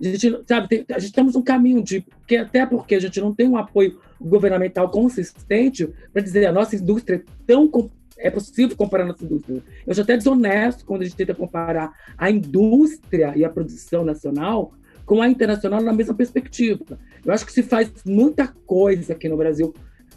A 0.00 0.04
gente, 0.04 0.42
sabe, 0.46 0.68
tem, 0.68 0.84
a 0.94 0.98
gente 0.98 1.12
temos 1.12 1.34
um 1.34 1.42
caminho 1.42 1.82
de. 1.82 2.04
Que, 2.26 2.36
até 2.36 2.64
porque 2.64 2.94
a 2.94 3.00
gente 3.00 3.20
não 3.20 3.34
tem 3.34 3.48
um 3.48 3.56
apoio 3.56 4.00
governamental 4.20 4.90
consistente 4.90 5.88
para 6.12 6.22
dizer 6.22 6.46
a 6.46 6.52
nossa 6.52 6.76
indústria 6.76 7.16
é 7.16 7.22
tão. 7.46 7.90
É 8.20 8.30
possível 8.30 8.76
comparar 8.76 9.04
a 9.04 9.08
nossa 9.08 9.24
indústria. 9.24 9.62
Eu 9.86 9.92
acho 9.92 10.00
até 10.00 10.16
desonesto 10.16 10.84
quando 10.84 11.02
a 11.02 11.04
gente 11.04 11.16
tenta 11.16 11.34
comparar 11.34 11.92
a 12.16 12.28
indústria 12.30 13.32
e 13.36 13.44
a 13.44 13.48
produção 13.48 14.04
nacional 14.04 14.72
com 15.06 15.22
a 15.22 15.28
internacional 15.28 15.80
na 15.80 15.92
mesma 15.92 16.14
perspectiva. 16.14 16.84
Eu 17.24 17.32
acho 17.32 17.46
que 17.46 17.52
se 17.52 17.62
faz 17.62 17.90
muita 18.04 18.46
coisa 18.66 19.14
aqui 19.14 19.28
no 19.28 19.36
Brasil 19.36 19.72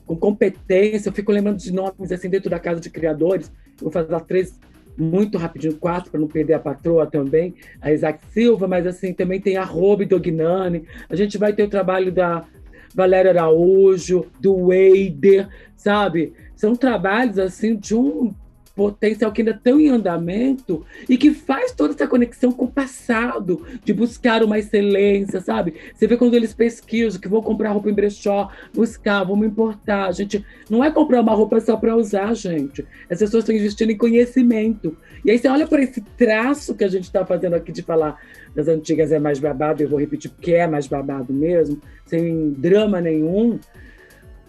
com 0.06 0.16
competência. 0.18 1.10
Eu 1.10 1.14
fico 1.14 1.32
lembrando 1.32 1.58
de 1.58 1.72
nomes 1.72 2.12
assim 2.12 2.30
dentro 2.30 2.50
da 2.50 2.60
casa 2.60 2.82
de 2.82 2.90
criadores. 2.90 3.52
Eu 3.80 3.90
vou 3.90 3.92
fazer 3.92 4.20
três 4.22 4.60
muito 5.02 5.38
rapidinho, 5.38 5.76
quatro, 5.76 6.12
para 6.12 6.20
não 6.20 6.28
perder 6.28 6.54
a 6.54 6.60
patroa 6.60 7.06
também, 7.08 7.56
a 7.82 7.92
Isaac 7.92 8.20
Silva, 8.32 8.68
mas 8.68 8.86
assim, 8.86 9.14
também 9.14 9.42
tem 9.42 9.58
a 9.58 9.64
Robe 9.64 10.06
Dognani. 10.06 10.86
A 11.10 11.16
gente 11.16 11.38
vai 11.38 11.54
ter 11.54 11.64
o 11.64 11.70
trabalho 11.70 12.12
da 12.12 12.46
Valéria 12.94 13.32
Araújo, 13.32 14.26
do 14.40 14.68
Wader, 14.68 15.48
sabe? 15.76 16.34
São 16.56 16.76
trabalhos 16.76 17.40
assim 17.40 17.76
de 17.76 17.96
um 17.96 18.34
potencial 18.82 19.32
que 19.32 19.42
ainda 19.42 19.52
estão 19.52 19.80
em 19.80 19.90
andamento 19.90 20.84
e 21.08 21.18
que 21.18 21.34
faz 21.34 21.72
toda 21.72 21.94
essa 21.94 22.08
conexão 22.08 22.52
com 22.52 22.66
o 22.66 22.72
passado, 22.72 23.66
de 23.84 23.94
buscar 23.94 24.44
uma 24.44 24.58
excelência, 24.58 25.40
sabe? 25.40 25.76
Você 25.94 26.08
vê 26.08 26.18
quando 26.18 26.34
eles 26.34 26.54
pesquisam 26.54 27.22
que 27.22 27.28
vão 27.28 27.42
comprar 27.42 27.72
roupa 27.72 27.90
em 27.90 27.94
brechó, 27.94 28.50
buscar, 28.74 29.24
vamos 29.24 29.46
importar. 29.46 30.12
Gente 30.14 30.44
não 30.70 30.84
é 30.84 30.90
comprar 30.90 31.22
uma 31.22 31.34
roupa 31.34 31.60
só 31.60 31.78
para 31.78 31.96
usar, 31.96 32.34
gente. 32.34 32.86
As 33.10 33.20
pessoas 33.20 33.44
estão 33.44 33.56
investindo 33.56 33.92
em 33.92 33.98
conhecimento. 33.98 34.98
E 35.24 35.30
aí 35.30 35.38
você 35.38 35.48
olha 35.48 35.68
para 35.68 35.84
esse 35.84 36.02
traço 36.02 36.74
que 36.74 36.84
a 36.84 36.88
gente 36.88 37.04
está 37.04 37.24
fazendo 37.26 37.54
aqui 37.54 37.72
de 37.72 37.84
falar 37.84 38.20
das 38.56 38.68
antigas 38.68 39.12
é 39.12 39.20
mais 39.20 39.40
babado, 39.40 39.82
eu 39.82 39.88
vou 39.88 40.00
repetir 40.00 40.30
porque 40.32 40.54
é 40.54 40.68
mais 40.68 40.88
babado 40.88 41.32
mesmo, 41.32 41.80
sem 42.06 42.52
drama 42.52 43.00
nenhum. 43.00 43.60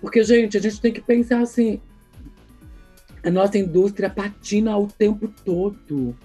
Porque, 0.00 0.24
gente, 0.24 0.56
a 0.56 0.60
gente 0.60 0.80
tem 0.80 0.92
que 0.92 1.00
pensar 1.00 1.40
assim, 1.40 1.80
a 3.24 3.30
nossa 3.30 3.58
indústria 3.58 4.10
patina 4.10 4.76
o 4.76 4.86
tempo 4.86 5.28
todo. 5.44 6.16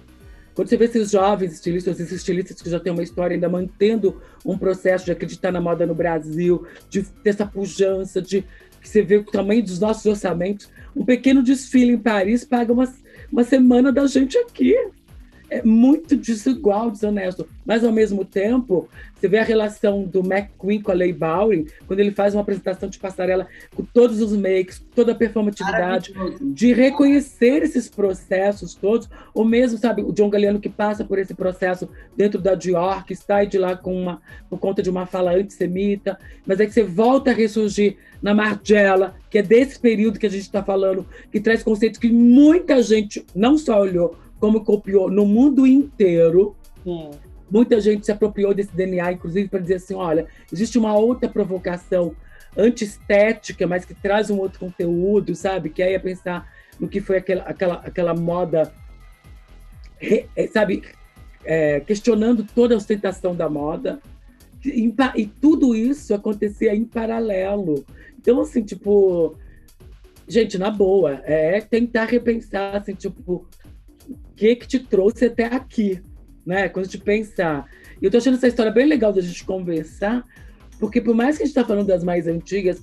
Quando 0.54 0.70
você 0.70 0.78
vê 0.78 0.86
esses 0.86 1.12
jovens 1.12 1.54
estilistas, 1.54 2.00
esses 2.00 2.14
estilistas 2.14 2.62
que 2.62 2.70
já 2.70 2.80
têm 2.80 2.92
uma 2.92 3.04
história 3.04 3.36
ainda 3.36 3.48
mantendo 3.48 4.20
um 4.44 4.58
processo 4.58 5.06
de 5.06 5.12
acreditar 5.12 5.52
na 5.52 5.62
moda 5.62 5.86
no 5.86 5.94
Brasil, 5.94 6.66
de 6.90 7.04
ter 7.04 7.30
essa 7.30 7.46
pujança, 7.46 8.20
de 8.22 8.44
que 8.82 8.90
você 8.90 9.04
vê 9.04 9.18
o 9.18 9.24
tamanho 9.24 9.64
dos 9.64 9.80
nossos 9.80 10.06
orçamentos, 10.06 10.70
um 10.96 11.06
pequeno 11.06 11.44
desfile 11.44 11.92
em 11.92 11.98
Paris 11.98 12.44
paga 12.44 12.74
uma, 12.74 12.92
uma 13.32 13.44
semana 13.44 13.92
da 13.92 14.08
gente 14.08 14.36
aqui 14.38 14.76
é 15.50 15.62
muito 15.64 16.16
desigual, 16.16 16.92
desonesto. 16.92 17.48
Mas, 17.66 17.84
ao 17.84 17.92
mesmo 17.92 18.24
tempo, 18.26 18.90
você 19.14 19.28
vê 19.28 19.40
a 19.40 19.44
relação 19.44 20.04
do 20.04 20.20
McQueen 20.20 20.82
com 20.82 20.92
a 20.92 20.94
Leigh 20.94 21.14
Bowring, 21.14 21.66
quando 21.88 22.00
ele 22.00 22.12
faz 22.12 22.36
uma 22.36 22.42
apresentação 22.42 22.88
de 22.88 23.00
passarela 23.00 23.48
com 23.76 23.84
todos 23.84 24.22
os 24.22 24.32
makes, 24.34 24.84
toda 24.94 25.12
a 25.12 25.16
performatividade, 25.16 26.14
de 26.42 26.74
reconhecer 26.74 27.64
esses 27.64 27.90
processos 27.90 28.76
todos, 28.76 29.10
ou 29.34 29.44
mesmo, 29.44 29.78
sabe, 29.78 30.02
o 30.02 30.12
John 30.14 30.30
Galliano 30.30 30.60
que 30.60 30.70
passa 30.70 31.04
por 31.04 31.18
esse 31.18 31.34
processo 31.34 31.90
dentro 32.16 32.40
da 32.40 32.54
Dior, 32.54 33.06
que 33.06 33.16
sai 33.16 33.48
de 33.48 33.58
lá 33.58 33.76
com 33.76 33.94
uma, 33.96 34.22
por 34.50 34.60
conta 34.60 34.84
de 34.84 34.90
uma 34.90 35.06
fala 35.06 35.34
antissemita, 35.34 36.20
mas 36.46 36.60
é 36.60 36.66
que 36.66 36.74
você 36.74 36.84
volta 36.84 37.32
a 37.32 37.34
ressurgir 37.34 37.98
na 38.22 38.34
Margiela, 38.34 39.16
que 39.30 39.38
é 39.38 39.44
desse 39.44 39.80
período 39.80 40.20
que 40.20 40.26
a 40.26 40.30
gente 40.30 40.42
está 40.42 40.64
falando, 40.64 41.06
que 41.32 41.40
traz 41.40 41.64
conceitos 41.64 42.00
que 42.00 42.12
muita 42.12 42.82
gente 42.82 43.26
não 43.36 43.58
só 43.58 43.80
olhou, 43.82 44.18
como 44.40 44.64
copiou 44.64 45.10
no 45.10 45.26
mundo 45.26 45.66
inteiro. 45.66 46.56
Sim. 46.84 47.12
Muita 47.50 47.80
gente 47.80 48.06
se 48.06 48.12
apropriou 48.12 48.54
desse 48.54 48.76
DNA, 48.76 49.14
inclusive, 49.14 49.48
para 49.48 49.60
dizer 49.60 49.76
assim: 49.76 49.96
olha, 49.96 50.28
existe 50.52 50.78
uma 50.78 50.96
outra 50.96 51.30
provocação 51.30 52.16
antiestética, 52.58 53.68
mas 53.68 53.86
que 53.86 53.94
traz 53.94 54.30
um 54.30 54.38
outro 54.38 54.60
conteúdo, 54.60 55.36
sabe? 55.36 55.70
Que 55.70 55.84
aí 55.84 55.94
é 55.94 56.00
pensar 56.00 56.52
no 56.80 56.88
que 56.88 57.00
foi 57.00 57.18
aquela, 57.18 57.44
aquela, 57.44 57.76
aquela 57.76 58.14
moda, 58.14 58.74
é, 60.02 60.48
sabe? 60.48 60.84
É, 61.44 61.80
questionando 61.80 62.44
toda 62.44 62.74
a 62.74 62.78
ostentação 62.78 63.36
da 63.36 63.50
moda. 63.50 64.00
E, 64.66 64.94
e 65.16 65.28
tudo 65.28 65.76
isso 65.76 66.14
acontecia 66.14 66.76
em 66.76 66.84
paralelo. 66.84 67.86
Então, 68.20 68.42
assim, 68.42 68.64
tipo, 68.64 69.36
gente, 70.28 70.58
na 70.58 70.70
boa, 70.70 71.22
é 71.24 71.62
tentar 71.62 72.06
repensar, 72.06 72.76
assim, 72.76 72.94
tipo, 72.94 73.48
que 74.36 74.56
que 74.56 74.68
te 74.68 74.80
trouxe 74.80 75.26
até 75.26 75.46
aqui, 75.46 76.02
né? 76.46 76.70
Quando 76.70 76.86
a 76.86 76.90
gente 76.90 77.00
pensar. 77.00 77.66
E 78.02 78.06
eu 78.06 78.12
tô 78.12 78.18
achando 78.18 78.36
essa 78.36 78.48
história 78.48 78.72
bem 78.72 78.86
legal 78.86 79.12
da 79.12 79.22
gente 79.22 79.44
conversar, 79.44 80.24
porque 80.80 81.02
por 81.02 81.16
mais 81.16 81.38
que 81.38 81.44
a 81.44 81.46
gente 81.46 81.56
tá 81.56 81.66
falando 81.66 81.88
das 81.88 82.04
mais 82.04 82.28
antigas, 82.28 82.82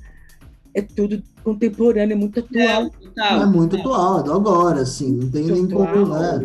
é 0.75 0.83
tudo 0.83 1.23
contemporâneo, 1.43 2.13
é 2.13 2.17
muito 2.17 2.41
atual. 2.41 2.91
É, 3.17 3.43
é 3.43 3.47
muito 3.47 3.77
atual, 3.77 4.21
é 4.21 4.23
do 4.25 4.33
agora, 4.33 4.81
assim, 4.81 5.13
não 5.13 5.31
tem 5.31 5.45
nem 5.45 5.69
como, 5.69 6.07
né? 6.07 6.41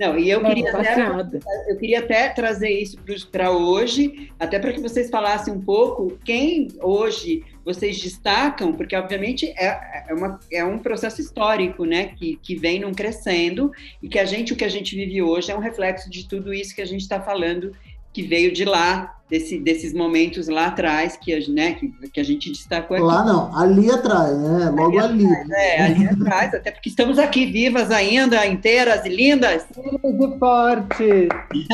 Não, 0.00 0.18
e 0.18 0.30
eu 0.30 0.42
queria, 0.42 0.70
até, 0.70 1.40
eu 1.68 1.76
queria 1.76 1.98
até 1.98 2.30
trazer 2.30 2.70
isso 2.70 2.96
para 3.30 3.52
hoje, 3.52 4.32
até 4.40 4.58
para 4.58 4.72
que 4.72 4.80
vocês 4.80 5.10
falassem 5.10 5.52
um 5.52 5.60
pouco 5.60 6.18
quem 6.24 6.68
hoje 6.80 7.44
vocês 7.74 8.00
destacam, 8.00 8.72
porque 8.72 8.96
obviamente 8.96 9.46
é, 9.56 10.04
é, 10.08 10.14
uma, 10.14 10.40
é 10.50 10.64
um 10.64 10.78
processo 10.78 11.20
histórico, 11.20 11.84
né, 11.84 12.06
que, 12.16 12.38
que 12.42 12.56
vem 12.56 12.80
num 12.80 12.92
crescendo 12.92 13.70
e 14.02 14.08
que 14.08 14.18
a 14.18 14.24
gente, 14.24 14.52
o 14.52 14.56
que 14.56 14.64
a 14.64 14.68
gente 14.68 14.96
vive 14.96 15.22
hoje 15.22 15.50
é 15.50 15.56
um 15.56 15.60
reflexo 15.60 16.10
de 16.10 16.28
tudo 16.28 16.52
isso 16.52 16.74
que 16.74 16.82
a 16.82 16.86
gente 16.86 17.02
está 17.02 17.20
falando 17.20 17.72
que 18.12 18.22
veio 18.22 18.52
de 18.52 18.64
lá, 18.64 19.20
desse, 19.30 19.58
desses 19.58 19.94
momentos 19.94 20.48
lá 20.48 20.66
atrás 20.66 21.16
que 21.16 21.32
a, 21.32 21.38
né, 21.48 21.74
que, 21.74 21.88
que 22.10 22.20
a 22.20 22.24
gente 22.24 22.50
destacou 22.50 22.96
aqui. 22.96 23.06
Lá 23.06 23.24
não, 23.24 23.56
ali 23.56 23.88
atrás, 23.90 24.36
né? 24.36 24.70
Logo 24.70 24.98
ali. 24.98 25.24
ali. 25.24 25.32
Atrás, 25.32 25.52
é, 25.52 25.82
ali 25.82 26.08
atrás, 26.10 26.54
até 26.54 26.70
porque 26.72 26.88
estamos 26.88 27.18
aqui 27.18 27.46
vivas 27.46 27.90
ainda, 27.90 28.44
inteiras 28.44 29.04
e 29.06 29.08
lindas. 29.08 29.66
Muito 30.02 30.38
forte. 30.38 31.28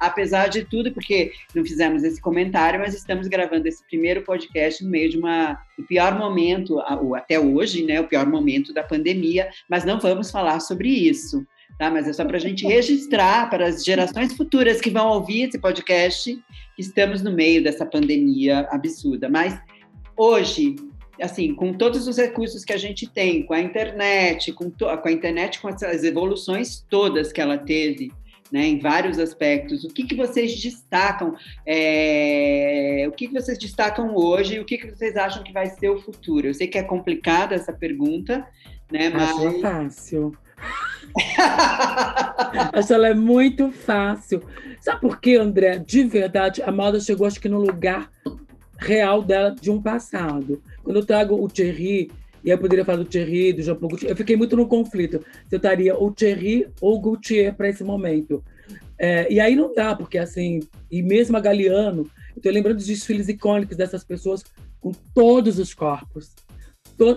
Apesar 0.00 0.48
de 0.48 0.64
tudo, 0.64 0.92
porque 0.92 1.32
não 1.54 1.64
fizemos 1.64 2.02
esse 2.02 2.20
comentário, 2.20 2.80
mas 2.80 2.94
estamos 2.94 3.28
gravando 3.28 3.66
esse 3.66 3.82
primeiro 3.86 4.22
podcast 4.22 4.84
no 4.84 4.90
meio 4.90 5.08
de 5.08 5.16
uma 5.16 5.58
o 5.78 5.82
pior 5.82 6.16
momento, 6.16 6.78
até 7.14 7.38
hoje, 7.38 7.84
né? 7.84 8.00
O 8.00 8.06
pior 8.06 8.26
momento 8.26 8.72
da 8.74 8.82
pandemia, 8.82 9.48
mas 9.68 9.84
não 9.84 9.98
vamos 9.98 10.30
falar 10.30 10.60
sobre 10.60 10.88
isso 10.88 11.44
tá? 11.78 11.90
Mas 11.90 12.08
é 12.08 12.12
só 12.12 12.24
para 12.24 12.36
a 12.36 12.40
gente 12.40 12.66
registrar 12.66 13.48
para 13.50 13.66
as 13.66 13.84
gerações 13.84 14.32
futuras 14.32 14.80
que 14.80 14.90
vão 14.90 15.08
ouvir 15.08 15.42
esse 15.42 15.58
podcast 15.58 16.34
que 16.74 16.82
estamos 16.82 17.22
no 17.22 17.32
meio 17.32 17.62
dessa 17.62 17.86
pandemia 17.86 18.66
absurda. 18.70 19.28
Mas 19.28 19.58
hoje, 20.16 20.76
assim, 21.20 21.54
com 21.54 21.72
todos 21.72 22.06
os 22.06 22.16
recursos 22.16 22.64
que 22.64 22.72
a 22.72 22.78
gente 22.78 23.08
tem, 23.08 23.44
com 23.44 23.54
a 23.54 23.60
internet, 23.60 24.52
com, 24.52 24.70
com 24.70 25.08
a 25.08 25.12
internet, 25.12 25.60
com 25.60 25.68
essas 25.68 26.04
evoluções 26.04 26.84
todas 26.88 27.32
que 27.32 27.40
ela 27.40 27.58
teve, 27.58 28.10
né, 28.52 28.66
em 28.66 28.78
vários 28.78 29.18
aspectos. 29.18 29.84
O 29.84 29.88
que, 29.88 30.04
que 30.04 30.14
vocês 30.14 30.60
destacam? 30.60 31.34
É, 31.66 33.04
o 33.08 33.12
que, 33.12 33.26
que 33.26 33.34
vocês 33.34 33.58
destacam 33.58 34.14
hoje? 34.14 34.56
E 34.56 34.60
o 34.60 34.64
que, 34.64 34.78
que 34.78 34.90
vocês 34.90 35.16
acham 35.16 35.42
que 35.42 35.52
vai 35.52 35.66
ser 35.66 35.88
o 35.88 36.00
futuro? 36.00 36.46
Eu 36.46 36.54
sei 36.54 36.68
que 36.68 36.78
é 36.78 36.82
complicada 36.82 37.54
essa 37.54 37.72
pergunta, 37.72 38.46
né? 38.92 39.08
Mas 39.08 39.30
Acho 39.30 39.60
fácil. 39.60 40.43
acho 42.72 42.92
ela 42.92 43.08
é 43.08 43.14
muito 43.14 43.70
fácil. 43.70 44.42
Sabe 44.80 45.00
por 45.00 45.20
quê, 45.20 45.36
André? 45.36 45.78
De 45.78 46.04
verdade, 46.04 46.62
a 46.62 46.70
moda 46.72 47.00
chegou, 47.00 47.26
acho 47.26 47.40
que 47.40 47.48
no 47.48 47.60
lugar 47.60 48.10
real 48.78 49.22
dela 49.22 49.50
de 49.50 49.70
um 49.70 49.80
passado. 49.80 50.62
Quando 50.82 50.96
eu 50.96 51.06
trago 51.06 51.42
o 51.42 51.48
Thierry, 51.48 52.10
e 52.44 52.50
eu 52.50 52.58
poderia 52.58 52.84
falar 52.84 52.98
do 52.98 53.04
Thierry, 53.04 53.54
do 53.54 53.62
Jean 53.62 53.76
Paul 53.76 53.88
Gaultier, 53.88 54.10
eu 54.10 54.16
fiquei 54.16 54.36
muito 54.36 54.56
no 54.56 54.68
conflito. 54.68 55.24
Se 55.48 55.54
eu 55.54 55.56
estaria 55.56 55.96
o 55.96 56.12
Thierry 56.12 56.68
ou 56.80 57.00
Gaultier 57.00 57.54
para 57.54 57.68
esse 57.68 57.82
momento. 57.82 58.44
É, 58.98 59.32
e 59.32 59.40
aí 59.40 59.56
não 59.56 59.74
dá, 59.74 59.94
porque 59.96 60.18
assim, 60.18 60.60
e 60.90 61.02
mesmo 61.02 61.36
a 61.36 61.40
Galeano, 61.40 62.02
eu 62.02 62.36
estou 62.36 62.52
lembrando 62.52 62.76
dos 62.76 62.86
desfiles 62.86 63.28
icônicos 63.28 63.76
dessas 63.76 64.04
pessoas 64.04 64.44
com 64.80 64.92
todos 65.14 65.58
os 65.58 65.72
corpos. 65.72 66.32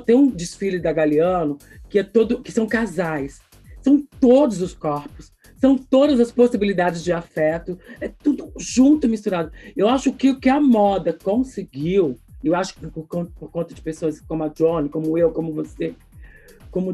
Tem 0.05 0.15
um 0.15 0.29
desfile 0.29 0.79
da 0.79 0.91
Galeano 0.91 1.57
que 1.89 1.99
é 1.99 2.03
todo, 2.03 2.41
que 2.41 2.51
são 2.51 2.67
casais 2.67 3.41
são 3.87 4.05
todos 4.19 4.61
os 4.61 4.73
corpos, 4.73 5.31
são 5.55 5.77
todas 5.77 6.19
as 6.19 6.29
possibilidades 6.29 7.01
de 7.01 7.13
afeto, 7.13 7.79
é 8.01 8.09
tudo 8.09 8.51
junto, 8.59 9.07
misturado. 9.07 9.49
Eu 9.77 9.87
acho 9.87 10.11
que 10.11 10.29
o 10.29 10.39
que 10.39 10.49
a 10.49 10.59
moda 10.59 11.13
conseguiu, 11.13 12.19
eu 12.43 12.53
acho 12.53 12.75
que 12.75 12.85
por, 12.87 13.07
por 13.07 13.49
conta 13.49 13.73
de 13.73 13.81
pessoas 13.81 14.19
como 14.19 14.43
a 14.43 14.49
Johnny, 14.49 14.89
como 14.89 15.17
eu, 15.17 15.31
como 15.31 15.53
você, 15.53 15.95
como, 16.69 16.93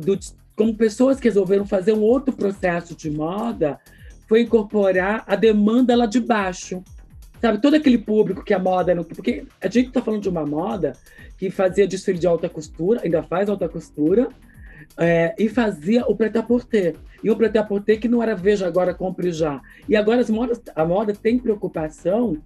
como 0.56 0.78
pessoas 0.78 1.20
que 1.20 1.28
resolveram 1.28 1.66
fazer 1.66 1.94
um 1.94 2.02
outro 2.02 2.32
processo 2.32 2.96
de 2.96 3.10
moda, 3.10 3.80
foi 4.28 4.42
incorporar 4.42 5.24
a 5.26 5.36
demanda 5.36 5.96
lá 5.96 6.06
de 6.06 6.20
baixo. 6.20 6.84
Sabe, 7.42 7.60
todo 7.60 7.74
aquele 7.74 7.98
público 7.98 8.44
que 8.44 8.54
a 8.54 8.60
moda. 8.60 8.94
Não, 8.96 9.04
porque 9.04 9.46
a 9.60 9.68
gente 9.68 9.88
está 9.88 10.02
falando 10.02 10.22
de 10.22 10.30
uma 10.30 10.46
moda 10.46 10.94
que 11.38 11.50
fazia 11.50 11.88
desfile 11.88 12.20
de 12.20 12.28
alta 12.28 12.48
costura, 12.48 13.02
ainda 13.04 13.22
faz 13.24 13.50
alta 13.50 13.68
costura, 13.68 14.30
é, 14.98 15.36
e 15.38 15.50
fazia 15.50 16.06
o 16.06 16.16
prêt-à-porter. 16.16 16.96
E 17.24 17.30
o 17.30 17.36
prêt-à-porter 17.36 18.00
que 18.00 18.08
não 18.08 18.22
era 18.22 18.36
veja 18.36 18.68
agora, 18.68 18.94
compre 18.94 19.32
já. 19.32 19.62
E 19.88 19.96
agora 19.96 20.22
as 20.22 20.30
modas, 20.30 20.62
a 20.76 20.86
moda 20.86 21.14
tem 21.14 21.40
preocupação 21.40 22.38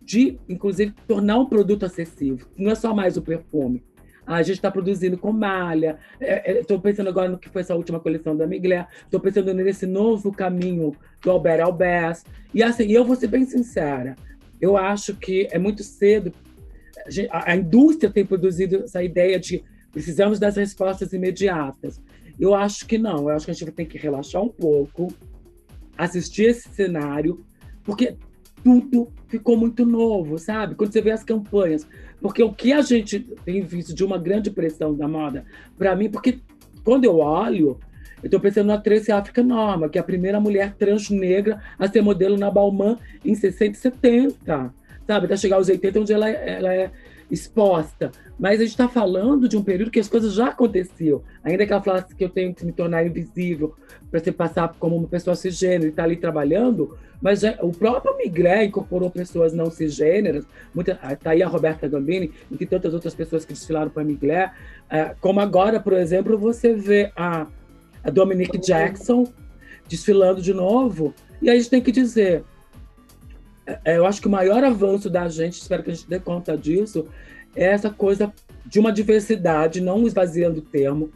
de, 0.00 0.38
inclusive, 0.48 0.92
tornar 1.06 1.38
um 1.38 1.46
produto 1.46 1.84
acessível. 1.84 2.46
Não 2.56 2.70
é 2.70 2.74
só 2.74 2.94
mais 2.94 3.16
o 3.16 3.22
perfume. 3.22 3.82
A 4.26 4.42
gente 4.42 4.56
está 4.56 4.70
produzindo 4.70 5.18
com 5.18 5.32
malha. 5.32 5.98
Estou 6.20 6.76
é, 6.76 6.78
é, 6.78 6.82
pensando 6.82 7.08
agora 7.08 7.28
no 7.28 7.38
que 7.38 7.48
foi 7.48 7.62
essa 7.62 7.74
última 7.74 7.98
coleção 7.98 8.36
da 8.36 8.46
Miguel. 8.46 8.86
Estou 9.04 9.18
pensando 9.18 9.52
nesse 9.52 9.86
novo 9.86 10.30
caminho 10.30 10.94
do 11.22 11.30
Albert 11.30 11.60
Albers. 11.60 12.24
E 12.54 12.62
assim, 12.62 12.90
eu 12.92 13.04
vou 13.04 13.16
ser 13.16 13.26
bem 13.26 13.44
sincera. 13.44 14.14
Eu 14.60 14.76
acho 14.76 15.16
que 15.16 15.48
é 15.50 15.58
muito 15.58 15.82
cedo. 15.82 16.32
A, 17.30 17.52
a 17.52 17.56
indústria 17.56 18.10
tem 18.10 18.24
produzido 18.24 18.84
essa 18.84 19.02
ideia 19.02 19.38
de 19.40 19.64
Precisamos 19.92 20.38
das 20.38 20.56
respostas 20.56 21.12
imediatas. 21.12 22.00
Eu 22.38 22.54
acho 22.54 22.86
que 22.86 22.96
não, 22.96 23.28
eu 23.28 23.30
acho 23.30 23.44
que 23.44 23.50
a 23.50 23.54
gente 23.54 23.72
tem 23.72 23.86
que 23.86 23.98
relaxar 23.98 24.42
um 24.42 24.48
pouco, 24.48 25.12
assistir 25.96 26.44
esse 26.44 26.68
cenário, 26.70 27.44
porque 27.82 28.16
tudo 28.62 29.12
ficou 29.28 29.56
muito 29.56 29.84
novo, 29.84 30.38
sabe? 30.38 30.74
Quando 30.74 30.92
você 30.92 31.00
vê 31.00 31.10
as 31.10 31.24
campanhas. 31.24 31.86
Porque 32.20 32.42
o 32.42 32.52
que 32.52 32.72
a 32.72 32.82
gente 32.82 33.20
tem 33.44 33.62
visto 33.62 33.94
de 33.94 34.04
uma 34.04 34.18
grande 34.18 34.50
pressão 34.50 34.94
da 34.94 35.08
moda, 35.08 35.44
para 35.76 35.96
mim, 35.96 36.10
porque 36.10 36.40
quando 36.84 37.04
eu 37.04 37.18
olho, 37.18 37.78
eu 38.22 38.26
estou 38.26 38.40
pensando 38.40 38.66
na 38.66 38.78
Tracy 38.78 39.10
África 39.10 39.42
Norma, 39.42 39.88
que 39.88 39.98
é 39.98 40.00
a 40.00 40.04
primeira 40.04 40.38
mulher 40.38 40.74
trans 40.74 41.08
negra 41.08 41.62
a 41.78 41.88
ser 41.88 42.02
modelo 42.02 42.36
na 42.36 42.50
Balmain 42.50 42.96
em 43.24 43.34
60 43.34 43.72
e 43.72 43.80
70, 43.80 44.74
sabe? 45.06 45.26
Até 45.26 45.36
chegar 45.36 45.56
aos 45.56 45.68
80, 45.68 46.00
onde 46.00 46.12
ela, 46.12 46.28
é, 46.28 46.58
ela 46.58 46.74
é 46.74 46.90
exposta. 47.30 48.10
Mas 48.38 48.60
a 48.60 48.62
gente 48.62 48.72
está 48.72 48.88
falando 48.88 49.48
de 49.48 49.56
um 49.56 49.62
período 49.62 49.90
que 49.90 50.00
as 50.00 50.08
coisas 50.08 50.34
já 50.34 50.48
aconteciam. 50.48 51.22
Ainda 51.44 51.66
que 51.66 51.72
ela 51.72 51.82
falasse 51.82 52.14
que 52.14 52.24
eu 52.24 52.28
tenho 52.28 52.54
que 52.54 52.64
me 52.64 52.72
tornar 52.72 53.06
invisível 53.06 53.74
para 54.10 54.20
se 54.20 54.32
passar 54.32 54.74
como 54.78 54.96
uma 54.96 55.08
pessoa 55.08 55.36
cisgênera 55.36 55.86
e 55.86 55.88
estar 55.88 56.02
tá 56.02 56.08
ali 56.08 56.16
trabalhando, 56.16 56.96
mas 57.20 57.40
já, 57.40 57.56
o 57.60 57.70
próprio 57.70 58.16
Migré 58.16 58.64
incorporou 58.64 59.10
pessoas 59.10 59.52
não 59.52 59.70
cisgêneras. 59.70 60.44
Está 61.12 61.30
aí 61.30 61.42
a 61.42 61.48
Roberta 61.48 61.86
Gambini 61.86 62.32
e 62.50 62.66
tantas 62.66 62.94
outras 62.94 63.14
pessoas 63.14 63.44
que 63.44 63.52
desfilaram 63.52 63.90
para 63.90 64.02
Migré. 64.02 64.52
É, 64.88 65.14
como 65.20 65.40
agora, 65.40 65.78
por 65.78 65.92
exemplo, 65.92 66.38
você 66.38 66.72
vê 66.72 67.12
a, 67.14 67.46
a 68.02 68.10
Dominique 68.10 68.58
Jackson 68.58 69.26
desfilando 69.86 70.40
de 70.40 70.54
novo. 70.54 71.14
E 71.42 71.50
aí 71.50 71.56
a 71.56 71.60
gente 71.60 71.70
tem 71.70 71.82
que 71.82 71.92
dizer, 71.92 72.42
é, 72.42 72.42
eu 73.84 74.06
acho 74.06 74.20
que 74.20 74.28
o 74.28 74.30
maior 74.30 74.62
avanço 74.64 75.10
da 75.10 75.28
gente, 75.28 75.60
espero 75.60 75.82
que 75.82 75.90
a 75.90 75.94
gente 75.94 76.08
dê 76.08 76.18
conta 76.18 76.56
disso, 76.56 77.06
é 77.54 77.66
essa 77.66 77.90
coisa 77.90 78.32
de 78.64 78.78
uma 78.78 78.92
diversidade, 78.92 79.80
não 79.80 80.06
esvaziando 80.06 80.60
o 80.60 80.62
termo, 80.62 81.10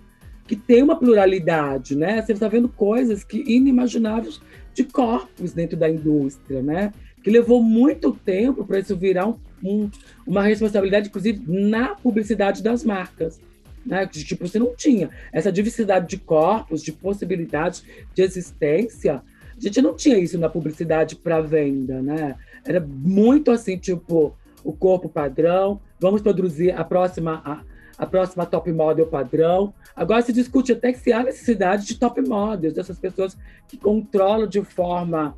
que 0.46 0.57
tem 0.57 0.82
uma 0.82 0.98
pluralidade, 0.98 1.96
né? 1.96 2.20
Você 2.20 2.32
está 2.32 2.48
vendo 2.48 2.68
coisas 2.68 3.24
que 3.24 3.42
inimagináveis 3.46 4.40
de 4.74 4.84
corpos 4.84 5.52
dentro 5.52 5.76
da 5.76 5.88
indústria, 5.88 6.62
né? 6.62 6.92
Que 7.22 7.30
levou 7.30 7.62
muito 7.62 8.12
tempo 8.12 8.64
para 8.64 8.78
isso 8.78 8.96
virar 8.96 9.26
um, 9.26 9.38
um, 9.62 9.90
uma 10.26 10.42
responsabilidade, 10.42 11.09
inclusive, 11.09 11.42
na 11.46 11.94
publicidade 11.94 12.62
das 12.62 12.84
marcas. 12.84 13.40
Né? 13.84 14.07
Tipo, 14.07 14.46
você 14.46 14.59
não 14.59 14.74
tinha 14.74 15.11
essa 15.32 15.52
diversidade 15.52 16.09
de 16.09 16.18
corpos, 16.18 16.82
de 16.82 16.92
possibilidades 16.92 17.84
de 18.14 18.22
existência. 18.22 19.22
A 19.57 19.61
gente 19.61 19.80
não 19.80 19.94
tinha 19.94 20.18
isso 20.18 20.38
na 20.38 20.48
publicidade 20.48 21.16
para 21.16 21.40
venda, 21.40 22.02
né? 22.02 22.36
Era 22.64 22.80
muito 22.80 23.50
assim, 23.50 23.76
tipo, 23.78 24.36
o 24.62 24.72
corpo 24.72 25.09
padrão, 25.09 25.80
vamos 26.00 26.22
produzir 26.22 26.72
a 26.72 26.82
próxima 26.82 27.42
a, 27.44 27.62
a 27.96 28.07
próxima 28.07 28.46
top 28.46 28.72
model 28.72 29.07
padrão. 29.07 29.72
Agora 29.94 30.22
se 30.22 30.32
discute 30.32 30.72
até 30.72 30.92
se 30.92 31.12
há 31.12 31.22
necessidade 31.22 31.86
de 31.86 31.98
top 31.98 32.20
models, 32.20 32.74
dessas 32.74 32.98
pessoas 32.98 33.36
que 33.68 33.76
controlam 33.76 34.48
de 34.48 34.62
forma 34.62 35.36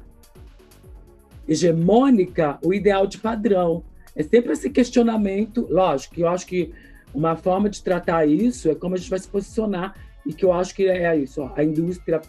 hegemônica 1.46 2.58
o 2.64 2.72
ideal 2.72 3.06
de 3.06 3.18
padrão. 3.18 3.84
É 4.14 4.22
sempre 4.22 4.52
esse 4.52 4.70
questionamento, 4.70 5.66
lógico, 5.70 6.14
que 6.14 6.22
eu 6.22 6.28
acho 6.28 6.46
que 6.46 6.72
uma 7.14 7.36
forma 7.36 7.68
de 7.68 7.82
tratar 7.82 8.26
isso 8.26 8.70
é 8.70 8.74
como 8.74 8.94
a 8.94 8.98
gente 8.98 9.10
vai 9.10 9.18
se 9.18 9.28
posicionar 9.28 9.94
e 10.24 10.32
que 10.32 10.44
eu 10.44 10.52
acho 10.52 10.74
que 10.74 10.88
é 10.88 11.16
isso. 11.16 11.42
Ó, 11.42 11.52
a 11.54 11.62
indústria 11.62 12.20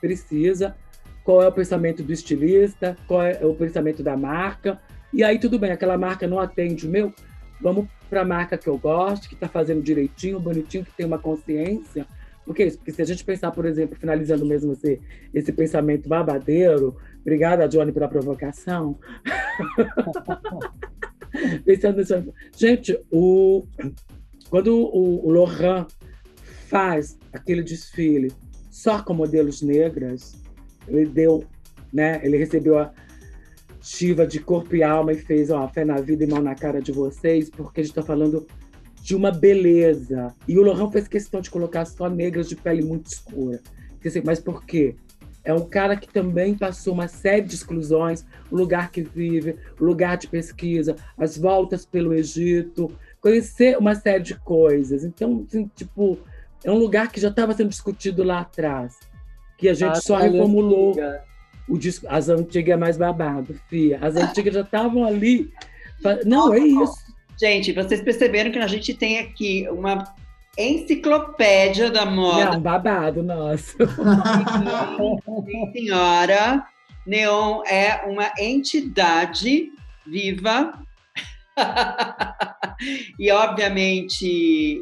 precisa, 0.00 0.76
qual 1.24 1.42
é 1.42 1.48
o 1.48 1.52
pensamento 1.52 2.02
do 2.02 2.12
estilista, 2.12 2.96
qual 3.06 3.22
é 3.22 3.44
o 3.44 3.54
pensamento 3.54 4.02
da 4.02 4.16
marca, 4.16 4.80
e 5.12 5.22
aí 5.22 5.38
tudo 5.38 5.58
bem, 5.58 5.70
aquela 5.70 5.98
marca 5.98 6.26
não 6.26 6.40
atende 6.40 6.86
o 6.86 6.90
meu, 6.90 7.12
vamos 7.60 7.86
para 8.08 8.22
a 8.22 8.24
marca 8.24 8.58
que 8.58 8.68
eu 8.68 8.76
gosto, 8.76 9.28
que 9.28 9.34
está 9.34 9.48
fazendo 9.48 9.82
direitinho, 9.82 10.40
bonitinho, 10.40 10.84
que 10.84 10.92
tem 10.92 11.06
uma 11.06 11.18
consciência. 11.18 12.06
Por 12.44 12.54
que 12.54 12.64
isso? 12.64 12.76
Porque 12.76 12.92
se 12.92 13.00
a 13.00 13.04
gente 13.04 13.24
pensar, 13.24 13.52
por 13.52 13.64
exemplo, 13.64 13.96
finalizando 13.98 14.44
mesmo 14.44 14.72
esse, 14.72 15.00
esse 15.32 15.52
pensamento 15.52 16.08
babadeiro, 16.08 16.96
obrigada, 17.20 17.68
Johnny, 17.68 17.92
pela 17.92 18.08
provocação. 18.08 18.98
Pensando 21.64 21.98
nisso, 21.98 22.34
gente, 22.56 22.98
o, 23.10 23.64
quando 24.50 24.76
o, 24.76 25.26
o 25.26 25.30
Laurent 25.30 25.86
faz 26.68 27.16
aquele 27.32 27.62
desfile 27.62 28.32
só 28.70 29.02
com 29.02 29.14
modelos 29.14 29.62
negras, 29.62 30.41
ele 30.88 31.06
deu, 31.06 31.44
né? 31.92 32.20
Ele 32.22 32.36
recebeu 32.36 32.78
a, 32.78 32.92
Shiva 33.82 34.24
de 34.24 34.38
corpo 34.38 34.76
e 34.76 34.82
alma 34.84 35.12
e 35.12 35.16
fez 35.16 35.50
ó, 35.50 35.66
fé 35.66 35.84
na 35.84 36.00
vida 36.00 36.22
e 36.22 36.26
mal 36.28 36.40
na 36.40 36.54
cara 36.54 36.80
de 36.80 36.92
vocês, 36.92 37.50
porque 37.50 37.80
a 37.80 37.82
gente 37.82 37.90
está 37.90 38.02
falando 38.02 38.46
de 39.02 39.16
uma 39.16 39.32
beleza. 39.32 40.32
E 40.46 40.56
o 40.56 40.62
Laurent 40.62 40.92
fez 40.92 41.08
questão 41.08 41.40
de 41.40 41.50
colocar 41.50 41.84
só 41.84 42.08
negras 42.08 42.48
de 42.48 42.54
pele 42.54 42.84
muito 42.84 43.06
escura. 43.06 43.60
Mas 44.24 44.38
por 44.38 44.64
quê? 44.64 44.94
É 45.42 45.52
um 45.52 45.68
cara 45.68 45.96
que 45.96 46.06
também 46.06 46.56
passou 46.56 46.94
uma 46.94 47.08
série 47.08 47.42
de 47.42 47.56
exclusões, 47.56 48.24
o 48.48 48.56
lugar 48.56 48.92
que 48.92 49.02
vive, 49.02 49.56
o 49.80 49.84
lugar 49.84 50.16
de 50.16 50.28
pesquisa, 50.28 50.94
as 51.18 51.36
voltas 51.36 51.84
pelo 51.84 52.14
Egito, 52.14 52.88
conhecer 53.20 53.76
uma 53.76 53.96
série 53.96 54.22
de 54.22 54.38
coisas. 54.38 55.02
Então, 55.02 55.44
assim, 55.48 55.68
tipo, 55.74 56.16
é 56.62 56.70
um 56.70 56.78
lugar 56.78 57.10
que 57.10 57.20
já 57.20 57.28
estava 57.28 57.52
sendo 57.52 57.70
discutido 57.70 58.22
lá 58.22 58.42
atrás, 58.42 58.96
que 59.62 59.68
a 59.68 59.74
gente 59.74 59.92
ah, 59.92 60.00
só 60.00 60.16
reformulou. 60.16 60.96
O 61.68 61.78
disco, 61.78 62.04
as 62.10 62.28
antigas 62.28 62.74
é 62.74 62.76
mais 62.76 62.96
babado, 62.96 63.54
fia. 63.68 63.96
As 64.02 64.16
antigas 64.16 64.54
já 64.54 64.62
estavam 64.62 65.04
ali. 65.04 65.52
Não, 66.26 66.52
é 66.52 66.58
isso. 66.58 66.96
Gente, 67.40 67.72
vocês 67.72 68.02
perceberam 68.02 68.50
que 68.50 68.58
a 68.58 68.66
gente 68.66 68.92
tem 68.92 69.20
aqui 69.20 69.68
uma 69.70 70.12
enciclopédia 70.58 71.90
da 71.92 72.04
moda. 72.04 72.50
Não, 72.50 72.60
babado, 72.60 73.22
nossa. 73.22 73.76
Sim, 75.46 75.72
senhora. 75.72 76.66
Neon 77.06 77.62
é 77.64 78.04
uma 78.04 78.32
entidade 78.36 79.70
viva. 80.04 80.72
e, 83.16 83.30
obviamente, 83.30 84.26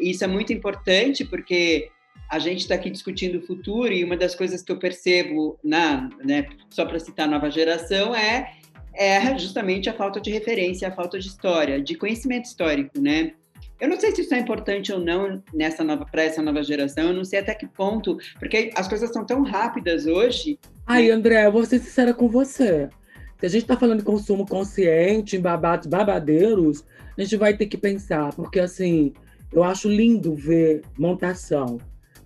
isso 0.01 0.25
é 0.25 0.27
muito 0.27 0.55
importante, 0.55 1.23
porque 1.27 1.91
a 2.31 2.39
gente 2.39 2.61
está 2.61 2.77
aqui 2.77 2.89
discutindo 2.89 3.39
o 3.39 3.43
futuro 3.43 3.93
e 3.93 4.05
uma 4.05 4.17
das 4.17 4.37
coisas 4.37 4.63
que 4.63 4.71
eu 4.71 4.79
percebo, 4.79 5.59
na, 5.65 6.09
né, 6.25 6.47
só 6.71 6.87
para 6.87 7.01
citar 7.01 7.27
a 7.27 7.31
nova 7.31 7.51
geração, 7.51 8.15
é, 8.15 8.53
é 8.95 9.37
justamente 9.37 9.91
a 9.91 9.93
falta 9.93 10.21
de 10.21 10.31
referência, 10.31 10.87
a 10.87 10.93
falta 10.93 11.19
de 11.19 11.27
história, 11.27 11.83
de 11.83 11.97
conhecimento 11.97 12.45
histórico, 12.45 13.01
né? 13.01 13.33
Eu 13.81 13.89
não 13.89 13.99
sei 13.99 14.15
se 14.15 14.21
isso 14.21 14.35
é 14.35 14.39
importante 14.39 14.93
ou 14.93 15.01
não 15.01 15.43
nessa 15.53 15.83
nova 15.83 16.05
para 16.05 16.23
essa 16.23 16.43
nova 16.43 16.63
geração. 16.63 17.09
Eu 17.09 17.15
não 17.15 17.25
sei 17.25 17.39
até 17.39 17.55
que 17.55 17.67
ponto, 17.67 18.19
porque 18.39 18.71
as 18.77 18.87
coisas 18.87 19.11
são 19.11 19.25
tão 19.25 19.43
rápidas 19.43 20.07
hoje. 20.07 20.59
Ai, 20.87 21.09
né? 21.09 21.13
André, 21.13 21.47
eu 21.47 21.53
vou 21.53 21.65
ser 21.65 21.79
sincera 21.79 22.13
com 22.13 22.29
você. 22.29 22.91
Se 23.39 23.47
a 23.47 23.49
gente 23.49 23.63
está 23.63 23.77
falando 23.77 24.01
de 24.01 24.05
consumo 24.05 24.47
consciente, 24.47 25.39
babados, 25.39 25.87
babadeiros, 25.87 26.85
a 27.17 27.23
gente 27.23 27.37
vai 27.37 27.57
ter 27.57 27.67
que 27.67 27.79
pensar, 27.79 28.35
porque 28.35 28.61
assim, 28.61 29.15
eu 29.51 29.65
acho 29.65 29.89
lindo 29.89 30.35
ver 30.35 30.83
montação 30.99 31.79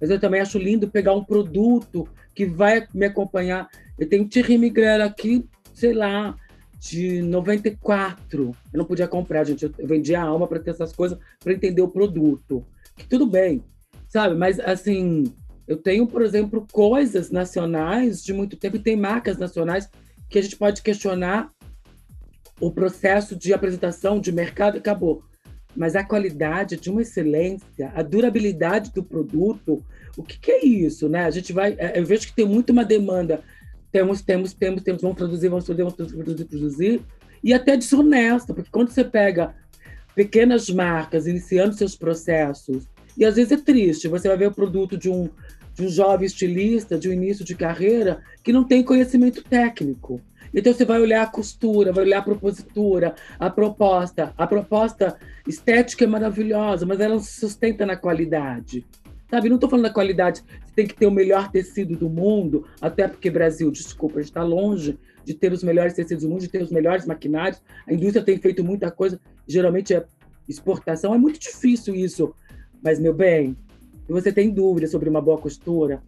mas 0.05 0.11
eu 0.11 0.21
também 0.21 0.43
acho 0.43 0.59
lindo 0.59 0.91
pegar 0.91 1.15
um 1.15 1.25
produto 1.25 2.07
que 2.35 2.45
vai 2.45 2.87
me 2.93 3.07
acompanhar. 3.07 3.71
Eu 3.99 4.07
tenho 4.07 4.29
Thierry 4.29 4.59
Mugler 4.59 5.01
aqui, 5.01 5.49
sei 5.73 5.95
lá, 5.95 6.37
de 6.79 7.23
94. 7.23 8.55
Eu 8.71 8.79
não 8.79 8.85
podia 8.85 9.09
comprar, 9.09 9.45
gente. 9.45 9.65
Eu 9.65 9.73
vendia 9.87 10.21
a 10.21 10.25
alma 10.25 10.47
para 10.47 10.61
ter 10.61 10.73
essas 10.73 10.93
coisas, 10.93 11.19
para 11.43 11.55
entender 11.55 11.81
o 11.81 11.89
produto. 11.89 12.67
Que 12.99 13.09
tudo 13.09 13.27
bem, 13.27 13.65
sabe? 14.07 14.35
Mas, 14.35 14.61
assim, 14.61 15.25
eu 15.67 15.79
tenho, 15.79 16.07
por 16.07 16.21
exemplo, 16.21 16.67
coisas 16.71 17.31
nacionais 17.31 18.23
de 18.23 18.35
muito 18.35 18.59
tempo, 18.59 18.77
e 18.77 18.81
tem 18.81 18.97
marcas 18.97 19.39
nacionais 19.39 19.89
que 20.29 20.39
a 20.39 20.43
gente 20.43 20.57
pode 20.57 20.83
questionar 20.83 21.51
o 22.61 22.71
processo 22.71 23.35
de 23.35 23.55
apresentação 23.55 24.21
de 24.21 24.31
mercado 24.31 24.77
acabou 24.77 25.25
mas 25.77 25.97
a 25.97 26.05
qualidade 26.05 26.77
de 26.77 26.91
uma 26.91 27.03
excelência, 27.03 27.93
a 27.95 28.03
durabilidade 28.03 28.93
do 28.93 29.03
produto, 29.03 29.85
o 30.17 30.23
que, 30.23 30.39
que, 30.39 30.51
é 30.51 30.65
isso, 30.65 31.09
né? 31.09 31.25
A 31.25 31.31
gente 31.31 31.53
vai, 31.53 31.75
é, 31.79 31.99
eu 31.99 32.05
vejo 32.05 32.27
que 32.27 32.35
tem 32.35 32.47
muito 32.47 32.71
uma 32.71 32.85
demanda, 32.85 33.43
temos, 33.91 34.23
temos, 34.23 34.53
temos, 34.53 34.83
temos, 34.83 35.03
vamos 35.03 35.17
produzir, 35.17 35.49
vamos 35.49 35.65
produzir, 35.65 35.83
vamos 35.83 36.13
produzir, 36.13 36.45
produzir, 36.45 37.03
e 37.43 37.53
até 37.53 37.77
desonesta, 37.77 38.55
porque 38.55 38.71
quando 38.71 38.91
você 38.91 39.05
pega 39.05 39.55
pequenas 40.15 40.69
marcas 40.71 41.27
iniciando 41.27 41.75
seus 41.75 41.97
processos, 41.97 42.89
e 43.17 43.25
às 43.25 43.37
vezes 43.37 43.53
é 43.53 43.57
triste, 43.57 44.09
você 44.09 44.29
vai 44.29 44.37
ver 44.37 44.49
o 44.49 44.55
produto 44.55 44.97
de 44.97 45.09
um, 45.09 45.29
de 45.75 45.85
um 45.85 45.89
jovem 45.89 46.27
estilista, 46.27 46.99
de 46.99 47.09
um 47.09 47.13
início 47.13 47.45
de 47.45 47.55
carreira, 47.55 48.21
que 48.43 48.53
não 48.53 48.65
tem 48.65 48.83
conhecimento 48.83 49.43
técnico. 49.43 50.21
Então 50.55 50.73
você 50.73 50.85
vai 50.85 51.01
olhar 51.01 51.23
a 51.23 51.27
costura, 51.27 51.93
vai 51.93 52.05
olhar 52.05 52.19
a 52.19 52.23
propositura, 52.23 53.15
a 53.39 53.51
proposta. 53.51 54.33
A 54.39 54.47
proposta 54.47 55.17
estética 55.49 56.05
é 56.05 56.07
maravilhosa, 56.07 56.87
mas 56.87 57.01
ela 57.01 57.15
não 57.15 57.21
se 57.21 57.41
sustenta 57.41 57.85
na 57.85 57.97
qualidade. 57.97 58.87
Sabe, 59.35 59.49
não 59.49 59.57
estou 59.57 59.69
falando 59.69 59.87
da 59.87 59.93
qualidade, 59.93 60.45
você 60.65 60.75
tem 60.77 60.87
que 60.87 60.95
ter 60.95 61.07
o 61.07 61.11
melhor 61.11 61.51
tecido 61.51 61.97
do 61.99 62.09
mundo, 62.09 62.69
até 62.81 63.09
porque 63.09 63.29
Brasil, 63.29 63.69
desculpa, 63.69 64.21
está 64.21 64.45
longe 64.45 64.97
de 65.25 65.35
ter 65.35 65.53
os 65.53 65.65
melhores 65.65 65.93
tecidos 65.93 66.23
do 66.23 66.31
mundo, 66.31 66.43
de 66.43 66.49
ter 66.49 66.63
os 66.63 66.71
melhores 66.71 67.05
maquinários. 67.05 67.61
A 67.85 67.93
indústria 67.93 68.25
tem 68.25 68.39
feito 68.39 68.63
muita 68.63 68.93
coisa, 68.93 69.21
geralmente 69.45 69.93
é 69.93 70.07
exportação, 70.49 71.13
é 71.13 71.19
muito 71.19 71.41
difícil 71.41 71.97
isso. 71.97 72.33
Mas, 72.81 73.01
meu 73.01 73.13
bem, 73.13 73.57
se 74.07 74.13
você 74.13 74.31
tem 74.31 74.51
dúvida 74.51 74.87
sobre 74.87 75.09
uma 75.09 75.21
boa 75.21 75.37
costura, 75.37 76.01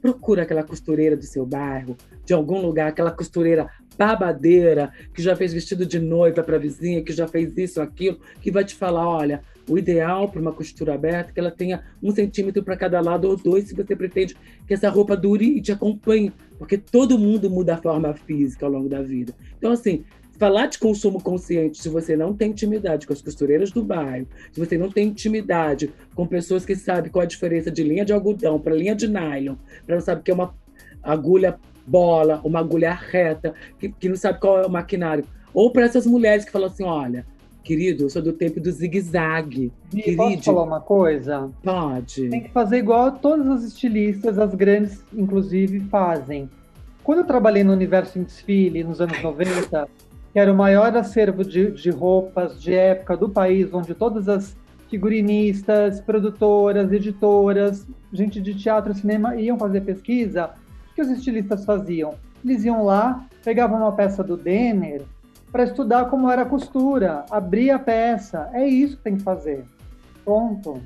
procura 0.00 0.44
aquela 0.44 0.62
costureira 0.64 1.14
do 1.14 1.24
seu 1.24 1.44
bairro, 1.44 1.94
de 2.24 2.32
algum 2.32 2.58
lugar, 2.58 2.88
aquela 2.88 3.10
costureira 3.10 3.68
babadeira, 3.96 4.92
que 5.14 5.22
já 5.22 5.36
fez 5.36 5.52
vestido 5.52 5.86
de 5.86 5.98
noiva 5.98 6.42
para 6.42 6.58
vizinha, 6.58 7.02
que 7.02 7.12
já 7.12 7.26
fez 7.26 7.56
isso, 7.56 7.80
aquilo, 7.80 8.18
que 8.40 8.50
vai 8.50 8.64
te 8.64 8.74
falar, 8.74 9.08
olha, 9.08 9.42
o 9.68 9.78
ideal 9.78 10.28
para 10.28 10.40
uma 10.40 10.52
costura 10.52 10.94
aberta 10.94 11.30
é 11.30 11.32
que 11.34 11.40
ela 11.40 11.50
tenha 11.50 11.82
um 12.02 12.10
centímetro 12.10 12.62
para 12.62 12.76
cada 12.76 13.00
lado 13.00 13.28
ou 13.28 13.36
dois, 13.36 13.68
se 13.68 13.74
você 13.74 13.94
pretende 13.94 14.36
que 14.66 14.74
essa 14.74 14.88
roupa 14.88 15.16
dure 15.16 15.44
e 15.44 15.62
te 15.62 15.72
acompanhe, 15.72 16.32
porque 16.58 16.76
todo 16.76 17.18
mundo 17.18 17.48
muda 17.48 17.74
a 17.74 17.76
forma 17.78 18.12
física 18.14 18.66
ao 18.66 18.72
longo 18.72 18.88
da 18.88 19.02
vida. 19.02 19.34
Então, 19.56 19.70
assim, 19.70 20.04
falar 20.38 20.66
de 20.66 20.78
consumo 20.78 21.22
consciente 21.22 21.80
se 21.80 21.88
você 21.88 22.16
não 22.16 22.34
tem 22.34 22.50
intimidade 22.50 23.06
com 23.06 23.12
as 23.12 23.22
costureiras 23.22 23.70
do 23.70 23.82
bairro, 23.82 24.26
se 24.50 24.58
você 24.58 24.76
não 24.76 24.90
tem 24.90 25.08
intimidade 25.08 25.92
com 26.14 26.26
pessoas 26.26 26.64
que 26.64 26.74
sabem 26.74 27.10
qual 27.10 27.22
a 27.22 27.26
diferença 27.26 27.70
de 27.70 27.84
linha 27.84 28.04
de 28.04 28.12
algodão 28.12 28.58
para 28.58 28.74
linha 28.74 28.94
de 28.94 29.06
nylon, 29.06 29.54
para 29.86 29.96
não 29.96 30.02
saber 30.02 30.22
que 30.22 30.30
é 30.30 30.34
uma 30.34 30.54
agulha 31.02 31.58
bola, 31.86 32.40
uma 32.44 32.60
agulha 32.60 32.92
reta, 32.92 33.54
que, 33.78 33.88
que 33.88 34.08
não 34.08 34.16
sabe 34.16 34.40
qual 34.40 34.60
é 34.60 34.66
o 34.66 34.70
maquinário. 34.70 35.24
Ou 35.52 35.70
para 35.70 35.84
essas 35.84 36.06
mulheres 36.06 36.44
que 36.44 36.52
falam 36.52 36.68
assim: 36.68 36.84
olha, 36.84 37.26
querido, 37.62 38.04
eu 38.04 38.10
sou 38.10 38.22
do 38.22 38.32
tempo 38.32 38.60
do 38.60 38.70
zigue-zague. 38.70 39.72
E 39.94 40.16
posso 40.16 40.42
falar 40.42 40.62
uma 40.62 40.80
coisa? 40.80 41.50
Pode. 41.62 42.28
Tem 42.28 42.42
que 42.42 42.50
fazer 42.50 42.78
igual 42.78 43.12
todas 43.12 43.46
as 43.48 43.64
estilistas, 43.64 44.38
as 44.38 44.54
grandes, 44.54 45.02
inclusive, 45.12 45.80
fazem 45.80 46.48
quando 47.02 47.18
eu 47.18 47.24
trabalhei 47.24 47.64
no 47.64 47.72
Universo 47.72 48.18
em 48.18 48.22
Desfile, 48.22 48.84
nos 48.84 49.00
anos 49.00 49.20
90, 49.22 49.88
que 50.32 50.38
era 50.38 50.52
o 50.52 50.56
maior 50.56 50.96
acervo 50.96 51.44
de, 51.44 51.70
de 51.72 51.90
roupas 51.90 52.60
de 52.60 52.74
época 52.74 53.16
do 53.16 53.28
país, 53.28 53.72
onde 53.72 53.94
todas 53.94 54.28
as 54.28 54.56
figurinistas, 54.88 56.00
produtoras, 56.00 56.92
editoras, 56.92 57.86
gente 58.12 58.40
de 58.40 58.54
teatro, 58.54 58.94
cinema 58.94 59.36
iam 59.36 59.58
fazer 59.58 59.80
pesquisa, 59.80 60.50
os 61.02 61.10
estilistas 61.10 61.64
faziam? 61.64 62.14
Eles 62.44 62.64
iam 62.64 62.84
lá, 62.84 63.24
pegavam 63.44 63.78
uma 63.78 63.92
peça 63.92 64.22
do 64.22 64.36
Denner 64.36 65.02
para 65.50 65.64
estudar 65.64 66.06
como 66.06 66.30
era 66.30 66.42
a 66.42 66.46
costura, 66.46 67.24
abrir 67.30 67.70
a 67.70 67.78
peça. 67.78 68.48
É 68.52 68.66
isso 68.66 68.96
que 68.96 69.02
tem 69.02 69.16
que 69.16 69.22
fazer. 69.22 69.64
Ponto. 70.24 70.80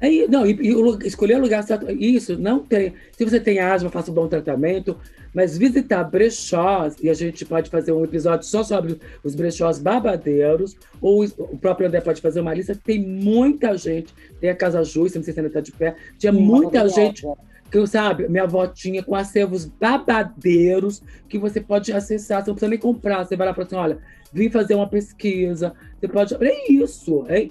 É, 0.00 0.28
não, 0.28 0.46
e, 0.46 0.52
e 0.52 1.06
escolher 1.06 1.36
o 1.36 1.40
lugar 1.40 1.62
certo, 1.64 1.90
isso, 1.90 2.38
não 2.38 2.60
tem. 2.60 2.94
Se 3.12 3.24
você 3.24 3.40
tem 3.40 3.58
asma, 3.58 3.90
faça 3.90 4.10
um 4.10 4.14
bom 4.14 4.28
tratamento, 4.28 4.96
mas 5.34 5.58
visitar 5.58 6.04
brechós, 6.04 6.96
e 7.02 7.10
a 7.10 7.14
gente 7.14 7.44
pode 7.44 7.68
fazer 7.68 7.92
um 7.92 8.04
episódio 8.04 8.46
só 8.46 8.62
sobre 8.62 8.98
os 9.24 9.34
brechós 9.34 9.78
babadeiros, 9.78 10.76
ou 11.00 11.24
o 11.24 11.58
próprio 11.58 11.88
André 11.88 12.00
pode 12.00 12.20
fazer 12.20 12.40
uma 12.40 12.54
lista, 12.54 12.76
tem 12.76 13.04
muita 13.04 13.76
gente, 13.76 14.14
tem 14.40 14.50
a 14.50 14.54
Casa 14.54 14.84
Justa, 14.84 15.18
não 15.18 15.24
sei 15.24 15.34
se 15.34 15.40
ainda 15.40 15.48
está 15.48 15.60
de 15.60 15.72
pé, 15.72 15.96
tinha 16.16 16.32
Sim, 16.32 16.40
muita 16.40 16.88
gente 16.88 17.26
que 17.70 17.78
eu 17.78 17.86
sabe, 17.86 18.28
minha 18.28 18.44
avó 18.44 18.66
tinha 18.66 19.02
com 19.02 19.14
acervos 19.14 19.64
babadeiros 19.64 21.02
que 21.28 21.38
você 21.38 21.60
pode 21.60 21.92
acessar, 21.92 22.42
você 22.42 22.50
não 22.50 22.54
precisa 22.54 22.70
nem 22.70 22.78
comprar, 22.78 23.24
você 23.24 23.36
vai 23.36 23.46
lá 23.46 23.52
e 23.52 23.56
fala 23.56 23.66
assim, 23.66 23.76
olha, 23.76 23.98
vim 24.32 24.50
fazer 24.50 24.74
uma 24.74 24.88
pesquisa, 24.88 25.74
você 25.98 26.08
pode, 26.08 26.34
é 26.34 26.72
isso, 26.72 27.24
é, 27.28 27.48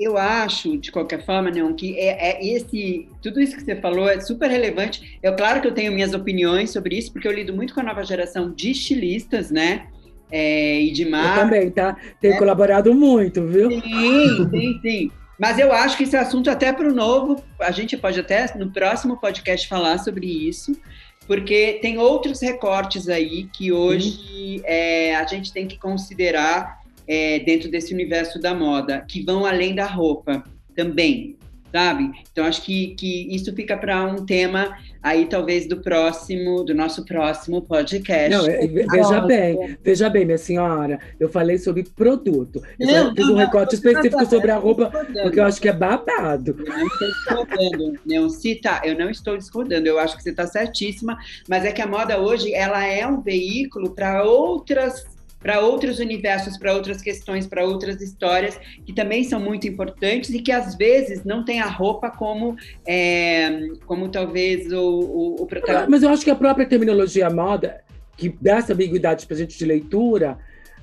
eu 0.00 0.16
acho, 0.16 0.78
de 0.78 0.90
qualquer 0.90 1.22
forma, 1.26 1.50
Neon, 1.50 1.74
que 1.74 1.98
é, 1.98 2.30
é, 2.30 2.54
esse, 2.54 3.06
tudo 3.20 3.38
isso 3.38 3.54
que 3.54 3.62
você 3.62 3.76
falou 3.76 4.08
é 4.08 4.18
super 4.18 4.50
relevante. 4.50 5.18
É 5.22 5.30
claro 5.30 5.60
que 5.60 5.68
eu 5.68 5.74
tenho 5.74 5.92
minhas 5.92 6.14
opiniões 6.14 6.70
sobre 6.70 6.96
isso, 6.96 7.12
porque 7.12 7.28
eu 7.28 7.32
lido 7.32 7.52
muito 7.52 7.74
com 7.74 7.80
a 7.80 7.84
nova 7.84 8.02
geração 8.02 8.50
de 8.50 8.70
estilistas, 8.70 9.50
né? 9.50 9.88
É, 10.32 10.80
e 10.80 10.90
de 10.90 11.04
marca. 11.04 11.40
Eu 11.40 11.44
também, 11.44 11.70
tá? 11.70 11.96
Tenho 12.18 12.32
é. 12.32 12.38
colaborado 12.38 12.94
muito, 12.94 13.46
viu? 13.46 13.70
Sim, 13.70 14.48
sim, 14.50 14.80
sim. 14.80 15.10
Mas 15.40 15.58
eu 15.58 15.72
acho 15.72 15.96
que 15.96 16.02
esse 16.02 16.16
assunto 16.16 16.50
até 16.50 16.70
para 16.70 16.86
o 16.86 16.92
novo, 16.94 17.42
a 17.58 17.70
gente 17.70 17.96
pode 17.96 18.20
até 18.20 18.54
no 18.58 18.70
próximo 18.70 19.16
podcast 19.16 19.66
falar 19.66 19.96
sobre 19.96 20.26
isso, 20.26 20.78
porque 21.26 21.78
tem 21.80 21.96
outros 21.96 22.42
recortes 22.42 23.08
aí 23.08 23.44
que 23.44 23.72
hoje 23.72 24.60
é, 24.64 25.16
a 25.16 25.24
gente 25.24 25.50
tem 25.50 25.66
que 25.66 25.78
considerar 25.78 26.82
é, 27.08 27.38
dentro 27.38 27.70
desse 27.70 27.94
universo 27.94 28.38
da 28.38 28.52
moda, 28.52 29.02
que 29.08 29.22
vão 29.22 29.46
além 29.46 29.74
da 29.74 29.86
roupa 29.86 30.44
também, 30.76 31.38
sabe? 31.72 32.10
Então 32.30 32.44
acho 32.44 32.60
que, 32.60 32.88
que 32.88 33.34
isso 33.34 33.50
fica 33.54 33.78
para 33.78 34.04
um 34.04 34.26
tema 34.26 34.76
aí 35.02 35.26
talvez 35.26 35.66
do 35.66 35.80
próximo, 35.80 36.62
do 36.64 36.74
nosso 36.74 37.04
próximo 37.04 37.62
podcast. 37.62 38.30
Não, 38.30 38.46
é, 38.46 38.66
veja 38.66 39.20
bem, 39.20 39.78
veja 39.82 40.10
bem, 40.10 40.24
minha 40.24 40.38
senhora, 40.38 40.98
eu 41.18 41.28
falei 41.28 41.58
sobre 41.58 41.84
produto. 41.84 42.62
Eu 42.78 42.86
não, 42.86 43.14
fiz 43.14 43.28
um 43.28 43.34
recorte 43.34 43.74
específico 43.74 44.24
sobre 44.26 44.50
a 44.50 44.56
roupa, 44.56 44.90
porque 45.22 45.40
eu 45.40 45.44
acho 45.44 45.60
que 45.60 45.68
é 45.68 45.72
babado. 45.72 46.56
Eu 46.58 46.78
não 46.78 46.86
estou 46.86 47.08
discordando, 47.08 47.98
não, 48.04 48.30
se 48.30 48.54
tá, 48.56 48.82
eu 48.84 48.96
não 48.96 49.10
estou 49.10 49.36
discordando, 49.36 49.86
eu 49.86 49.98
acho 49.98 50.16
que 50.16 50.22
você 50.22 50.30
está 50.30 50.46
certíssima, 50.46 51.18
mas 51.48 51.64
é 51.64 51.72
que 51.72 51.82
a 51.82 51.86
moda 51.86 52.20
hoje 52.20 52.52
ela 52.52 52.84
é 52.84 53.06
um 53.06 53.20
veículo 53.20 53.90
para 53.90 54.24
outras 54.24 55.04
para 55.40 55.60
outros 55.60 55.98
universos, 55.98 56.58
para 56.58 56.74
outras 56.74 57.00
questões, 57.00 57.46
para 57.46 57.64
outras 57.64 58.00
histórias 58.00 58.58
que 58.84 58.92
também 58.92 59.24
são 59.24 59.40
muito 59.40 59.66
importantes 59.66 60.30
e 60.30 60.40
que 60.40 60.52
às 60.52 60.76
vezes 60.76 61.24
não 61.24 61.44
tem 61.44 61.60
a 61.60 61.66
roupa 61.66 62.10
como, 62.10 62.56
é, 62.86 63.68
como 63.86 64.10
talvez 64.10 64.70
o, 64.70 64.78
o, 64.78 65.42
o 65.42 65.46
protagonista. 65.46 65.90
Mas 65.90 66.02
eu 66.02 66.10
acho 66.10 66.22
que 66.22 66.30
a 66.30 66.36
própria 66.36 66.66
terminologia 66.66 67.30
moda, 67.30 67.82
que 68.16 68.28
dá 68.40 68.58
essa 68.58 68.74
ambiguidade 68.74 69.26
para 69.26 69.34
a 69.34 69.38
gente 69.38 69.58
de 69.58 69.64
leitura, 69.64 70.38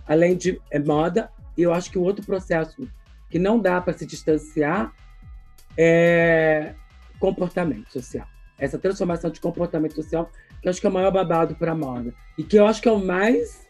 além 0.08 0.36
de 0.36 0.60
é 0.72 0.80
moda, 0.80 1.30
eu 1.56 1.72
acho 1.72 1.92
que 1.92 2.00
o 2.00 2.04
outro 2.04 2.26
processo 2.26 2.88
que 3.30 3.38
não 3.38 3.60
dá 3.60 3.80
para 3.80 3.94
se 3.94 4.06
distanciar 4.06 4.92
é 5.78 6.74
comportamento 7.20 7.92
social. 7.92 8.28
Essa 8.58 8.80
transformação 8.80 9.30
de 9.30 9.40
comportamento 9.40 9.94
social, 9.94 10.32
que 10.62 10.68
eu 10.68 10.72
acho 10.72 10.82
que 10.82 10.88
é 10.88 10.90
o 10.90 10.94
maior 10.94 11.12
babado 11.12 11.56
para 11.56 11.74
a 11.74 11.76
moda. 11.76 12.12
E 12.38 12.44
que 12.44 12.58
eu 12.58 12.66
acho 12.66 12.82
que 12.82 12.88
é 12.88 12.92
o 12.92 12.98
mais 12.98 13.67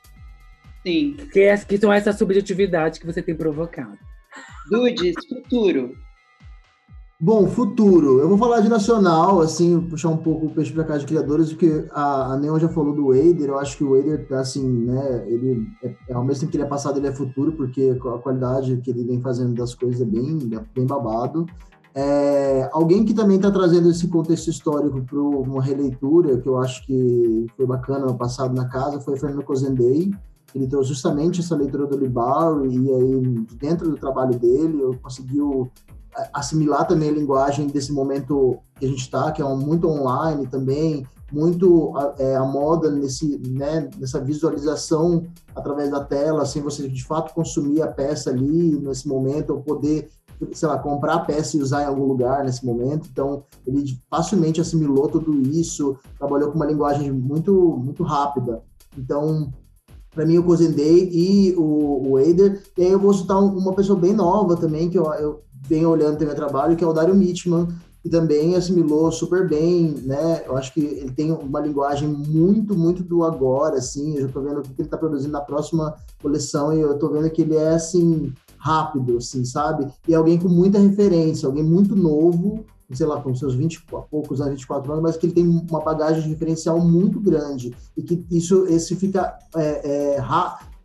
Sim. 0.88 1.18
Que, 1.34 1.42
é, 1.42 1.58
que 1.58 1.78
são 1.78 1.92
essa 1.92 2.14
subjetividade 2.14 3.02
que 3.02 3.06
você 3.06 3.22
tem 3.22 3.36
provocado. 3.36 3.98
Dudes, 4.72 5.16
futuro. 5.28 5.92
Bom, 7.20 7.46
futuro. 7.48 8.22
Eu 8.22 8.30
vou 8.30 8.38
falar 8.38 8.62
de 8.62 8.70
nacional, 8.70 9.42
assim, 9.42 9.82
puxar 9.82 10.08
um 10.08 10.18
pouco 10.18 10.46
o 10.46 10.50
peixe 10.50 10.72
para 10.72 10.86
cá 10.86 10.98
de 10.98 11.06
criadores, 11.06 11.50
porque 11.50 11.86
a, 11.92 12.34
a 12.34 12.38
Neon 12.38 12.58
já 12.58 12.70
falou 12.70 12.94
do 12.94 13.08
Wader. 13.08 13.50
Eu 13.50 13.60
acho 13.60 13.76
que 13.76 13.84
o 13.84 13.98
Wader, 13.98 14.26
assim, 14.40 14.66
né, 14.66 15.26
ele, 15.28 15.68
é, 15.84 15.94
é, 16.08 16.14
ao 16.14 16.24
mesmo 16.24 16.42
tempo 16.42 16.52
que 16.52 16.58
ele 16.58 16.64
é 16.64 16.70
passado, 16.70 17.00
ele 17.00 17.08
é 17.08 17.12
futuro, 17.12 17.52
porque 17.52 17.98
a 18.00 18.20
qualidade 18.20 18.78
que 18.78 18.90
ele 18.90 19.04
vem 19.04 19.22
fazendo 19.22 19.56
das 19.56 19.76
coisas 19.76 20.00
é 20.00 20.06
bem, 20.06 20.40
é 20.54 20.64
bem 20.74 20.86
babado. 20.86 21.46
É, 21.94 22.70
alguém 22.72 23.04
que 23.04 23.14
também 23.14 23.36
está 23.36 23.52
trazendo 23.52 23.90
esse 23.90 24.08
contexto 24.08 24.50
histórico 24.50 25.02
para 25.02 25.20
uma 25.20 25.62
releitura, 25.62 26.38
que 26.38 26.48
eu 26.48 26.58
acho 26.58 26.86
que 26.86 27.48
foi 27.58 27.66
bacana 27.66 28.06
no 28.06 28.18
passado 28.18 28.56
na 28.56 28.70
casa, 28.70 29.02
foi 29.02 29.18
Fernando 29.18 29.44
Cozendei 29.44 30.12
ele 30.56 30.68
trouxe 30.68 30.90
justamente 30.90 31.42
essa 31.42 31.56
leitura 31.56 31.86
do 31.86 31.98
Libar 31.98 32.66
e 32.66 32.94
aí 32.94 33.22
dentro 33.60 33.90
do 33.90 33.98
trabalho 33.98 34.38
dele 34.38 34.82
eu 34.82 34.98
conseguiu 35.02 35.72
assimilar 36.34 36.88
também 36.88 37.10
a 37.10 37.14
linguagem 37.14 37.68
desse 37.68 37.92
momento 37.92 38.58
que 38.80 38.86
a 38.86 38.90
gente 38.90 39.02
está, 39.02 39.32
que 39.32 39.42
é 39.42 39.46
um, 39.46 39.58
muito 39.58 39.88
online 39.88 40.48
também, 40.48 41.06
muito 41.32 41.94
é, 42.18 42.36
a 42.36 42.44
moda 42.44 42.90
nesse, 42.90 43.38
né, 43.48 43.90
nessa 43.98 44.20
visualização 44.20 45.26
através 45.56 45.92
da 45.92 46.04
tela, 46.04 46.46
sem 46.46 46.62
você 46.62 46.88
de 46.88 47.04
fato 47.04 47.34
consumir 47.34 47.82
a 47.82 47.88
peça 47.88 48.30
ali 48.30 48.80
nesse 48.80 49.08
momento, 49.08 49.52
ou 49.52 49.62
poder, 49.62 50.10
sei 50.54 50.68
lá, 50.68 50.80
comprar 50.80 51.16
a 51.16 51.20
peça 51.20 51.58
e 51.58 51.62
usar 51.62 51.84
em 51.84 51.88
algum 51.88 52.06
lugar 52.06 52.44
nesse 52.44 52.66
momento. 52.66 53.10
Então, 53.12 53.44
ele 53.66 53.84
facilmente 54.10 54.62
assimilou 54.62 55.10
tudo 55.10 55.34
isso, 55.42 55.98
trabalhou 56.18 56.50
com 56.50 56.56
uma 56.56 56.66
linguagem 56.66 57.12
muito, 57.12 57.78
muito 57.78 58.04
rápida. 58.04 58.64
Então, 58.98 59.52
para 60.18 60.26
mim 60.26 60.40
o 60.40 60.44
Cozendei 60.44 61.12
e 61.14 61.56
o, 61.56 62.10
o 62.10 62.20
Eider. 62.20 62.64
E 62.76 62.84
aí 62.84 62.92
eu 62.92 62.98
vou 63.00 63.14
citar 63.14 63.38
uma 63.38 63.72
pessoa 63.74 64.00
bem 64.00 64.14
nova 64.14 64.58
também, 64.58 64.90
que 64.90 64.98
eu, 64.98 65.06
eu 65.14 65.44
venho 65.70 65.92
olhando 65.92 66.20
meu 66.20 66.34
trabalho, 66.34 66.76
que 66.76 66.84
é 66.84 66.88
o 66.88 66.92
Dário 66.92 67.14
Mitchman, 67.14 67.68
que 68.02 68.10
também 68.10 68.56
assimilou 68.56 69.12
super 69.12 69.48
bem, 69.48 69.94
né? 70.04 70.42
Eu 70.48 70.58
acho 70.58 70.74
que 70.74 70.80
ele 70.80 71.12
tem 71.12 71.32
uma 71.32 71.60
linguagem 71.60 72.10
muito, 72.10 72.76
muito 72.76 73.04
do 73.04 73.24
agora, 73.24 73.78
assim. 73.78 74.16
Eu 74.16 74.24
já 74.24 74.34
tô 74.34 74.42
vendo 74.42 74.60
o 74.60 74.64
que 74.64 74.70
ele 74.80 74.88
está 74.88 74.98
produzindo 74.98 75.34
na 75.34 75.42
próxima 75.42 75.94
coleção 76.20 76.74
e 76.74 76.80
eu 76.80 76.98
tô 76.98 77.10
vendo 77.10 77.30
que 77.30 77.44
ele 77.44 77.56
é, 77.56 77.76
assim, 77.76 78.34
rápido, 78.58 79.18
assim, 79.18 79.46
sabe? 79.46 79.88
E 80.08 80.16
alguém 80.16 80.40
com 80.40 80.50
muita 80.50 80.80
referência, 80.80 81.46
alguém 81.46 81.64
muito 81.64 81.96
novo, 81.96 82.66
sei 82.94 83.06
lá, 83.06 83.22
com 83.22 83.36
seus 83.36 83.54
20 83.54 83.86
poucos 84.10 84.40
anos, 84.40 84.54
24 84.54 84.92
anos, 84.92 85.04
mas 85.04 85.18
que 85.18 85.26
ele 85.26 85.34
tem 85.34 85.46
uma 85.46 85.82
bagagem 85.82 86.24
de 86.24 86.30
referencial 86.30 86.80
muito 86.80 87.20
grande 87.20 87.76
e 87.98 88.02
que 88.02 88.26
isso 88.32 88.66
esse 88.68 88.96
fica 88.96 89.38
é, 89.56 90.16
é, 90.16 90.22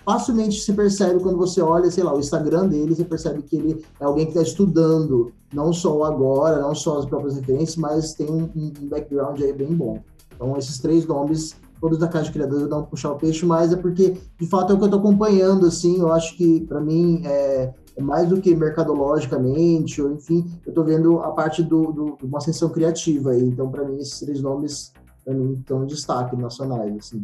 facilmente 0.05 0.61
se 0.61 0.73
percebe 0.73 1.21
quando 1.21 1.39
você 1.39 1.61
olha, 1.61 1.91
sei 1.91 2.03
lá, 2.03 2.15
o 2.15 2.19
Instagram 2.19 2.67
dele, 2.67 2.95
você 2.95 3.05
percebe 3.05 3.43
que 3.43 3.57
ele 3.57 3.85
é 4.01 4.05
alguém 4.05 4.27
que 4.27 4.33
está 4.33 4.43
estudando 4.43 5.33
não 5.53 5.73
só 5.73 5.97
o 5.97 6.05
agora, 6.05 6.61
não 6.61 6.75
só 6.75 6.99
as 6.99 7.07
próprias 7.07 7.37
referências, 7.37 7.77
mas 7.77 8.15
tem 8.15 8.29
um, 8.29 8.51
um 8.55 8.89
background 8.89 9.41
aí 9.41 9.53
bem 9.53 9.73
bom. 9.73 10.01
Então, 10.35 10.57
esses 10.57 10.79
três 10.79 11.07
nomes, 11.07 11.55
todos 11.81 11.99
da 11.99 12.09
Casa 12.09 12.27
de 12.27 12.33
Criadores, 12.33 12.69
dão 12.69 12.83
puxar 12.83 13.13
o 13.13 13.17
peixe, 13.17 13.47
mas 13.47 13.73
é 13.73 13.77
porque, 13.77 14.17
de 14.41 14.47
fato, 14.47 14.73
é 14.73 14.75
o 14.75 14.79
que 14.79 14.85
eu 14.85 14.87
estou 14.87 15.01
acompanhando, 15.01 15.67
assim, 15.67 16.01
eu 16.01 16.11
acho 16.13 16.37
que, 16.37 16.61
para 16.63 16.81
mim, 16.81 17.23
é 17.25 17.73
mais 18.01 18.29
do 18.29 18.41
que 18.41 18.55
mercadologicamente, 18.55 20.01
ou 20.01 20.13
enfim, 20.13 20.51
eu 20.65 20.71
estou 20.71 20.85
vendo 20.85 21.21
a 21.21 21.31
parte 21.33 21.63
do, 21.63 21.93
do, 21.93 22.17
de 22.19 22.27
uma 22.27 22.39
ascensão 22.39 22.71
criativa 22.71 23.33
aí. 23.33 23.43
Então, 23.43 23.71
para 23.71 23.85
mim, 23.85 23.97
esses 23.97 24.21
três 24.21 24.41
nomes, 24.41 24.93
para 25.25 25.35
mim, 25.35 25.55
estão 25.55 25.85
em 25.85 25.87
destaque 25.87 26.37
nacionais, 26.37 26.97
assim. 26.97 27.23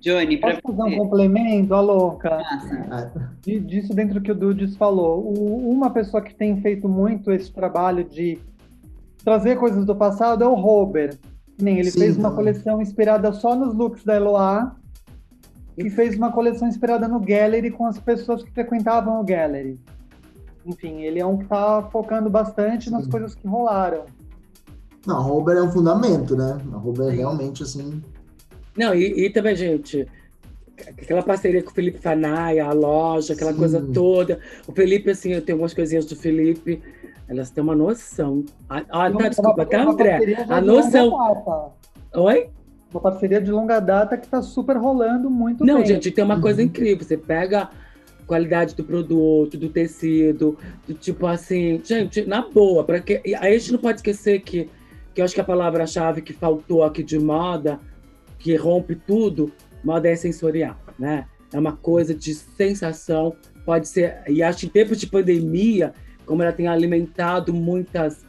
Johnny, 0.00 0.36
Posso 0.36 0.60
fazer 0.60 0.82
um 0.82 0.98
complemento, 0.98 1.74
a 1.74 1.80
louca? 1.80 2.38
Ah, 2.90 3.10
disso 3.42 3.94
dentro 3.94 4.14
do 4.14 4.20
que 4.20 4.30
o 4.30 4.34
Dudes 4.34 4.76
falou. 4.76 5.24
O, 5.24 5.70
uma 5.70 5.88
pessoa 5.88 6.22
que 6.22 6.34
tem 6.34 6.60
feito 6.60 6.86
muito 6.86 7.32
esse 7.32 7.50
trabalho 7.50 8.04
de 8.04 8.38
trazer 9.24 9.56
coisas 9.56 9.86
do 9.86 9.96
passado 9.96 10.44
é 10.44 10.46
o 10.46 10.54
Robert. 10.54 11.16
Nem 11.58 11.78
ele 11.78 11.90
Sim, 11.90 12.00
fez 12.00 12.16
uma 12.18 12.32
coleção 12.32 12.82
inspirada 12.82 13.32
só 13.32 13.56
nos 13.56 13.74
looks 13.74 14.04
da 14.04 14.16
Eloá 14.16 14.76
e 15.76 15.90
fez 15.90 16.16
uma 16.16 16.32
coleção 16.32 16.68
inspirada 16.68 17.08
no 17.08 17.20
Gallery 17.20 17.70
com 17.70 17.86
as 17.86 17.98
pessoas 17.98 18.42
que 18.42 18.50
frequentavam 18.50 19.20
o 19.20 19.24
Gallery 19.24 19.78
enfim, 20.66 21.02
ele 21.02 21.20
é 21.20 21.26
um 21.26 21.36
que 21.36 21.44
está 21.44 21.82
focando 21.90 22.30
bastante 22.30 22.90
nas 22.90 23.06
coisas 23.06 23.34
que 23.34 23.46
rolaram. 23.46 24.04
Não, 25.06 25.18
a 25.18 25.20
Robert 25.20 25.58
é 25.58 25.62
um 25.62 25.70
fundamento, 25.70 26.34
né? 26.34 26.58
A 26.72 26.76
Robert 26.76 27.08
é 27.08 27.16
realmente 27.16 27.62
assim. 27.62 28.02
Não, 28.76 28.94
e, 28.94 29.26
e, 29.26 29.30
também, 29.30 29.54
gente, 29.54 30.08
aquela 30.88 31.22
parceria 31.22 31.62
com 31.62 31.70
o 31.70 31.74
Felipe 31.74 31.98
Fanaia, 31.98 32.64
a 32.64 32.72
loja, 32.72 33.34
aquela 33.34 33.52
Sim. 33.52 33.58
coisa 33.58 33.86
toda. 33.92 34.40
O 34.66 34.72
Felipe, 34.72 35.10
assim, 35.10 35.32
eu 35.32 35.42
tenho 35.42 35.56
algumas 35.56 35.74
coisinhas 35.74 36.06
do 36.06 36.16
Felipe, 36.16 36.82
elas 37.28 37.50
têm 37.50 37.62
uma 37.62 37.76
noção. 37.76 38.44
Ah, 38.68 39.10
tá, 39.10 39.28
desculpa, 39.28 39.66
tá, 39.66 39.82
André? 39.82 40.46
A 40.48 40.60
noção. 40.62 41.74
Oi? 42.14 42.48
Uma 42.94 43.00
parceria 43.02 43.40
de 43.40 43.50
longa 43.50 43.80
data 43.80 44.16
que 44.16 44.24
está 44.24 44.40
super 44.40 44.76
rolando 44.76 45.28
muito 45.28 45.64
Não, 45.64 45.78
bem. 45.78 45.86
gente, 45.86 46.10
tem 46.10 46.24
uma 46.24 46.40
coisa 46.40 46.62
incrível. 46.62 47.04
Você 47.04 47.16
pega 47.16 47.62
a 47.62 48.26
qualidade 48.26 48.74
do 48.74 48.84
produto, 48.84 49.58
do 49.58 49.68
tecido, 49.68 50.56
do 50.86 50.94
tipo 50.94 51.26
assim, 51.26 51.80
gente, 51.84 52.22
na 52.22 52.42
boa, 52.42 52.84
para 52.84 53.00
que 53.00 53.20
a 53.36 53.50
gente 53.50 53.72
não 53.72 53.78
pode 53.78 53.98
esquecer 53.98 54.40
que 54.40 54.68
que 55.14 55.20
eu 55.20 55.24
acho 55.24 55.34
que 55.34 55.40
a 55.40 55.44
palavra-chave 55.44 56.20
que 56.20 56.32
faltou 56.32 56.82
aqui 56.82 57.02
de 57.02 57.18
moda, 57.18 57.78
que 58.38 58.56
rompe 58.56 58.96
tudo, 58.96 59.52
moda 59.82 60.08
é 60.08 60.16
sensorial, 60.16 60.76
né? 60.98 61.26
É 61.52 61.58
uma 61.58 61.76
coisa 61.76 62.12
de 62.12 62.34
sensação, 62.34 63.36
pode 63.64 63.86
ser, 63.86 64.22
e 64.26 64.42
acho 64.42 64.58
que 64.58 64.66
em 64.66 64.70
tempos 64.70 64.98
de 64.98 65.06
pandemia, 65.06 65.94
como 66.26 66.42
ela 66.42 66.52
tem 66.52 66.66
alimentado 66.66 67.54
muitas 67.54 68.26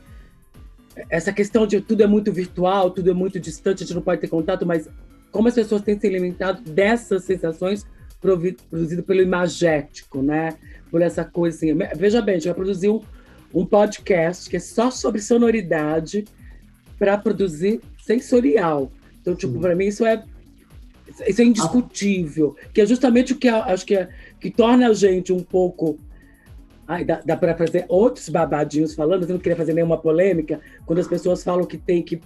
essa 1.09 1.31
questão 1.33 1.67
de 1.67 1.81
tudo 1.81 2.03
é 2.03 2.07
muito 2.07 2.31
virtual, 2.31 2.91
tudo 2.91 3.09
é 3.09 3.13
muito 3.13 3.39
distante, 3.39 3.83
a 3.83 3.85
gente 3.85 3.95
não 3.95 4.01
pode 4.01 4.21
ter 4.21 4.27
contato, 4.27 4.65
mas 4.65 4.89
como 5.31 5.47
as 5.47 5.53
pessoas 5.53 5.81
têm 5.81 5.99
se 5.99 6.07
alimentado 6.07 6.61
dessas 6.61 7.23
sensações 7.23 7.85
produzidas 8.21 9.05
pelo 9.05 9.21
imagético, 9.21 10.21
né? 10.21 10.57
Por 10.89 11.01
essa 11.01 11.23
coisa 11.23 11.57
assim. 11.57 11.77
Veja 11.95 12.21
bem, 12.21 12.35
a 12.35 12.37
gente 12.37 12.47
vai 12.47 12.55
produzir 12.55 12.89
um, 12.89 13.01
um 13.53 13.65
podcast 13.65 14.49
que 14.49 14.55
é 14.55 14.59
só 14.59 14.89
sobre 14.89 15.21
sonoridade 15.21 16.25
para 16.97 17.17
produzir 17.17 17.81
sensorial. 18.01 18.91
Então, 19.21 19.35
tipo, 19.35 19.59
para 19.59 19.75
mim 19.75 19.87
isso 19.87 20.05
é 20.05 20.23
isso 21.27 21.41
é 21.41 21.45
indiscutível, 21.45 22.55
que 22.73 22.81
é 22.81 22.85
justamente 22.85 23.33
o 23.33 23.37
que 23.37 23.47
acho 23.47 23.85
que, 23.85 23.95
é, 23.95 24.09
que 24.39 24.49
torna 24.49 24.89
a 24.89 24.93
gente 24.93 25.31
um 25.31 25.43
pouco 25.43 25.97
Ai, 26.87 27.03
dá, 27.03 27.21
dá 27.25 27.35
para 27.35 27.55
fazer 27.55 27.85
outros 27.87 28.29
babadinhos 28.29 28.93
falando, 28.93 29.23
eu 29.23 29.29
não 29.29 29.39
queria 29.39 29.55
fazer 29.55 29.73
nenhuma 29.73 29.97
polêmica, 29.97 30.59
quando 30.85 30.99
as 30.99 31.07
pessoas 31.07 31.43
falam 31.43 31.65
que 31.65 31.77
tem 31.77 32.03
que 32.03 32.21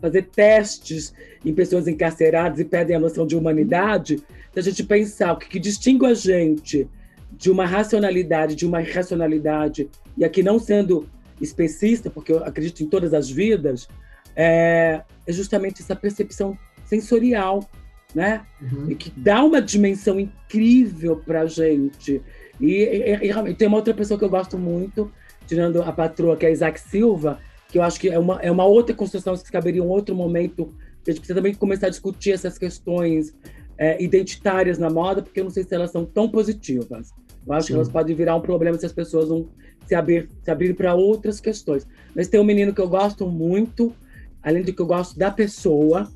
fazer 0.00 0.22
testes 0.22 1.14
em 1.44 1.54
pessoas 1.54 1.86
encarceradas 1.86 2.58
e 2.58 2.64
pedem 2.64 2.96
a 2.96 3.00
noção 3.00 3.26
de 3.26 3.36
humanidade, 3.36 4.22
a 4.54 4.60
gente 4.60 4.82
pensar 4.82 5.32
o 5.32 5.36
que, 5.36 5.48
que 5.48 5.58
distingue 5.58 6.04
a 6.06 6.14
gente 6.14 6.88
de 7.30 7.50
uma 7.50 7.64
racionalidade, 7.64 8.54
de 8.54 8.66
uma 8.66 8.82
irracionalidade, 8.82 9.88
e 10.16 10.24
aqui 10.24 10.42
não 10.42 10.58
sendo 10.58 11.08
especista, 11.40 12.10
porque 12.10 12.32
eu 12.32 12.44
acredito 12.44 12.82
em 12.82 12.88
todas 12.88 13.14
as 13.14 13.30
vidas, 13.30 13.88
é, 14.36 15.02
é 15.26 15.32
justamente 15.32 15.80
essa 15.80 15.96
percepção 15.96 16.56
sensorial, 16.84 17.68
né? 18.14 18.42
Uhum. 18.60 18.90
E 18.90 18.94
que 18.94 19.10
dá 19.10 19.42
uma 19.42 19.60
dimensão 19.60 20.20
incrível 20.20 21.16
para 21.16 21.42
a 21.42 21.46
gente. 21.46 22.20
E, 22.62 22.84
e, 23.20 23.30
e, 23.50 23.54
tem 23.54 23.66
uma 23.66 23.76
outra 23.76 23.92
pessoa 23.92 24.16
que 24.16 24.24
eu 24.24 24.30
gosto 24.30 24.56
muito, 24.56 25.10
tirando 25.48 25.82
a 25.82 25.90
patroa, 25.90 26.36
que 26.36 26.46
é 26.46 26.52
Isaac 26.52 26.78
Silva, 26.78 27.40
que 27.68 27.76
eu 27.76 27.82
acho 27.82 27.98
que 27.98 28.08
é 28.08 28.18
uma, 28.18 28.40
é 28.40 28.50
uma 28.52 28.64
outra 28.64 28.94
construção 28.94 29.36
que 29.36 29.50
caberia 29.50 29.82
um 29.82 29.88
outro 29.88 30.14
momento. 30.14 30.72
A 31.04 31.10
gente 31.10 31.18
precisa 31.18 31.34
também 31.34 31.52
começar 31.54 31.88
a 31.88 31.90
discutir 31.90 32.30
essas 32.30 32.56
questões 32.56 33.34
é, 33.76 34.00
identitárias 34.00 34.78
na 34.78 34.88
moda, 34.88 35.22
porque 35.22 35.40
eu 35.40 35.44
não 35.44 35.50
sei 35.50 35.64
se 35.64 35.74
elas 35.74 35.90
são 35.90 36.04
tão 36.04 36.28
positivas. 36.28 37.10
Eu 37.44 37.52
acho 37.52 37.66
Sim. 37.66 37.72
que 37.72 37.76
elas 37.78 37.88
podem 37.88 38.14
virar 38.14 38.36
um 38.36 38.40
problema 38.40 38.78
se 38.78 38.86
as 38.86 38.92
pessoas 38.92 39.28
não 39.28 39.48
se 39.84 39.96
abrir, 39.96 40.28
se 40.44 40.50
abrir 40.50 40.72
para 40.74 40.94
outras 40.94 41.40
questões. 41.40 41.84
Mas 42.14 42.28
tem 42.28 42.38
um 42.38 42.44
menino 42.44 42.72
que 42.72 42.80
eu 42.80 42.88
gosto 42.88 43.26
muito, 43.28 43.92
além 44.40 44.62
do 44.62 44.72
que 44.72 44.80
eu 44.80 44.86
gosto 44.86 45.18
da 45.18 45.32
pessoa, 45.32 46.08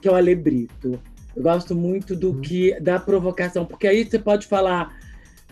que 0.00 0.06
é 0.06 0.12
o 0.12 0.14
Alebrito. 0.14 1.00
Eu 1.34 1.42
gosto 1.42 1.74
muito 1.74 2.14
do 2.14 2.30
uhum. 2.30 2.40
que 2.40 2.78
da 2.78 3.00
provocação, 3.00 3.64
porque 3.64 3.88
aí 3.88 4.04
você 4.04 4.18
pode 4.18 4.46
falar 4.46 5.01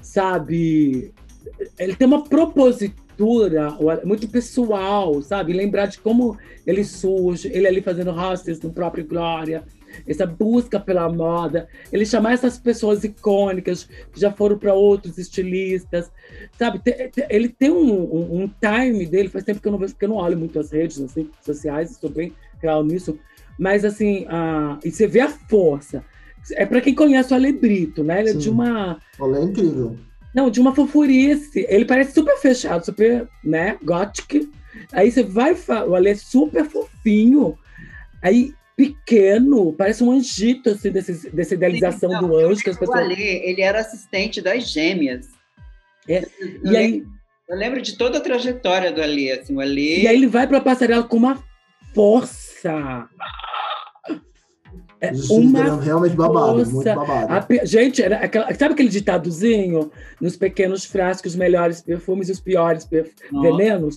sabe? 0.01 1.13
Ele 1.79 1.95
tem 1.95 2.07
uma 2.07 2.25
propositura 2.25 3.77
muito 4.05 4.29
pessoal, 4.29 5.21
sabe? 5.23 5.53
Lembrar 5.53 5.87
de 5.87 5.99
como 5.99 6.39
ele 6.67 6.85
surge, 6.85 7.49
ele 7.49 7.67
ali 7.67 7.83
fazendo 7.83 8.11
hostess 8.11 8.61
no 8.61 8.73
próprio 8.73 9.05
Glória, 9.07 9.65
essa 10.07 10.27
busca 10.27 10.79
pela 10.79 11.09
moda, 11.09 11.69
ele 11.93 12.07
chamar 12.07 12.33
essas 12.33 12.59
pessoas 12.59 13.05
icônicas 13.05 13.85
que 14.13 14.21
já 14.21 14.33
foram 14.33 14.59
para 14.59 14.73
outros 14.73 15.19
estilistas, 15.19 16.11
sabe? 16.59 16.81
Ele 17.29 17.49
tem 17.49 17.71
um, 17.71 18.03
um, 18.03 18.43
um, 18.43 18.49
time 18.49 19.05
dele, 19.07 19.29
faz 19.29 19.45
tempo 19.45 19.61
que 19.61 19.69
eu 19.69 19.73
não 19.73 19.79
vejo, 19.79 19.93
porque 19.93 20.05
eu 20.05 20.11
não 20.11 20.17
olho 20.17 20.39
muito 20.39 20.59
as 20.59 20.71
redes 20.71 21.01
assim, 21.01 21.29
sociais, 21.45 21.91
estou 21.91 22.11
bem 22.11 22.33
real 22.63 22.85
nisso, 22.85 23.19
mas 23.59 23.85
assim, 23.85 24.25
uh, 24.25 24.79
e 24.85 24.91
você 24.91 25.07
vê 25.07 25.21
a 25.21 25.29
força 25.29 26.05
é 26.53 26.67
para 26.67 26.81
quem 26.81 26.95
conhece 26.95 27.33
o 27.33 27.37
Alebrito, 27.37 28.03
né? 28.03 28.21
Ele 28.21 28.33
Sim. 28.33 28.37
é 28.37 28.41
de 28.41 28.51
uma. 28.51 28.99
Ele 29.21 29.37
é 29.37 29.43
incrível. 29.43 29.97
Não, 30.35 30.51
de 30.51 30.61
uma 30.61 30.75
fofurice. 30.75 31.67
Ele 31.69 31.85
parece 31.85 32.13
super 32.13 32.37
fechado, 32.39 32.85
super, 32.85 33.29
né? 33.45 33.77
Gothic. 33.83 34.51
Aí 34.93 35.11
você 35.11 35.23
vai. 35.23 35.57
O 35.87 35.95
Ale 35.95 36.11
é 36.11 36.15
super 36.15 36.65
fofinho. 36.65 37.59
Aí 38.23 38.55
pequeno, 38.77 39.75
parece 39.75 40.03
um 40.03 40.11
anjito, 40.11 40.71
assim, 40.71 40.91
desse, 40.91 41.29
dessa 41.31 41.55
idealização 41.55 42.09
Sim, 42.09 42.17
não, 42.17 42.29
do 42.29 42.37
anjo 42.37 42.63
que 42.63 42.71
as 42.71 42.79
pessoas. 42.79 42.99
O 42.99 43.03
Ale, 43.03 43.23
ele 43.23 43.61
era 43.61 43.81
assistente 43.81 44.41
das 44.41 44.71
gêmeas. 44.71 45.29
É. 46.09 46.27
E 46.65 46.77
aí. 46.77 47.05
Eu 47.49 47.57
lembro 47.57 47.83
de 47.83 47.99
toda 47.99 48.19
a 48.19 48.21
trajetória 48.21 48.93
do 48.93 49.03
Ale, 49.03 49.33
assim, 49.33 49.55
o 49.55 49.61
Ale. 49.61 50.03
E 50.03 50.09
aí 50.09 50.17
ele 50.17 50.29
vai 50.29 50.47
para 50.47 50.59
a 50.59 50.63
passarela 50.63 51.03
com 51.03 51.17
uma 51.17 51.43
força. 51.93 53.09
É 55.01 55.13
uma 55.31 55.81
realmente 55.81 56.15
babado, 56.15 56.65
força. 56.65 56.73
muito 56.73 56.95
babado. 56.95 57.33
A, 57.33 57.65
gente, 57.65 58.03
era 58.03 58.17
aquela, 58.19 58.53
sabe 58.55 58.75
aquele 58.75 58.89
ditadozinho? 58.91 59.91
Nos 60.21 60.37
pequenos 60.37 60.85
frascos, 60.85 61.33
os 61.33 61.39
melhores 61.39 61.81
perfumes 61.81 62.29
e 62.29 62.33
os 62.33 62.41
piores 62.41 62.87
venenos? 63.33 63.97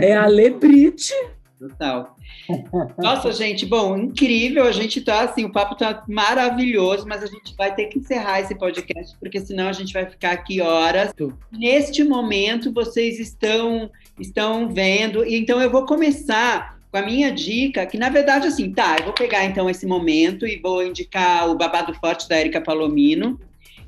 É 0.00 0.14
a 0.14 0.26
Lebrite. 0.26 1.14
Total. 1.58 2.16
Nossa, 2.98 3.30
gente, 3.30 3.64
bom, 3.64 3.96
incrível. 3.96 4.64
A 4.64 4.72
gente 4.72 5.00
tá 5.00 5.22
assim, 5.22 5.44
o 5.44 5.52
papo 5.52 5.76
tá 5.76 6.02
maravilhoso, 6.08 7.06
mas 7.06 7.22
a 7.22 7.26
gente 7.26 7.54
vai 7.56 7.72
ter 7.72 7.86
que 7.86 8.00
encerrar 8.00 8.40
esse 8.40 8.54
podcast, 8.56 9.16
porque 9.20 9.40
senão 9.40 9.68
a 9.68 9.72
gente 9.72 9.92
vai 9.92 10.04
ficar 10.04 10.32
aqui 10.32 10.60
horas. 10.60 11.14
Neste 11.52 12.02
momento, 12.02 12.72
vocês 12.72 13.20
estão 13.20 13.88
estão 14.18 14.68
vendo, 14.68 15.24
então 15.24 15.60
eu 15.60 15.70
vou 15.70 15.86
começar 15.86 16.81
com 16.92 16.98
a 16.98 17.02
minha 17.02 17.32
dica, 17.32 17.86
que 17.86 17.96
na 17.96 18.10
verdade, 18.10 18.46
assim, 18.46 18.70
tá, 18.70 18.96
eu 18.98 19.06
vou 19.06 19.14
pegar 19.14 19.46
então 19.46 19.68
esse 19.70 19.86
momento 19.86 20.46
e 20.46 20.60
vou 20.60 20.86
indicar 20.86 21.48
o 21.48 21.56
Babado 21.56 21.94
Forte 21.94 22.28
da 22.28 22.38
Erika 22.38 22.60
Palomino. 22.60 23.40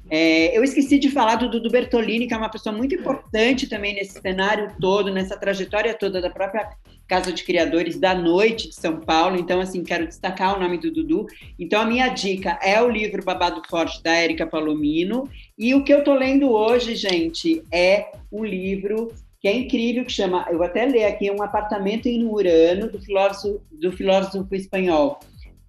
É, 0.09 0.57
eu 0.57 0.64
esqueci 0.64 0.98
de 0.98 1.11
falar 1.11 1.36
do 1.36 1.50
Dudu 1.50 1.70
Bertolini, 1.70 2.26
que 2.26 2.32
é 2.32 2.36
uma 2.36 2.48
pessoa 2.48 2.74
muito 2.74 2.94
importante 2.94 3.68
também 3.68 3.94
nesse 3.94 4.20
cenário 4.20 4.72
todo, 4.80 5.12
nessa 5.12 5.36
trajetória 5.36 5.92
toda 5.92 6.20
da 6.20 6.30
própria 6.30 6.70
Casa 7.07 7.30
de 7.30 7.44
Criadores 7.44 7.98
da 7.98 8.14
Noite 8.14 8.68
de 8.68 8.74
São 8.74 9.00
Paulo. 9.00 9.36
Então, 9.38 9.61
assim, 9.61 9.84
quero 9.84 10.07
destacar 10.07 10.57
o 10.57 10.61
nome 10.61 10.78
do 10.78 10.90
Dudu. 10.90 11.26
Então, 11.59 11.82
a 11.82 11.84
minha 11.84 12.09
dica 12.09 12.59
é 12.62 12.80
o 12.80 12.88
livro 12.88 13.22
Babado 13.22 13.61
Forte 13.68 14.02
da 14.02 14.14
Érica 14.14 14.46
Palomino. 14.46 15.28
E 15.59 15.74
o 15.74 15.84
que 15.84 15.92
eu 15.92 16.02
tô 16.02 16.14
lendo 16.14 16.50
hoje, 16.50 16.94
gente, 16.96 17.62
é 17.70 18.07
o 18.30 18.42
livro 18.42 19.12
que 19.45 19.49
é 19.49 19.59
incrível, 19.59 20.07
que 20.07 20.11
chama, 20.11 20.47
eu 20.51 20.62
até 20.62 20.86
ler 20.86 21.05
aqui, 21.05 21.30
Um 21.30 21.42
Apartamento 21.42 22.07
em 22.07 22.24
Urano, 22.24 22.90
do 22.90 22.99
filósofo, 22.99 23.61
do 23.70 23.92
filósofo 23.92 24.55
espanhol 24.55 25.20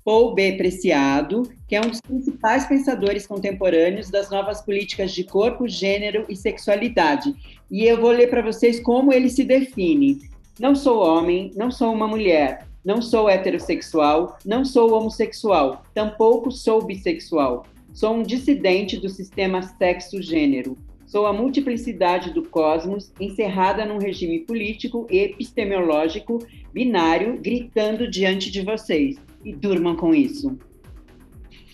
Paul 0.01 0.33
B. 0.33 0.53
Preciado, 0.53 1.51
que 1.67 1.75
é 1.75 1.81
um 1.81 1.89
dos 1.89 1.99
principais 1.99 2.65
pensadores 2.65 3.27
contemporâneos 3.27 4.09
das 4.09 4.29
novas 4.29 4.61
políticas 4.61 5.11
de 5.11 5.25
corpo, 5.25 5.67
gênero 5.67 6.25
e 6.29 6.37
sexualidade. 6.37 7.35
E 7.69 7.83
eu 7.83 7.99
vou 7.99 8.11
ler 8.11 8.29
para 8.29 8.41
vocês 8.41 8.79
como 8.79 9.11
ele 9.11 9.29
se 9.29 9.43
define. 9.43 10.19
Não 10.57 10.73
sou 10.73 11.05
homem, 11.05 11.51
não 11.53 11.69
sou 11.69 11.91
uma 11.91 12.07
mulher, 12.07 12.65
não 12.81 13.01
sou 13.01 13.29
heterossexual, 13.29 14.37
não 14.45 14.63
sou 14.63 14.93
homossexual, 14.93 15.83
tampouco 15.93 16.49
sou 16.49 16.81
bissexual. 16.81 17.65
Sou 17.93 18.13
um 18.13 18.23
dissidente 18.23 18.97
do 18.97 19.09
sistema 19.09 19.63
sexo-gênero. 19.63 20.77
Sou 21.05 21.27
a 21.27 21.33
multiplicidade 21.33 22.33
do 22.33 22.41
cosmos 22.41 23.11
encerrada 23.19 23.85
num 23.85 23.99
regime 23.99 24.39
político 24.39 25.05
e 25.09 25.19
epistemológico 25.19 26.39
binário 26.73 27.39
gritando 27.41 28.09
diante 28.09 28.51
de 28.51 28.63
vocês. 28.63 29.17
E 29.43 29.53
durmam 29.53 29.95
com 29.95 30.13
isso. 30.15 30.57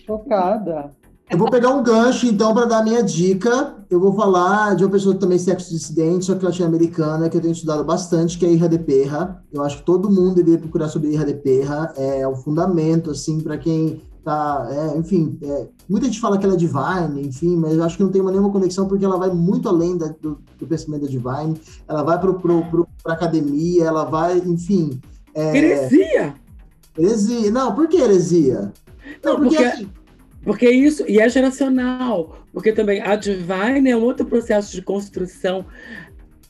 Chocada. 0.06 0.90
Eu 1.30 1.38
vou 1.38 1.50
pegar 1.50 1.70
um 1.70 1.82
gancho, 1.82 2.26
então, 2.26 2.52
para 2.52 2.66
dar 2.66 2.80
a 2.80 2.84
minha 2.84 3.02
dica. 3.02 3.76
Eu 3.88 3.98
vou 3.98 4.14
falar 4.14 4.76
de 4.76 4.84
uma 4.84 4.90
pessoa 4.90 5.14
também 5.14 5.38
sexo 5.38 5.70
dissidente, 5.70 6.26
só 6.26 6.34
que 6.34 6.44
latino-americana, 6.44 7.30
que 7.30 7.36
eu 7.38 7.40
tenho 7.40 7.52
estudado 7.52 7.82
bastante, 7.84 8.36
que 8.36 8.44
é 8.44 8.52
Irra 8.52 8.68
de 8.68 8.78
Perra. 8.78 9.42
Eu 9.50 9.62
acho 9.62 9.78
que 9.78 9.82
todo 9.82 10.10
mundo 10.10 10.34
deveria 10.34 10.58
procurar 10.58 10.88
sobre 10.88 11.10
Irra 11.10 11.24
de 11.24 11.34
Perra. 11.34 11.90
É 11.96 12.28
o 12.28 12.36
fundamento, 12.36 13.10
assim, 13.10 13.40
para 13.40 13.56
quem 13.56 14.02
tá, 14.24 14.68
é, 14.70 14.98
enfim, 14.98 15.38
é, 15.42 15.66
muita 15.88 16.06
gente 16.06 16.20
fala 16.20 16.38
que 16.38 16.44
ela 16.44 16.54
é 16.54 16.56
divine, 16.56 17.26
enfim, 17.26 17.56
mas 17.56 17.74
eu 17.74 17.82
acho 17.82 17.96
que 17.96 18.02
não 18.02 18.10
tem 18.10 18.20
uma, 18.20 18.30
nenhuma 18.30 18.50
conexão 18.50 18.86
porque 18.86 19.04
ela 19.04 19.18
vai 19.18 19.30
muito 19.30 19.68
além 19.68 19.96
da, 19.96 20.08
do, 20.08 20.40
do, 20.58 20.66
pensamento 20.66 21.02
da 21.02 21.08
divine, 21.08 21.60
ela 21.88 22.02
vai 22.02 22.18
para 22.18 22.32
pro, 22.32 22.64
pro, 22.66 22.88
academia, 23.06 23.84
ela 23.84 24.04
vai, 24.04 24.38
enfim... 24.38 25.00
É, 25.34 25.56
heresia! 25.56 26.34
Heresia, 26.96 27.50
não, 27.50 27.74
por 27.74 27.88
que 27.88 27.96
heresia? 27.96 28.72
Não, 29.24 29.36
porque... 29.36 29.56
porque... 29.56 29.64
Assim, 29.64 29.88
porque 30.44 30.68
isso, 30.68 31.04
e 31.08 31.20
é 31.20 31.28
geracional, 31.28 32.36
porque 32.52 32.72
também 32.72 33.00
a 33.00 33.14
Divine 33.14 33.90
é 33.90 33.96
um 33.96 34.02
outro 34.02 34.26
processo 34.26 34.72
de 34.72 34.82
construção 34.82 35.64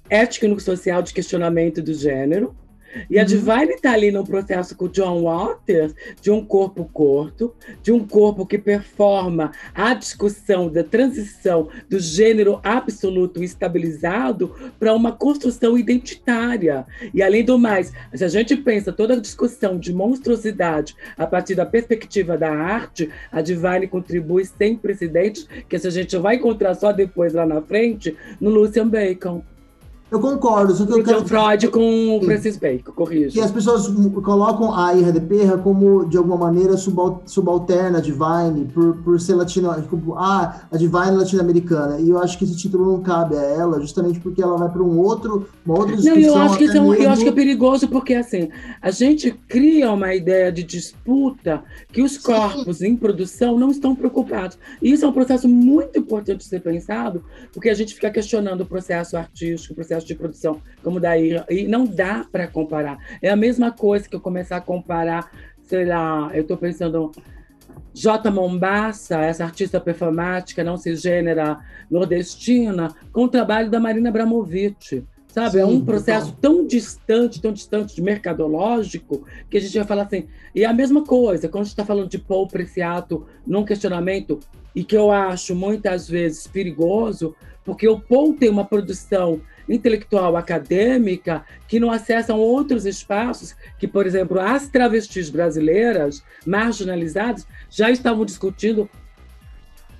ético-social 0.09 1.03
de 1.03 1.12
questionamento 1.12 1.83
do 1.83 1.93
gênero, 1.93 2.55
E 3.09 3.18
a 3.18 3.24
Divine 3.24 3.72
está 3.74 3.93
ali 3.93 4.11
no 4.11 4.24
processo 4.24 4.76
com 4.76 4.86
o 4.86 4.88
John 4.88 5.22
Waters 5.22 5.95
de 6.20 6.30
um 6.30 6.45
corpo 6.45 6.84
curto, 6.93 7.55
de 7.82 7.93
um 7.93 8.07
corpo 8.07 8.47
que 8.47 8.59
performa 8.59 9.53
a 9.74 9.95
discussão 9.95 10.68
da 10.68 10.84
transição 10.84 11.68
do 11.88 11.99
gênero 11.99 12.61
absoluto 12.62 13.43
estabilizado 13.43 14.55
para 14.78 14.95
uma 14.95 15.12
construção 15.12 15.78
identitária. 15.78 16.86
E 17.14 17.22
além 17.22 17.45
do 17.45 17.59
mais, 17.59 17.93
se 18.14 18.24
a 18.24 18.28
gente 18.28 18.57
pensa 18.57 18.93
toda 18.93 19.14
a 19.14 19.20
discussão 19.20 19.78
de 19.78 19.93
monstruosidade 19.93 20.95
a 21.16 21.26
partir 21.26 21.55
da 21.55 21.66
perspectiva 21.66 22.36
da 22.36 22.51
arte, 22.51 23.11
a 23.30 23.40
Divine 23.40 23.86
contribui 23.86 24.45
sem 24.45 24.76
precedentes, 24.76 25.47
que 25.68 25.76
a 25.76 25.90
gente 25.90 26.16
vai 26.16 26.36
encontrar 26.36 26.74
só 26.74 26.93
depois 26.93 27.32
lá 27.32 27.47
na 27.47 27.61
frente, 27.62 28.16
no 28.40 28.51
Lucian 28.51 28.88
Bacon. 28.88 29.43
Eu 30.12 30.20
concordo, 30.20 30.74
só 30.74 30.84
que 30.84 30.92
eu 30.92 30.98
Então, 30.98 31.14
quero. 31.14 31.26
Freud 31.26 31.68
com 31.68 32.18
o 32.18 32.22
Francis 32.22 32.58
Bacon, 32.58 32.92
corrijo. 32.92 33.30
que 33.32 33.40
as 33.40 33.50
pessoas 33.50 33.88
colocam 34.22 34.74
a 34.74 34.94
Irra 34.94 35.10
de 35.10 35.20
Perra 35.20 35.56
como, 35.56 36.04
de 36.04 36.18
alguma 36.18 36.36
maneira, 36.36 36.76
subal- 36.76 37.22
subalterna 37.24 37.96
a 37.96 38.00
Divine, 38.02 38.66
por, 38.74 38.98
por 38.98 39.18
ser 39.18 39.34
latino, 39.36 39.72
tipo, 39.80 40.14
ah, 40.16 40.66
a 40.70 40.76
Divine 40.76 41.12
latino-americana. 41.12 41.98
E 41.98 42.10
eu 42.10 42.18
acho 42.18 42.36
que 42.36 42.44
esse 42.44 42.54
título 42.56 42.92
não 42.92 43.00
cabe 43.02 43.36
a 43.38 43.42
ela, 43.42 43.80
justamente 43.80 44.20
porque 44.20 44.42
ela 44.42 44.58
vai 44.58 44.68
para 44.68 44.82
um 44.82 44.98
outro, 44.98 45.48
uma 45.64 45.78
outra 45.78 45.96
Não, 45.96 46.02
discussão. 46.02 46.24
eu 46.36 46.42
acho 46.42 46.58
que 46.58 46.64
até 46.68 46.76
é, 46.76 46.80
um- 46.82 46.84
eu 46.92 46.98
mesmo- 46.98 47.12
acho 47.12 47.22
que 47.22 47.28
é 47.30 47.32
perigoso 47.32 47.88
porque 47.88 48.12
assim 48.14 48.50
a 48.82 48.90
gente 48.90 49.30
cria 49.48 49.90
uma 49.90 50.14
ideia 50.14 50.52
de 50.52 50.62
disputa 50.62 51.64
que 51.90 52.02
os 52.02 52.18
corpos 52.18 52.82
em 52.82 52.94
produção 52.96 53.58
não 53.58 53.70
estão 53.70 53.94
preocupados. 53.96 54.58
E 54.82 54.92
isso 54.92 55.06
é 55.06 55.08
um 55.08 55.12
processo 55.12 55.48
muito 55.48 55.98
importante 55.98 56.38
de 56.38 56.44
ser 56.44 56.60
pensado, 56.60 57.24
porque 57.54 57.70
a 57.70 57.74
gente 57.74 57.94
fica 57.94 58.10
questionando 58.10 58.60
o 58.60 58.66
processo 58.66 59.16
artístico, 59.16 59.72
o 59.72 59.76
processo 59.76 60.01
de 60.07 60.14
produção, 60.14 60.61
como 60.82 61.00
daí 61.00 61.42
e 61.48 61.66
não 61.66 61.84
dá 61.84 62.26
para 62.30 62.46
comparar. 62.46 62.98
É 63.20 63.30
a 63.30 63.36
mesma 63.36 63.70
coisa 63.70 64.09
que 64.09 64.16
eu 64.16 64.20
começar 64.20 64.57
a 64.57 64.61
comparar, 64.61 65.30
sei 65.64 65.84
lá, 65.84 66.30
eu 66.34 66.42
estou 66.42 66.57
pensando 66.57 67.12
J. 67.94 68.30
Mombassa, 68.30 69.20
essa 69.20 69.44
artista 69.44 69.80
performática 69.80 70.64
não 70.64 70.76
cisgênera 70.76 71.59
nordestina, 71.90 72.94
com 73.12 73.24
o 73.24 73.28
trabalho 73.28 73.70
da 73.70 73.80
Marina 73.80 74.09
Abramovic. 74.09 75.05
Sabe, 75.28 75.61
é 75.61 75.64
Sim, 75.64 75.72
um 75.72 75.82
processo 75.82 76.36
tão 76.42 76.66
distante, 76.66 77.40
tão 77.40 77.55
distante 77.55 77.94
de 77.94 78.03
mercadológico, 78.03 79.24
que 79.48 79.57
a 79.57 79.61
gente 79.61 79.78
vai 79.78 79.86
falar 79.86 80.03
assim. 80.03 80.26
E 80.55 80.62
é 80.62 80.66
a 80.66 80.74
mesma 80.74 81.05
coisa, 81.05 81.48
quando 81.48 81.62
a 81.62 81.64
gente 81.64 81.72
está 81.72 81.86
falando 81.86 82.11
de 82.11 82.18
Paul 82.18 82.46
Preciato 82.46 83.26
num 83.46 83.64
questionamento, 83.64 84.40
e 84.74 84.84
que 84.84 84.96
eu 84.96 85.11
acho 85.11 85.55
muitas 85.55 86.07
vezes 86.07 86.46
perigoso, 86.46 87.34
porque 87.64 87.88
o 87.88 87.98
Paul 87.98 88.34
tem 88.34 88.50
uma 88.50 88.64
produção 88.64 89.40
intelectual 89.68 90.36
acadêmica 90.36 91.44
que 91.68 91.80
não 91.80 91.90
acessam 91.90 92.38
outros 92.38 92.86
espaços 92.86 93.54
que, 93.78 93.86
por 93.86 94.06
exemplo, 94.06 94.40
as 94.40 94.68
travestis 94.68 95.30
brasileiras 95.30 96.22
marginalizadas 96.46 97.46
já 97.70 97.90
estavam 97.90 98.24
discutindo 98.24 98.88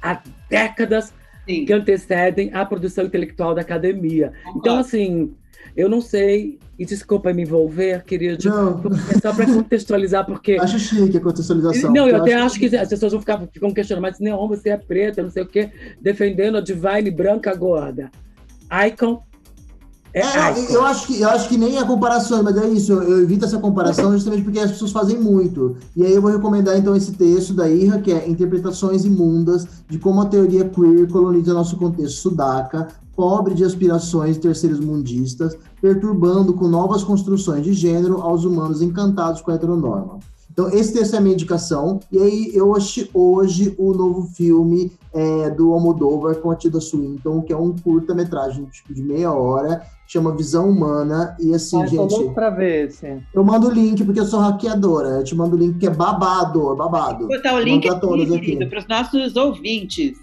há 0.01 0.21
décadas 0.49 1.13
Sim. 1.49 1.65
que 1.65 1.73
antecedem 1.73 2.51
a 2.53 2.65
produção 2.65 3.05
intelectual 3.05 3.55
da 3.55 3.61
academia. 3.61 4.33
Então, 4.57 4.79
assim, 4.79 5.35
eu 5.77 5.89
não 5.89 6.01
sei, 6.01 6.59
e 6.79 6.85
desculpa 6.85 7.33
me 7.33 7.43
envolver, 7.43 8.05
querido, 8.05 8.49
Não. 8.49 8.81
é 9.11 9.19
só 9.21 9.33
para 9.33 9.47
contextualizar, 9.47 10.27
porque. 10.27 10.59
Acho 10.61 10.79
chique 10.79 11.17
a 11.17 11.21
contextualização. 11.21 11.93
Não, 11.93 12.09
eu 12.09 12.17
até 12.17 12.35
acho 12.35 12.59
que 12.59 12.75
as 12.77 12.89
pessoas 12.89 13.13
vão 13.13 13.21
ficar 13.21 13.41
ficam 13.53 13.73
questionando, 13.73 14.03
mas 14.03 14.19
não, 14.21 14.47
você 14.49 14.71
é 14.71 14.77
preta, 14.77 15.23
não 15.23 15.31
sei 15.31 15.43
o 15.43 15.47
quê, 15.47 15.71
defendendo 16.01 16.59
a 16.59 16.61
Divine 16.61 17.11
branca 17.11 17.55
gorda. 17.55 18.11
Icon 18.87 19.23
é, 20.15 20.21
É, 20.21 20.61
icon. 20.61 20.73
eu, 20.73 20.85
acho 20.85 21.07
que, 21.07 21.21
eu 21.21 21.29
acho 21.29 21.49
que 21.49 21.57
nem 21.57 21.79
a 21.79 21.87
comparação, 21.87 22.43
mas 22.43 22.57
é 22.57 22.69
isso, 22.69 22.93
eu, 22.93 23.03
eu 23.03 23.23
evito 23.23 23.45
essa 23.45 23.59
comparação 23.59 24.13
justamente 24.15 24.43
porque 24.43 24.59
as 24.59 24.71
pessoas 24.71 24.93
fazem 24.93 25.19
muito. 25.19 25.77
E 25.97 26.05
aí 26.05 26.13
eu 26.13 26.21
vou 26.21 26.31
recomendar 26.31 26.77
então 26.77 26.95
esse 26.95 27.13
texto 27.13 27.53
da 27.55 27.69
Irra, 27.69 28.01
que 28.01 28.13
é 28.13 28.29
Interpretações 28.29 29.05
Imundas 29.05 29.67
de 29.89 29.99
como 29.99 30.21
a 30.21 30.27
teoria 30.27 30.69
queer 30.69 31.09
coloniza 31.09 31.55
nosso 31.55 31.77
contexto 31.77 32.17
sudaca, 32.17 32.89
pobre 33.17 33.55
de 33.55 33.65
aspirações 33.65 34.39
terceiros 34.39 34.81
mundistas, 34.81 35.57
perturbando 35.81 36.55
com 36.55 36.69
novas 36.69 37.05
construções 37.05 37.65
de 37.65 37.73
gênero 37.73 38.21
aos 38.21 38.45
humanos 38.45 38.83
encantados 38.83 39.41
com 39.41 39.51
a 39.51 39.55
heteronorma. 39.55 40.19
Então, 40.53 40.69
esse 40.69 40.93
texto 40.93 41.15
é 41.15 41.19
a 41.19 41.21
minha 41.21 41.33
indicação. 41.33 41.99
E 42.13 42.19
aí, 42.19 42.51
eu 42.55 42.77
assisti 42.77 43.11
hoje 43.15 43.75
o 43.79 43.95
novo 43.95 44.29
filme 44.35 44.93
é, 45.15 45.49
do 45.49 45.73
Almodóvar 45.73 46.37
com 46.37 46.51
a 46.51 46.57
Tilda 46.57 46.79
Swinton, 46.79 47.41
que 47.41 47.55
é 47.55 47.57
um 47.57 47.75
curta-metragem 47.75 48.67
tipo, 48.67 48.93
de 48.93 49.03
meia 49.03 49.33
hora, 49.33 49.83
chama 50.07 50.37
Visão 50.37 50.69
Humana. 50.69 51.35
E 51.41 51.55
assim, 51.55 51.81
Ai, 51.81 51.89
tô 51.89 51.91
gente, 51.91 52.11
louco 52.11 52.35
pra 52.35 52.51
ver 52.51 52.89
esse. 52.89 53.25
eu 53.33 53.43
mando 53.43 53.69
o 53.69 53.71
link 53.71 54.05
porque 54.05 54.21
eu 54.21 54.27
sou 54.27 54.41
hackeadora. 54.41 55.09
Eu 55.09 55.25
te 55.25 55.35
mando 55.35 55.57
o 55.57 55.59
link 55.59 55.79
que 55.79 55.87
é 55.87 55.91
babado, 55.91 56.77
babado. 56.77 57.21
Vou 57.21 57.29
botar 57.29 57.55
o 57.55 57.59
link 57.59 57.89
botar 57.89 58.01
todas 58.01 58.31
aqui, 58.31 58.67
para 58.67 58.79
os 58.79 58.87
nossos 58.87 59.37
ouvintes. 59.37 60.19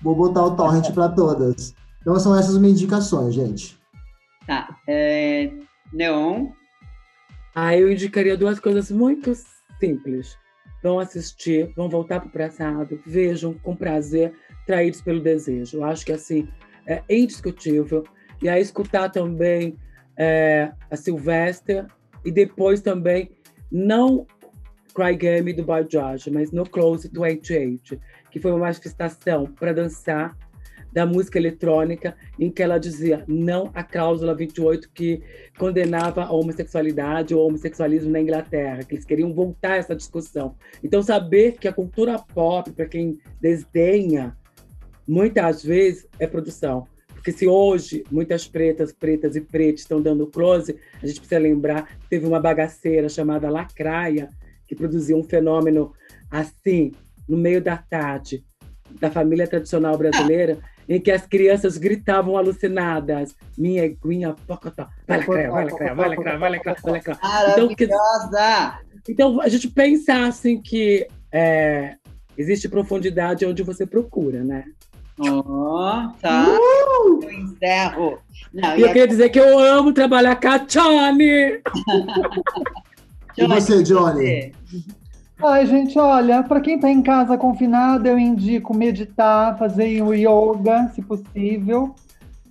Vou 0.00 0.14
botar 0.16 0.42
o 0.42 0.56
torrent 0.56 0.90
para 0.92 1.10
todas. 1.10 1.74
Então, 2.00 2.18
são 2.18 2.34
essas 2.34 2.56
minhas 2.56 2.78
indicações, 2.78 3.34
gente. 3.34 3.78
Tá. 4.46 4.74
É, 4.88 5.52
Neon. 5.92 6.46
Ah, 7.54 7.76
eu 7.76 7.92
indicaria 7.92 8.36
duas 8.38 8.58
coisas 8.58 8.90
muito 8.90 9.34
simples. 9.78 10.38
Vão 10.82 10.98
assistir, 10.98 11.72
vão 11.74 11.88
voltar 11.88 12.20
para 12.20 12.28
o 12.28 12.32
passado, 12.32 13.00
vejam 13.06 13.54
com 13.54 13.74
prazer, 13.74 14.32
traídos 14.66 15.00
pelo 15.00 15.20
desejo. 15.20 15.78
Eu 15.78 15.84
acho 15.84 16.04
que 16.04 16.12
assim 16.12 16.48
é 16.86 17.02
indiscutível. 17.08 18.04
E 18.42 18.48
aí 18.48 18.60
escutar 18.60 19.08
também 19.10 19.76
é, 20.16 20.70
a 20.90 20.96
Sylvester 20.96 21.86
e 22.24 22.30
depois 22.30 22.80
também 22.80 23.30
não 23.70 24.26
Cry 24.94 25.14
Game 25.16 25.52
do 25.52 25.62
Boy 25.62 25.86
George, 25.88 26.30
mas 26.30 26.50
no 26.50 26.64
Close 26.64 27.08
to 27.10 27.20
88, 27.20 28.00
que 28.30 28.40
foi 28.40 28.50
uma 28.50 28.60
manifestação 28.60 29.46
para 29.46 29.74
dançar 29.74 30.36
da 30.96 31.04
música 31.04 31.38
eletrônica, 31.38 32.16
em 32.40 32.50
que 32.50 32.62
ela 32.62 32.78
dizia 32.78 33.22
não 33.28 33.70
à 33.74 33.84
cláusula 33.84 34.34
28 34.34 34.88
que 34.94 35.22
condenava 35.58 36.24
a 36.24 36.32
homossexualidade 36.32 37.34
ou 37.34 37.46
homossexualismo 37.46 38.10
na 38.10 38.18
Inglaterra, 38.18 38.82
que 38.82 38.94
eles 38.94 39.04
queriam 39.04 39.34
voltar 39.34 39.72
a 39.72 39.76
essa 39.76 39.94
discussão. 39.94 40.56
Então, 40.82 41.02
saber 41.02 41.58
que 41.58 41.68
a 41.68 41.72
cultura 41.72 42.18
pop, 42.18 42.72
para 42.72 42.86
quem 42.86 43.18
desdenha, 43.38 44.34
muitas 45.06 45.62
vezes 45.62 46.08
é 46.18 46.26
produção. 46.26 46.88
Porque 47.08 47.30
se 47.30 47.46
hoje 47.46 48.02
muitas 48.10 48.48
pretas, 48.48 48.90
pretas 48.90 49.36
e 49.36 49.42
pretos 49.42 49.82
estão 49.82 50.00
dando 50.00 50.26
close, 50.26 50.78
a 51.02 51.06
gente 51.06 51.20
precisa 51.20 51.38
lembrar 51.38 51.98
que 51.98 52.08
teve 52.08 52.26
uma 52.26 52.40
bagaceira 52.40 53.10
chamada 53.10 53.50
Lacraia, 53.50 54.30
que 54.66 54.74
produziu 54.74 55.18
um 55.18 55.22
fenômeno 55.22 55.92
assim, 56.30 56.92
no 57.28 57.36
meio 57.36 57.60
da 57.60 57.76
tarde, 57.76 58.42
da 58.98 59.10
família 59.10 59.46
tradicional 59.46 59.98
brasileira, 59.98 60.58
em 60.88 61.00
que 61.00 61.10
as 61.10 61.26
crianças 61.26 61.76
gritavam 61.76 62.36
alucinadas: 62.36 63.34
minha 63.56 63.84
eguinha, 63.84 64.34
pocotó, 64.46 64.86
vai 65.06 65.18
lacrar, 65.18 65.50
vai 65.50 65.64
lacrar, 65.64 65.94
vai 65.96 66.08
lacrar, 66.10 66.38
vai 66.38 66.50
lacrar, 66.50 66.76
vai 66.82 66.92
lacrar. 66.92 67.18
Então, 67.52 67.74
que-! 67.74 67.88
Então, 69.08 69.40
a 69.40 69.48
gente 69.48 69.68
pensar 69.68 70.26
assim 70.26 70.60
que 70.60 71.06
é, 71.30 71.94
existe 72.36 72.68
profundidade 72.68 73.44
onde 73.46 73.62
você 73.62 73.86
procura, 73.86 74.42
né? 74.42 74.64
Ó, 75.18 76.08
tá. 76.20 76.46
Eu 76.46 77.30
encerro. 77.32 78.18
Não, 78.52 78.76
E 78.76 78.82
eu 78.82 78.86
é- 78.86 78.92
queria 78.92 79.08
dizer 79.08 79.30
que 79.30 79.40
eu 79.40 79.58
amo 79.58 79.92
trabalhar 79.92 80.36
com 80.38 80.48
a 80.48 80.58
Johnny! 80.58 81.60
E 83.38 83.46
você, 83.46 83.82
Johnny? 83.82 84.54
Ai, 85.42 85.66
gente, 85.66 85.98
olha, 85.98 86.42
para 86.42 86.62
quem 86.62 86.80
tá 86.80 86.90
em 86.90 87.02
casa 87.02 87.36
confinado, 87.36 88.08
eu 88.08 88.18
indico 88.18 88.74
meditar, 88.74 89.58
fazer 89.58 90.02
o 90.02 90.14
yoga, 90.14 90.88
se 90.94 91.02
possível. 91.02 91.94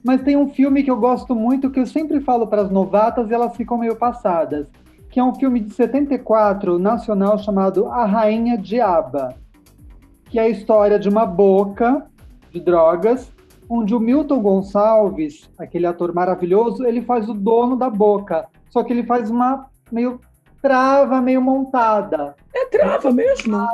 Mas 0.03 0.21
tem 0.21 0.37
um 0.37 0.49
filme 0.49 0.83
que 0.83 0.91
eu 0.91 0.97
gosto 0.97 1.33
muito, 1.33 1.71
que 1.71 1.79
eu 1.79 1.87
sempre 1.87 2.21
falo 2.21 2.45
para 2.45 2.61
as 2.61 2.69
novatas 2.69 3.29
e 3.29 3.33
elas 3.33 3.55
ficam 3.57 3.79
meio 3.79 3.95
passadas, 3.95 4.67
que 5.09 5.19
é 5.19 5.23
um 5.23 5.33
filme 5.33 5.59
de 5.61 5.73
74, 5.73 6.77
nacional, 6.77 7.39
chamado 7.39 7.87
A 7.87 8.05
Rainha 8.05 8.55
Diaba, 8.55 9.35
que 10.29 10.37
é 10.37 10.43
a 10.43 10.49
história 10.49 10.99
de 10.99 11.09
uma 11.09 11.25
boca 11.25 12.05
de 12.51 12.59
drogas, 12.59 13.31
onde 13.67 13.95
o 13.95 13.99
Milton 13.99 14.39
Gonçalves, 14.41 15.49
aquele 15.57 15.87
ator 15.87 16.13
maravilhoso, 16.13 16.85
ele 16.85 17.01
faz 17.01 17.27
o 17.27 17.33
dono 17.33 17.75
da 17.75 17.89
boca, 17.89 18.45
só 18.69 18.83
que 18.83 18.93
ele 18.93 19.03
faz 19.03 19.31
uma 19.31 19.65
meio 19.91 20.19
trava, 20.65 21.21
meio 21.21 21.41
montada. 21.41 22.35
É 22.53 22.65
trava 22.65 23.11
mesmo. 23.11 23.67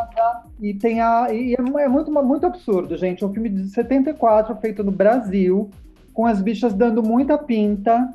E 0.60 0.74
tem 0.74 1.00
a. 1.00 1.34
E 1.34 1.54
é 1.54 1.82
é 1.84 1.88
muito, 1.88 2.12
muito 2.12 2.46
absurdo, 2.46 2.98
gente. 2.98 3.24
É 3.24 3.28
um 3.28 3.34
filme 3.34 3.48
de 3.48 3.70
74, 3.70 4.54
feito 4.58 4.84
no 4.84 4.92
Brasil, 4.92 5.70
com 6.14 6.26
as 6.26 6.42
bichas 6.42 6.74
dando 6.74 7.02
muita 7.02 7.38
pinta. 7.38 8.14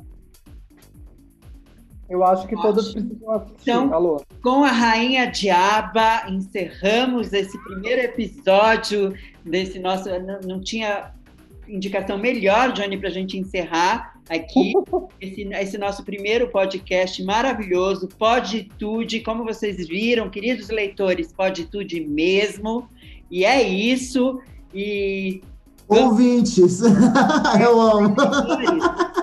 Eu 2.07 2.23
acho 2.23 2.47
que 2.47 2.55
todas 2.55 2.89
Ótimo. 2.89 3.05
precisam 3.05 3.31
assistir. 3.31 3.71
Então- 3.71 3.93
Alô? 3.93 4.21
Com 4.41 4.63
a 4.63 4.71
Rainha 4.71 5.25
Diaba, 5.25 6.29
encerramos 6.29 7.33
esse 7.33 7.57
primeiro 7.63 8.01
episódio 8.01 9.13
desse 9.43 9.79
nosso. 9.79 10.07
Não, 10.19 10.39
não 10.41 10.61
tinha 10.61 11.11
indicação 11.67 12.17
melhor, 12.17 12.71
Johnny, 12.71 12.97
para 12.97 13.09
a 13.09 13.11
gente 13.11 13.37
encerrar. 13.37 14.16
Aqui, 14.29 14.73
esse, 15.21 15.43
esse, 15.43 15.77
nosso 15.77 16.03
primeiro 16.03 16.49
podcast 16.49 17.23
maravilhoso, 17.23 18.07
Poditude, 18.07 19.21
como 19.21 19.43
vocês 19.43 19.87
viram, 19.87 20.29
queridos 20.29 20.69
leitores, 20.69 21.31
Poditude 21.31 21.99
mesmo, 22.01 22.87
e 23.29 23.45
é 23.45 23.61
isso, 23.61 24.39
e... 24.73 25.41
Ouvintes, 25.87 26.81
eu 27.61 27.79
amo. 27.79 28.15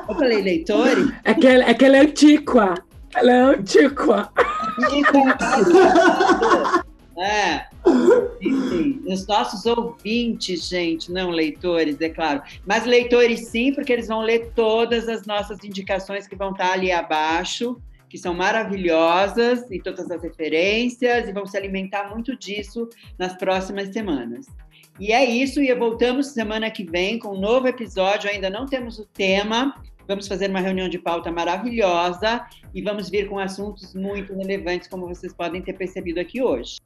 Eu 0.08 0.14
falei 0.14 0.40
leitores? 0.40 1.12
É 1.22 1.34
que, 1.34 1.46
é 1.46 1.74
que 1.74 1.84
ela 1.84 1.96
é 1.98 2.00
antiqua, 2.00 2.74
ela 3.14 3.32
é 3.32 3.40
antiqua. 3.40 4.32
É. 7.18 7.66
Enfim, 8.40 9.02
os 9.06 9.26
nossos 9.26 9.64
ouvintes, 9.66 10.68
gente, 10.68 11.12
não 11.12 11.30
leitores, 11.30 12.00
é 12.00 12.08
claro. 12.08 12.42
Mas 12.66 12.84
leitores 12.84 13.48
sim, 13.48 13.72
porque 13.72 13.92
eles 13.92 14.08
vão 14.08 14.20
ler 14.20 14.52
todas 14.54 15.08
as 15.08 15.26
nossas 15.26 15.62
indicações 15.64 16.26
que 16.26 16.36
vão 16.36 16.50
estar 16.50 16.72
ali 16.72 16.90
abaixo, 16.90 17.80
que 18.08 18.18
são 18.18 18.34
maravilhosas, 18.34 19.70
e 19.70 19.80
todas 19.80 20.10
as 20.10 20.22
referências, 20.22 21.28
e 21.28 21.32
vão 21.32 21.46
se 21.46 21.56
alimentar 21.56 22.10
muito 22.10 22.36
disso 22.36 22.88
nas 23.18 23.36
próximas 23.36 23.92
semanas. 23.92 24.46
E 24.98 25.12
é 25.12 25.24
isso, 25.24 25.60
e 25.60 25.74
voltamos 25.74 26.28
semana 26.28 26.70
que 26.70 26.84
vem 26.84 27.18
com 27.18 27.36
um 27.36 27.40
novo 27.40 27.66
episódio. 27.66 28.30
Ainda 28.30 28.48
não 28.48 28.66
temos 28.66 28.98
o 28.98 29.06
tema, 29.06 29.74
Vamos 30.06 30.28
fazer 30.28 30.50
uma 30.50 30.60
reunião 30.60 30.88
de 30.88 30.98
pauta 30.98 31.32
maravilhosa 31.32 32.44
e 32.74 32.82
vamos 32.82 33.08
vir 33.08 33.28
com 33.28 33.38
assuntos 33.38 33.94
muito 33.94 34.34
relevantes, 34.34 34.86
como 34.86 35.08
vocês 35.08 35.32
podem 35.32 35.62
ter 35.62 35.72
percebido 35.72 36.20
aqui 36.20 36.42
hoje. 36.42 36.76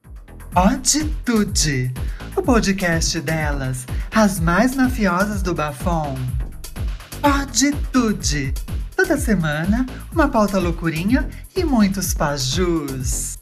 Atitude, 0.54 1.92
o 2.36 2.42
podcast 2.42 3.20
delas, 3.20 3.86
as 4.14 4.40
mais 4.40 4.74
mafiosas 4.74 5.42
do 5.42 5.54
Bafom. 5.54 6.16
Atitude, 7.22 8.54
toda 8.96 9.16
semana 9.16 9.86
uma 10.12 10.28
pauta 10.28 10.58
loucurinha 10.58 11.28
e 11.54 11.64
muitos 11.64 12.12
pajus. 12.12 13.37